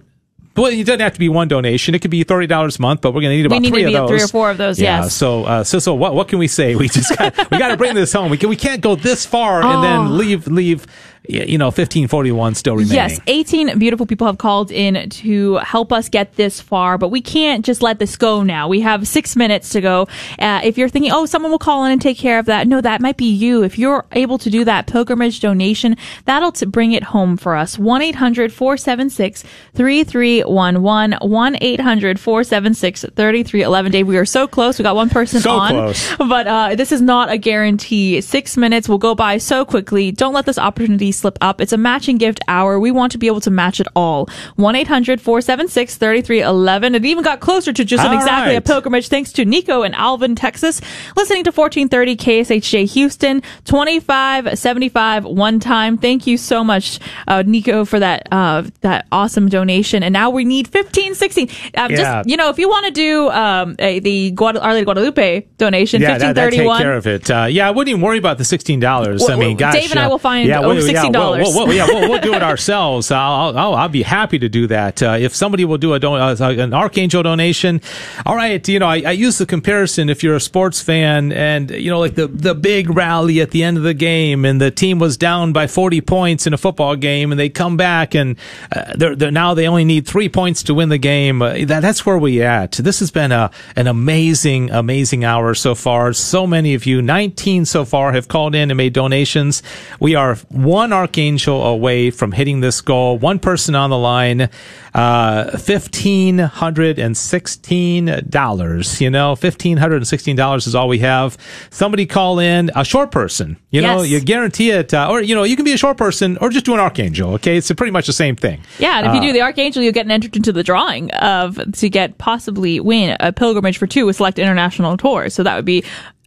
Well, 0.55 0.65
it 0.65 0.83
doesn't 0.85 0.99
have 0.99 1.13
to 1.13 1.19
be 1.19 1.29
one 1.29 1.47
donation. 1.47 1.95
It 1.95 1.99
could 2.01 2.11
be 2.11 2.23
thirty 2.25 2.45
dollars 2.45 2.77
a 2.77 2.81
month, 2.81 2.99
but 2.99 3.13
we're 3.13 3.21
going 3.21 3.31
to 3.31 3.37
need 3.37 3.45
about 3.45 3.61
need 3.61 3.69
three 3.69 3.85
of 3.85 3.93
those. 3.93 4.09
three 4.09 4.21
or 4.21 4.27
four 4.27 4.51
of 4.51 4.57
those, 4.57 4.81
Yeah. 4.81 5.03
yes. 5.03 5.13
So, 5.15 5.45
uh, 5.45 5.63
Cecil, 5.63 5.97
what 5.97 6.13
what 6.13 6.27
can 6.27 6.39
we 6.39 6.47
say? 6.47 6.75
We 6.75 6.89
just 6.89 7.17
got, 7.17 7.49
we 7.49 7.57
got 7.57 7.69
to 7.69 7.77
bring 7.77 7.95
this 7.95 8.11
home. 8.11 8.29
We 8.29 8.37
can, 8.37 8.49
we 8.49 8.57
can't 8.57 8.81
go 8.81 8.95
this 8.95 9.25
far 9.25 9.61
and 9.61 9.77
Oh. 9.77 9.81
then 9.81 10.17
leave 10.17 10.47
leave 10.47 10.85
you 11.29 11.57
know 11.57 11.69
fifteen 11.71 12.07
forty 12.07 12.31
one 12.31 12.55
still 12.55 12.73
remaining. 12.75 12.95
Yes, 12.95 13.19
18 13.27 13.77
beautiful 13.77 14.05
people 14.05 14.25
have 14.27 14.37
called 14.39 14.71
in 14.71 15.09
to 15.09 15.55
help 15.57 15.93
us 15.93 16.09
get 16.09 16.35
this 16.35 16.59
far, 16.59 16.97
but 16.97 17.09
we 17.09 17.21
can't 17.21 17.63
just 17.63 17.81
let 17.81 17.99
this 17.99 18.17
go 18.17 18.41
now. 18.43 18.67
We 18.67 18.81
have 18.81 19.07
six 19.07 19.35
minutes 19.35 19.69
to 19.69 19.81
go. 19.81 20.07
Uh, 20.39 20.61
if 20.63 20.77
you're 20.77 20.89
thinking, 20.89 21.11
oh, 21.11 21.25
someone 21.27 21.51
will 21.51 21.59
call 21.59 21.85
in 21.85 21.91
and 21.91 22.01
take 22.01 22.17
care 22.17 22.39
of 22.39 22.47
that, 22.47 22.67
no, 22.67 22.81
that 22.81 23.01
might 23.01 23.17
be 23.17 23.25
you. 23.31 23.63
If 23.63 23.77
you're 23.77 24.05
able 24.13 24.37
to 24.39 24.49
do 24.49 24.65
that 24.65 24.87
pilgrimage 24.87 25.39
donation, 25.41 25.95
that'll 26.25 26.51
t- 26.51 26.65
bring 26.65 26.91
it 26.93 27.03
home 27.03 27.37
for 27.37 27.55
us. 27.55 27.77
1 27.77 28.01
800 28.01 28.51
476 28.51 29.43
3311. 29.75 31.17
1 31.29 31.57
800 31.61 32.19
476 32.19 33.01
3311. 33.15 33.91
Dave, 33.91 34.07
we 34.07 34.17
are 34.17 34.25
so 34.25 34.47
close. 34.47 34.79
We 34.79 34.83
got 34.83 34.95
one 34.95 35.09
person 35.09 35.39
So 35.41 35.51
on. 35.51 35.71
close. 35.71 36.15
But 36.17 36.47
uh, 36.47 36.75
this 36.75 36.91
is 36.91 37.01
not 37.01 37.31
a 37.31 37.37
guarantee. 37.37 38.21
Six 38.21 38.57
minutes 38.57 38.89
will 38.89 38.97
go 38.97 39.15
by 39.15 39.37
so 39.37 39.65
quickly. 39.65 40.11
Don't 40.11 40.33
let 40.33 40.45
this 40.45 40.57
opportunity 40.57 41.10
slip 41.11 41.37
up. 41.41 41.61
It's 41.61 41.73
a 41.73 41.77
matching 41.77 42.17
gift 42.17 42.39
hour. 42.47 42.79
We 42.79 42.91
want 42.91 43.11
to 43.13 43.17
be 43.17 43.27
able 43.27 43.41
to 43.41 43.51
match 43.51 43.79
it 43.79 43.87
all. 43.95 44.29
1 44.55 44.75
800 44.75 45.21
476 45.21 45.97
3311. 45.97 46.95
It 46.95 47.05
even 47.05 47.23
got 47.23 47.39
closer 47.39 47.71
to 47.73 47.83
just 47.85 48.03
an 48.05 48.13
exactly 48.13 48.55
a 48.55 48.61
pilgrimage 48.61 49.07
thanks 49.09 49.31
to 49.33 49.45
Nico 49.45 49.83
in 49.83 49.93
Alvin, 49.93 50.35
Texas. 50.35 50.81
Listening 51.15 51.43
to 51.43 51.51
1430 51.51 52.15
KSHJ 52.17 52.91
Houston. 52.93 53.41
2575 53.65 55.25
one 55.25 55.59
time. 55.59 55.97
Thank 55.97 56.27
you 56.27 56.37
so 56.37 56.63
much, 56.63 56.99
uh, 57.27 57.43
Nico, 57.45 57.85
for 57.85 57.99
that 57.99 58.27
uh, 58.31 58.63
that 58.81 59.07
awesome 59.11 59.49
donation. 59.49 60.03
And 60.03 60.13
now 60.13 60.29
we 60.29 60.45
need 60.45 60.67
15, 60.67 61.15
16. 61.15 61.49
Um, 61.77 61.91
Yeah. 61.91 61.97
Just, 61.97 62.29
you 62.29 62.37
know, 62.37 62.49
if 62.49 62.57
you 62.59 62.69
want 62.69 62.85
to 62.87 62.91
do 62.91 63.29
um, 63.29 63.75
a, 63.79 63.99
the 63.99 64.31
Guada- 64.33 64.61
Our 64.61 64.73
Lady 64.73 64.85
Guadalupe 64.85 65.41
donation, 65.57 66.01
Yeah, 66.01 66.17
that, 66.17 66.35
that 66.35 66.49
take 66.51 66.65
1531. 66.65 66.81
care 66.81 66.93
of 66.97 67.07
it. 67.07 67.29
Uh, 67.29 67.45
yeah, 67.49 67.67
I 67.67 67.71
wouldn't 67.71 67.89
even 67.89 68.01
worry 68.01 68.17
about 68.17 68.37
the 68.37 68.45
sixteen 68.45 68.79
dollars. 68.79 69.27
I 69.29 69.35
mean, 69.35 69.57
gosh, 69.57 69.73
Dave 69.73 69.91
and 69.91 69.99
I 69.99 70.07
will 70.07 70.17
find 70.19 70.47
yeah, 70.47 70.59
over 70.59 70.67
we'll- 70.75 70.87
yeah, 71.03 71.09
we'll- 71.09 71.31
we'll- 71.53 71.67
we'll- 71.67 71.75
yeah, 71.75 71.87
we'll, 71.87 72.21
do 72.21 72.33
it 72.33 72.43
ourselves. 72.51 73.11
I'll, 73.11 73.57
I'll, 73.57 73.75
I'll 73.75 73.89
be 73.89 74.03
happy 74.03 74.37
to 74.39 74.49
do 74.49 74.67
that. 74.67 75.01
Uh, 75.01 75.17
if 75.19 75.33
somebody 75.35 75.65
will 75.65 75.77
do 75.77 75.93
a 75.93 75.99
don- 75.99 76.19
uh, 76.21 76.35
an 76.49 76.73
archangel 76.73 77.23
donation, 77.23 77.81
all 78.25 78.35
right. 78.35 78.65
You 78.67 78.79
know, 78.79 78.87
I, 78.87 79.01
I 79.05 79.11
use 79.11 79.37
the 79.37 79.45
comparison. 79.45 80.09
If 80.09 80.23
you're 80.23 80.35
a 80.35 80.39
sports 80.41 80.81
fan, 80.81 81.31
and 81.31 81.71
you 81.71 81.89
know, 81.89 81.99
like 81.99 82.15
the 82.15 82.27
the 82.27 82.53
big 82.53 82.89
rally 82.95 83.41
at 83.41 83.51
the 83.51 83.63
end 83.63 83.77
of 83.77 83.83
the 83.83 83.93
game, 83.93 84.45
and 84.45 84.59
the 84.61 84.71
team 84.71 84.99
was 84.99 85.17
down 85.17 85.53
by 85.53 85.67
forty 85.67 86.01
points 86.01 86.45
in 86.47 86.53
a 86.53 86.57
football 86.57 86.95
game, 86.95 87.31
and 87.31 87.39
they 87.39 87.49
come 87.49 87.77
back, 87.77 88.13
and 88.15 88.37
uh, 88.75 88.93
they're, 88.95 89.15
they're 89.15 89.31
now 89.31 89.53
they 89.53 89.67
only 89.67 89.85
need 89.85 90.05
three 90.07 90.29
points 90.29 90.63
to 90.63 90.73
win 90.73 90.89
the 90.89 90.97
game. 90.97 91.41
Uh, 91.41 91.53
that, 91.65 91.79
that's 91.81 92.05
where 92.05 92.17
we 92.17 92.41
at. 92.41 92.73
This 92.73 92.99
has 92.99 93.11
been 93.11 93.31
a 93.31 93.49
an 93.75 93.87
amazing, 93.87 94.69
amazing 94.71 95.23
hour 95.23 95.53
so 95.53 95.73
far. 95.75 96.13
So 96.13 96.45
many 96.45 96.73
of 96.73 96.85
you, 96.85 97.01
19 97.01 97.65
so 97.65 97.85
far, 97.85 98.11
have 98.13 98.27
called 98.27 98.53
in 98.55 98.69
and 98.71 98.77
made 98.77 98.93
donations. 98.93 99.63
We 99.99 100.15
are 100.15 100.35
one 100.49 100.90
archangel 100.93 101.63
away 101.63 102.11
from 102.11 102.31
hitting 102.31 102.61
this 102.61 102.81
goal. 102.81 103.17
One 103.17 103.39
person 103.39 103.75
on 103.75 103.89
the 103.89 103.97
line, 103.97 104.49
uh, 104.93 105.57
fifteen 105.57 106.37
hundred 106.37 106.99
and 106.99 107.15
sixteen 107.15 108.23
dollars. 108.29 109.01
You 109.01 109.09
know, 109.09 109.35
fifteen 109.35 109.77
hundred 109.77 109.97
and 109.97 110.07
sixteen 110.07 110.35
dollars 110.35 110.67
is 110.67 110.75
all 110.75 110.87
we 110.87 110.99
have. 110.99 111.37
Somebody 111.69 112.05
call 112.05 112.39
in 112.39 112.71
a 112.75 112.85
short 112.85 113.11
person. 113.11 113.57
You 113.69 113.81
know, 113.81 114.01
you 114.01 114.19
guarantee 114.19 114.71
it, 114.71 114.93
uh, 114.93 115.07
or 115.09 115.21
you 115.21 115.35
know, 115.35 115.43
you 115.43 115.55
can 115.55 115.65
be 115.65 115.73
a 115.73 115.77
short 115.77 115.97
person 115.97 116.37
or 116.37 116.49
just 116.49 116.65
do 116.65 116.73
an 116.73 116.79
archangel. 116.79 117.33
Okay, 117.33 117.57
it's 117.57 117.71
pretty 117.71 117.91
much 117.91 118.07
the 118.07 118.13
same 118.13 118.35
thing. 118.35 118.61
Yeah, 118.79 118.99
and 118.99 119.07
if 119.07 119.13
you 119.13 119.21
do 119.21 119.33
the 119.33 119.41
Archangel, 119.41 119.81
you'll 119.81 119.93
get 119.93 120.09
entered 120.09 120.35
into 120.35 120.51
the 120.51 120.63
drawing 120.63 121.11
of 121.11 121.59
to 121.73 121.89
get 121.89 122.17
possibly 122.17 122.79
win 122.79 123.15
a 123.19 123.31
pilgrimage 123.31 123.77
for 123.77 123.87
two 123.87 124.05
with 124.05 124.17
select 124.17 124.39
international 124.39 124.97
tours. 124.97 125.33
So 125.33 125.43
that 125.43 125.55
would 125.55 125.65
be 125.65 125.83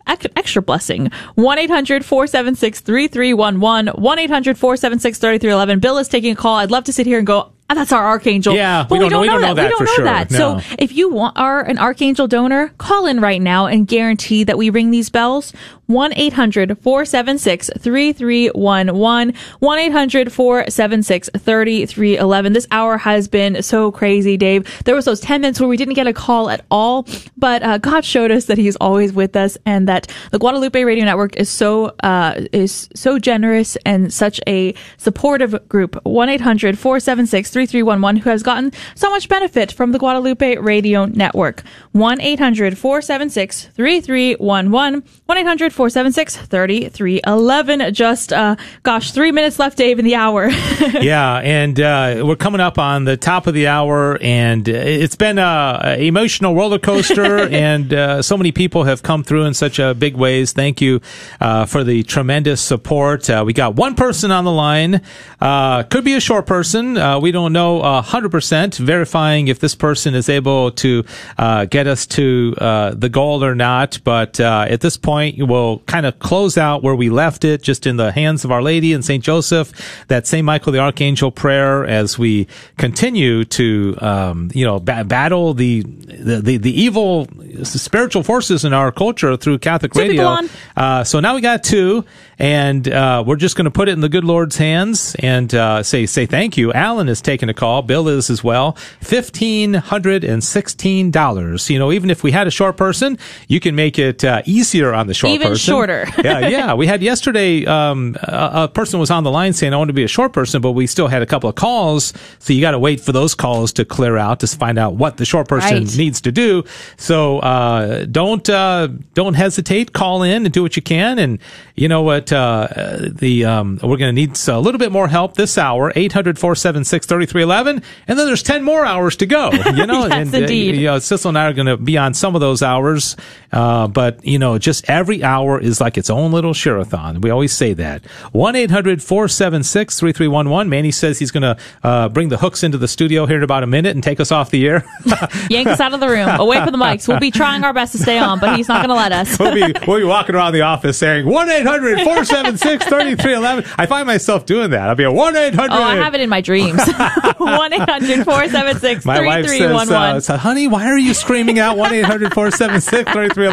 extra 0.07 0.63
blessing. 0.63 1.11
1 1.35 1.59
800 1.59 2.05
476 2.05 2.81
3311. 2.81 4.01
1 4.03 4.19
800 4.19 4.59
476 4.59 5.19
3311. 5.19 5.81
Bill 5.81 5.99
is 5.99 6.09
taking 6.09 6.33
a 6.33 6.37
call. 6.37 6.57
I'd 6.57 6.71
love 6.71 6.85
to 6.85 6.93
sit 6.93 7.07
here 7.07 7.19
and 7.19 7.27
go, 7.27 7.53
"Ah, 7.71 7.75
that's 7.75 7.93
our 7.93 8.05
Archangel. 8.05 8.55
Yeah, 8.55 8.83
but 8.89 8.93
we 8.93 8.99
don't 8.99 9.11
know- 9.11 9.21
we 9.21 9.27
don't 9.29 9.41
know 9.41 9.55
that. 9.55 9.57
that 9.57 9.65
we 9.65 9.69
don't 9.71 9.79
for 9.79 9.85
know 9.85 9.95
sure. 9.95 10.05
that. 10.05 10.31
No. 10.31 10.39
So 10.61 10.61
if 10.79 10.93
you 10.95 11.11
want, 11.11 11.39
are 11.39 11.61
an 11.63 11.79
Archangel 11.79 12.27
donor, 12.29 12.73
call 12.79 13.07
in 13.07 13.21
right 13.21 13.41
now 13.41 13.67
and 13.67 13.87
guarantee 13.87 14.45
that 14.45 14.59
we 14.59 14.71
ring 14.71 14.91
these 14.91 15.09
bells. 15.09 15.53
1 15.87 16.13
800 16.15 16.79
476 16.81 17.71
3311. 17.79 19.35
1 19.61 19.79
800 19.79 20.33
476 20.33 21.31
3311. 21.39 22.53
This 22.53 22.67
hour 22.71 22.99
has 22.99 23.29
been 23.29 23.63
so 23.63 23.93
crazy, 23.93 24.37
Dave. 24.37 24.83
There 24.85 24.95
was 24.95 25.05
those 25.05 25.21
10 25.21 25.43
minutes 25.43 25.61
where 25.61 25.69
we 25.69 25.77
didn't 25.77 25.95
get 25.95 26.07
a 26.07 26.13
call 26.13 26.49
at 26.51 26.65
all, 26.71 27.07
but 27.37 27.63
uh, 27.63 27.79
God 27.79 28.05
showed 28.05 28.31
us 28.31 28.47
that 28.47 28.59
He's 28.59 28.77
always 28.77 29.13
with 29.13 29.37
us 29.37 29.59
and 29.67 29.89
that 29.89 30.11
the 30.31 30.39
Guadalupe 30.39 30.83
Radio 30.83 31.05
Network 31.05 31.37
is 31.37 31.51
so 31.51 31.95
uh, 32.03 32.41
is 32.53 32.89
so 32.95 33.19
generous 33.19 33.77
and 33.85 34.13
such 34.13 34.41
a 34.47 34.75
supportive 34.97 35.69
group. 35.69 35.99
1 36.05 36.29
800 36.29 36.79
476 36.79 37.51
3311 37.51 38.23
who 38.23 38.31
has 38.31 38.43
gotten 38.43 38.73
so 38.95 39.11
much 39.11 39.29
benefit 39.29 39.73
from 39.73 39.93
the 39.93 39.99
Guadalupe 39.99 40.57
Radio 40.57 41.05
Network. 41.07 41.63
1 41.93 42.21
800 42.21 42.79
476 42.79 43.67
3311. 43.67 45.03
1 45.27 45.39
800 45.39 45.73
476 45.75 46.37
3311. 46.37 47.93
Just, 47.93 48.33
uh, 48.33 48.57
gosh, 48.83 49.13
three 49.13 49.33
minutes 49.33 49.59
left, 49.59 49.77
Dave, 49.77 49.99
in 49.99 50.05
the 50.05 50.15
hour. 50.15 50.49
yeah, 51.01 51.37
and 51.39 51.79
uh, 51.81 52.23
we're 52.25 52.37
coming 52.37 52.61
up 52.61 52.79
on 52.79 53.05
the 53.05 53.17
top 53.17 53.47
of 53.47 53.55
the 53.55 53.67
hour, 53.67 54.19
and 54.23 54.67
it's 54.69 55.17
been 55.17 55.39
a, 55.39 55.81
a 55.85 56.07
emotional 56.07 56.55
roller 56.55 56.79
coaster, 56.79 57.39
and 57.51 57.93
uh, 57.93 58.23
so 58.23 58.37
many 58.37 58.53
people 58.53 58.85
have 58.85 59.03
come 59.03 59.25
through 59.25 59.45
in 59.45 59.55
such 59.55 59.79
a 59.79 59.95
big 59.95 60.17
ways. 60.17 60.53
Thank 60.53 60.81
you 60.81 61.01
uh, 61.41 61.67
for 61.67 61.85
the 61.85 62.03
tremendous 62.05 62.61
support. 62.61 63.29
Uh, 63.29 63.43
we 63.47 63.53
got 63.53 63.75
one 63.75 63.95
person 63.95 64.31
on 64.31 64.45
the 64.45 64.53
line, 64.53 65.03
uh, 65.41 65.83
could 65.85 66.05
be 66.05 66.15
a 66.15 66.21
short 66.21 66.47
person. 66.47 66.97
Uh, 66.97 67.19
we 67.19 67.33
don't 67.33 67.53
know 67.53 67.83
hundred 68.03 68.31
percent. 68.31 68.77
Verifying 68.77 69.49
if 69.49 69.59
this 69.59 69.75
person 69.75 70.15
is 70.15 70.29
able 70.29 70.71
to 70.73 71.05
uh, 71.39 71.65
get 71.65 71.87
us 71.87 72.07
to 72.07 72.55
uh, 72.59 72.95
the 72.95 73.09
goal 73.09 73.45
or 73.45 73.55
not, 73.55 73.99
but 74.05 74.39
uh, 74.41 74.67
at 74.69 74.81
this 74.81 74.97
point, 74.97 75.37
we'll 75.39 75.64
we'll 75.65 75.79
kind 75.81 76.07
of 76.07 76.19
close 76.19 76.57
out 76.59 76.83
where 76.83 76.95
we 76.95 77.11
left 77.11 77.45
it, 77.45 77.63
just 77.63 77.87
in 77.87 77.97
the 77.97 78.13
hands 78.13 78.45
of 78.45 78.51
Our 78.51 78.63
Lady 78.63 78.93
and 78.93 79.05
St. 79.05 79.23
Joseph, 79.23 79.73
that 80.09 80.27
St. 80.27 80.45
Michael 80.45 80.73
the 80.73 80.79
Archangel 80.79 81.31
prayer 81.31 81.85
as 81.85 82.19
we 82.19 82.47
continue 82.77 83.45
to, 83.45 83.97
um, 84.01 84.51
you 84.55 84.65
know, 84.65 84.79
ba- 84.79 85.05
battle 85.05 85.55
the, 85.55 85.83
the, 85.83 86.41
the, 86.41 86.57
the, 86.59 86.81
evil 86.81 87.29
spiritual 87.63 88.23
forces 88.23 88.65
in 88.65 88.73
our 88.73 88.91
culture 88.91 89.37
through 89.37 89.59
Catholic 89.59 89.93
two 89.93 90.01
radio. 90.01 90.39
Uh, 90.77 91.05
so 91.05 91.21
now 91.21 91.35
we 91.35 91.41
got 91.41 91.63
two 91.63 92.05
and 92.39 92.89
uh, 92.89 93.23
we're 93.27 93.37
just 93.37 93.57
going 93.57 93.65
to 93.65 93.71
put 93.71 93.89
it 93.89 93.93
in 93.93 94.01
the 94.01 94.09
good 94.09 94.25
Lord's 94.25 94.57
hands 94.57 95.15
and 95.19 95.55
uh, 95.55 95.83
say 95.83 96.07
say 96.07 96.27
thank 96.27 96.57
you. 96.57 96.73
Alan 96.73 97.09
is 97.09 97.21
taking 97.21 97.49
a 97.49 97.55
call. 97.55 97.83
Bill 97.83 98.09
is 98.09 98.31
as 98.31 98.43
well. 98.43 98.73
Fifteen 99.01 99.75
hundred 99.75 100.25
and 100.25 100.43
sixteen 100.43 101.11
dollars. 101.11 101.71
You 101.71 101.79
know, 101.79 101.93
even 101.93 102.11
if 102.11 102.23
we 102.23 102.33
had 102.33 102.47
a 102.47 102.51
short 102.51 102.77
person, 102.77 103.19
you 103.49 103.61
can 103.61 103.75
make 103.75 103.99
it 103.99 104.25
uh, 104.25 104.43
easier 104.45 104.93
on 104.93 105.07
the 105.07 105.15
short 105.15 105.33
even 105.33 105.49
person. 105.49 105.54
Shorter. 105.57 106.07
yeah, 106.25 106.49
yeah. 106.49 106.75
We 106.75 106.87
had 106.87 107.03
yesterday 107.03 107.65
um, 107.67 108.17
a, 108.23 108.51
a, 108.65 108.69
person 108.69 109.01
was 109.01 109.11
on 109.11 109.25
the 109.25 109.31
line 109.31 109.53
saying 109.53 109.73
I 109.73 109.77
want 109.77 109.89
to 109.89 109.95
be 109.95 110.05
a 110.05 110.09
short 110.09 110.33
person, 110.33 110.61
but 110.61 110.73
we 110.73 110.87
still 110.87 111.09
had 111.09 111.23
a 111.23 111.27
couple 111.27 111.49
of 111.49 111.57
calls, 111.57 112.13
so 112.39 112.53
you 112.53 112.61
got 112.61 112.73
to 112.73 112.79
wait 112.79 113.01
for 113.01 113.13
those 113.13 113.35
calls 113.35 113.73
to 113.75 113.85
clear 113.85 114.17
out 114.17 114.41
to 114.41 114.47
find 114.47 114.79
out 114.79 114.95
what 114.95 115.17
the 115.17 115.25
short 115.25 115.49
person 115.49 115.85
right. 115.85 115.97
needs 115.97 116.21
to 116.23 116.33
do. 116.33 116.65
So 116.97 117.39
uh, 117.41 118.05
don't 118.05 118.49
uh, 118.49 118.89
don't 119.15 119.35
hesitate. 119.35 119.93
Call 119.93 120.23
in 120.23 120.45
and 120.45 120.53
do 120.53 120.63
what 120.63 120.77
you 120.77 120.83
can, 120.83 121.19
and 121.19 121.39
you 121.75 121.89
know 121.89 122.03
what 122.03 122.33
uh, 122.33 122.69
the 123.01 123.45
um, 123.45 123.79
we're 123.83 123.97
going 123.97 124.13
to 124.15 124.21
need 124.21 124.39
a 124.49 124.61
little 124.61 124.79
bit 124.79 124.93
more 124.93 125.09
help 125.09 125.35
this 125.35 125.59
hour 125.59 125.93
800-476-3311 125.93 127.83
and 128.07 128.19
then 128.19 128.27
there's 128.27 128.43
10 128.43 128.63
more 128.63 128.85
hours 128.85 129.17
to 129.17 129.27
go 129.27 129.51
you 129.53 129.87
know 129.87 130.07
yes, 130.07 130.13
and 130.13 130.35
indeed. 130.35 130.75
Uh, 130.75 130.79
you 130.79 130.87
know 130.87 130.99
Cecil 130.99 131.31
and 131.31 131.39
I 131.39 131.47
are 131.47 131.53
going 131.53 131.67
to 131.67 131.77
be 131.77 131.99
on 131.99 132.15
some 132.15 132.35
of 132.35 132.41
those 132.41 132.63
hours 132.63 133.17
uh, 133.55 133.89
but 133.89 134.23
you 134.25 134.39
know 134.39 134.59
just 134.59 134.85
every 134.89 135.25
hour 135.25 135.59
is 135.59 135.81
like 135.81 135.97
its 135.97 136.11
own 136.11 136.33
little 136.33 136.53
share-a-thon 136.53 137.23
we 137.23 137.31
always 137.31 137.53
say 137.53 137.73
that 137.73 138.03
1-800-476-3311 138.35 140.69
Manny 140.69 140.91
says 140.91 141.19
he's 141.19 141.31
going 141.31 141.43
to 141.43 141.57
uh, 141.83 142.09
bring 142.11 142.29
the 142.29 142.37
hooks 142.37 142.63
into 142.63 142.77
the 142.79 142.89
studio 142.89 143.25
here 143.27 143.39
in 143.39 143.43
about 143.43 143.63
a 143.63 143.67
minute 143.67 143.95
and 143.95 144.03
take 144.03 144.21
us 144.21 144.31
off 144.31 144.51
the 144.51 144.69
air 144.69 144.85
yank 145.51 145.69
us 145.69 145.81
out 145.81 145.95
of 145.95 146.01
the 146.01 146.09
room 146.09 146.29
away 146.29 146.63
from 146.63 146.73
the 146.73 146.79
mics 146.79 147.09
we'll 147.09 147.19
be 147.19 147.31
trying 147.31 147.65
our 147.65 147.73
best 147.73 147.93
to 147.93 147.99
stay 147.99 148.19
on 148.19 148.39
but 148.41 148.57
he's 148.57 148.69
not 148.69 148.85
going 148.85 148.89
to 148.89 148.95
let 148.95 149.13
us 149.13 149.39
we'll, 149.39 149.55
be, 149.55 149.73
we'll 149.87 150.01
be 150.01 150.05
walking 150.05 150.35
around 150.35 150.53
the 150.53 150.63
office 150.63 150.99
saying 150.99 151.25
1-800 151.25 152.05
476 152.05 152.85
3311. 152.85 153.71
I 153.79 153.87
find 153.87 154.07
myself 154.07 154.47
doing 154.47 154.71
that. 154.71 154.89
I'll 154.89 154.95
be 154.95 155.05
a 155.05 155.13
1 155.13 155.37
800. 155.37 155.73
Oh, 155.73 155.83
I 155.83 155.97
have 155.97 156.15
it 156.15 156.21
in 156.21 156.29
my 156.29 156.41
dreams. 156.41 156.81
1 157.39 157.73
800 157.73 158.25
476 158.25 159.05
My 159.05 159.25
wife 159.25 159.47
says, 159.47 160.31
uh, 160.31 160.39
honey, 160.39 160.67
why 160.67 160.87
are 160.87 160.99
you 160.99 161.15
screaming 161.15 161.59
out 161.59 161.77
1 161.77 161.93
800 161.93 162.35
476 162.35 163.13
3311? 163.13 163.44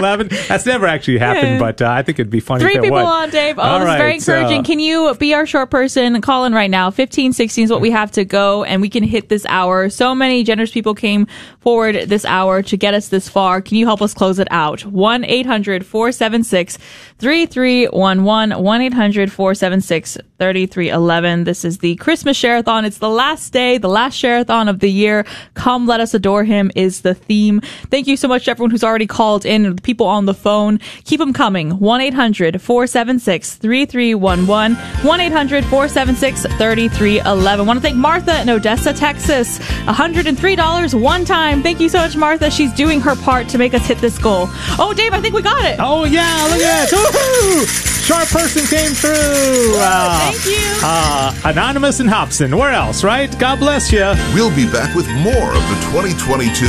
That's 0.47 0.65
never 0.65 0.85
actually 0.87 1.17
happened, 1.17 1.59
but 1.59 1.81
uh, 1.81 1.89
I 1.89 2.03
think 2.03 2.19
it'd 2.19 2.29
be 2.29 2.39
funny 2.39 2.63
Three 2.63 2.71
if 2.73 2.77
it 2.77 2.83
people 2.83 2.97
would. 2.97 3.05
on, 3.05 3.29
Dave. 3.29 3.57
Oh, 3.59 3.61
All 3.61 3.79
this 3.79 3.89
is 3.89 3.95
very 3.95 4.15
encouraging. 4.15 4.59
uh, 4.61 4.63
Can 4.63 4.79
you 4.79 5.13
be 5.15 5.33
our 5.33 5.45
short 5.45 5.69
person? 5.69 6.19
Call 6.21 6.45
in 6.45 6.53
right 6.53 6.69
now. 6.69 6.91
15, 6.91 7.33
16 7.33 7.65
is 7.65 7.71
what 7.71 7.81
we 7.81 7.91
have 7.91 8.11
to 8.11 8.23
go, 8.25 8.63
and 8.63 8.81
we 8.81 8.89
can 8.89 9.03
hit 9.03 9.29
this 9.29 9.45
hour. 9.47 9.89
So 9.89 10.13
many 10.15 10.43
generous 10.43 10.71
people 10.71 10.93
came 10.95 11.27
forward 11.59 11.95
this 12.09 12.25
hour 12.25 12.61
to 12.63 12.77
get 12.77 12.93
us 12.93 13.09
this 13.09 13.27
far. 13.29 13.61
Can 13.61 13.77
you 13.77 13.85
help 13.85 14.01
us 14.01 14.13
close 14.13 14.39
it 14.39 14.47
out? 14.51 14.85
1 14.85 15.23
800 15.25 15.85
476 15.85 16.77
3311. 17.19 18.63
1 18.63 18.81
800 18.81 19.31
476 19.31 20.17
3311. 20.39 21.43
This 21.43 21.63
is 21.63 21.77
the 21.79 21.95
Christmas 21.95 22.35
Share-a-thon. 22.37 22.85
It's 22.85 22.97
the 22.97 23.09
last 23.09 23.53
day, 23.53 23.77
the 23.77 23.87
last 23.89 24.15
Share-a-thon 24.15 24.67
of 24.67 24.79
the 24.79 24.89
year. 24.89 25.25
Come, 25.53 25.85
let 25.87 25.99
us 25.99 26.13
adore 26.13 26.43
him 26.43 26.71
is 26.75 27.01
the 27.01 27.13
theme. 27.13 27.61
Thank 27.89 28.07
you 28.07 28.17
so 28.17 28.27
much 28.27 28.45
to 28.45 28.51
everyone 28.51 28.71
who's 28.71 28.83
already 28.83 29.07
called 29.07 29.45
in, 29.45 29.75
the 29.81 29.85
people 29.85 30.05
on 30.05 30.25
the 30.25 30.33
phone. 30.33 30.79
Keep 31.05 31.19
them 31.19 31.33
coming. 31.33 31.71
1 31.71 32.01
800 32.01 32.61
476 32.61 33.55
3311. 33.55 34.77
1 35.05 35.19
800 35.19 35.65
476 35.65 36.41
3311. 36.43 37.65
Want 37.65 37.77
to 37.77 37.81
thank 37.81 37.97
Martha 37.97 38.41
in 38.41 38.49
Odessa, 38.49 38.93
Texas. 38.93 39.59
$103 39.59 41.01
one 41.01 41.25
time. 41.25 41.61
Thank 41.63 41.79
you 41.79 41.89
so 41.89 41.99
much, 41.99 42.15
Martha. 42.15 42.49
She's 42.51 42.73
doing 42.73 42.99
her 43.01 43.15
part 43.15 43.47
to 43.49 43.57
make 43.57 43.73
us 43.73 43.85
hit 43.85 43.97
this 43.99 44.17
goal. 44.17 44.47
Oh, 44.79 44.93
Dave, 44.95 45.13
I 45.13 45.21
think 45.21 45.33
we 45.35 45.41
got 45.41 45.65
it. 45.65 45.77
Oh, 45.79 46.05
yeah, 46.05 46.47
look 46.49 46.61
at 46.61 46.89
that. 46.89 46.89
Woohoo! 46.91 47.87
Sharp 48.01 48.27
person 48.29 48.65
came 48.65 48.91
through. 48.91 49.75
Uh, 49.77 50.31
Thank 50.31 50.45
you. 50.45 50.79
Uh, 50.83 51.33
Anonymous 51.45 51.99
and 51.99 52.09
Hobson. 52.09 52.57
Where 52.57 52.71
else, 52.71 53.03
right? 53.03 53.29
God 53.39 53.59
bless 53.59 53.91
you. 53.91 54.01
We'll 54.33 54.53
be 54.55 54.65
back 54.65 54.95
with 54.95 55.07
more 55.21 55.53
of 55.53 55.63
the 55.69 55.77
2022 55.93 56.65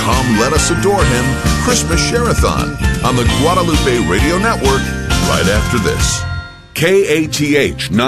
Come 0.00 0.38
Let 0.40 0.52
Us 0.54 0.70
Adore 0.70 1.04
Him 1.04 1.24
Christmas 1.62 2.00
Share-a-thon 2.08 2.49
on 2.50 3.16
the 3.16 3.24
Guadalupe 3.40 4.08
Radio 4.08 4.38
Network 4.38 4.82
right 5.28 5.46
after 5.46 5.78
this. 5.78 6.20
KATH 6.74 7.90
9 7.90 7.98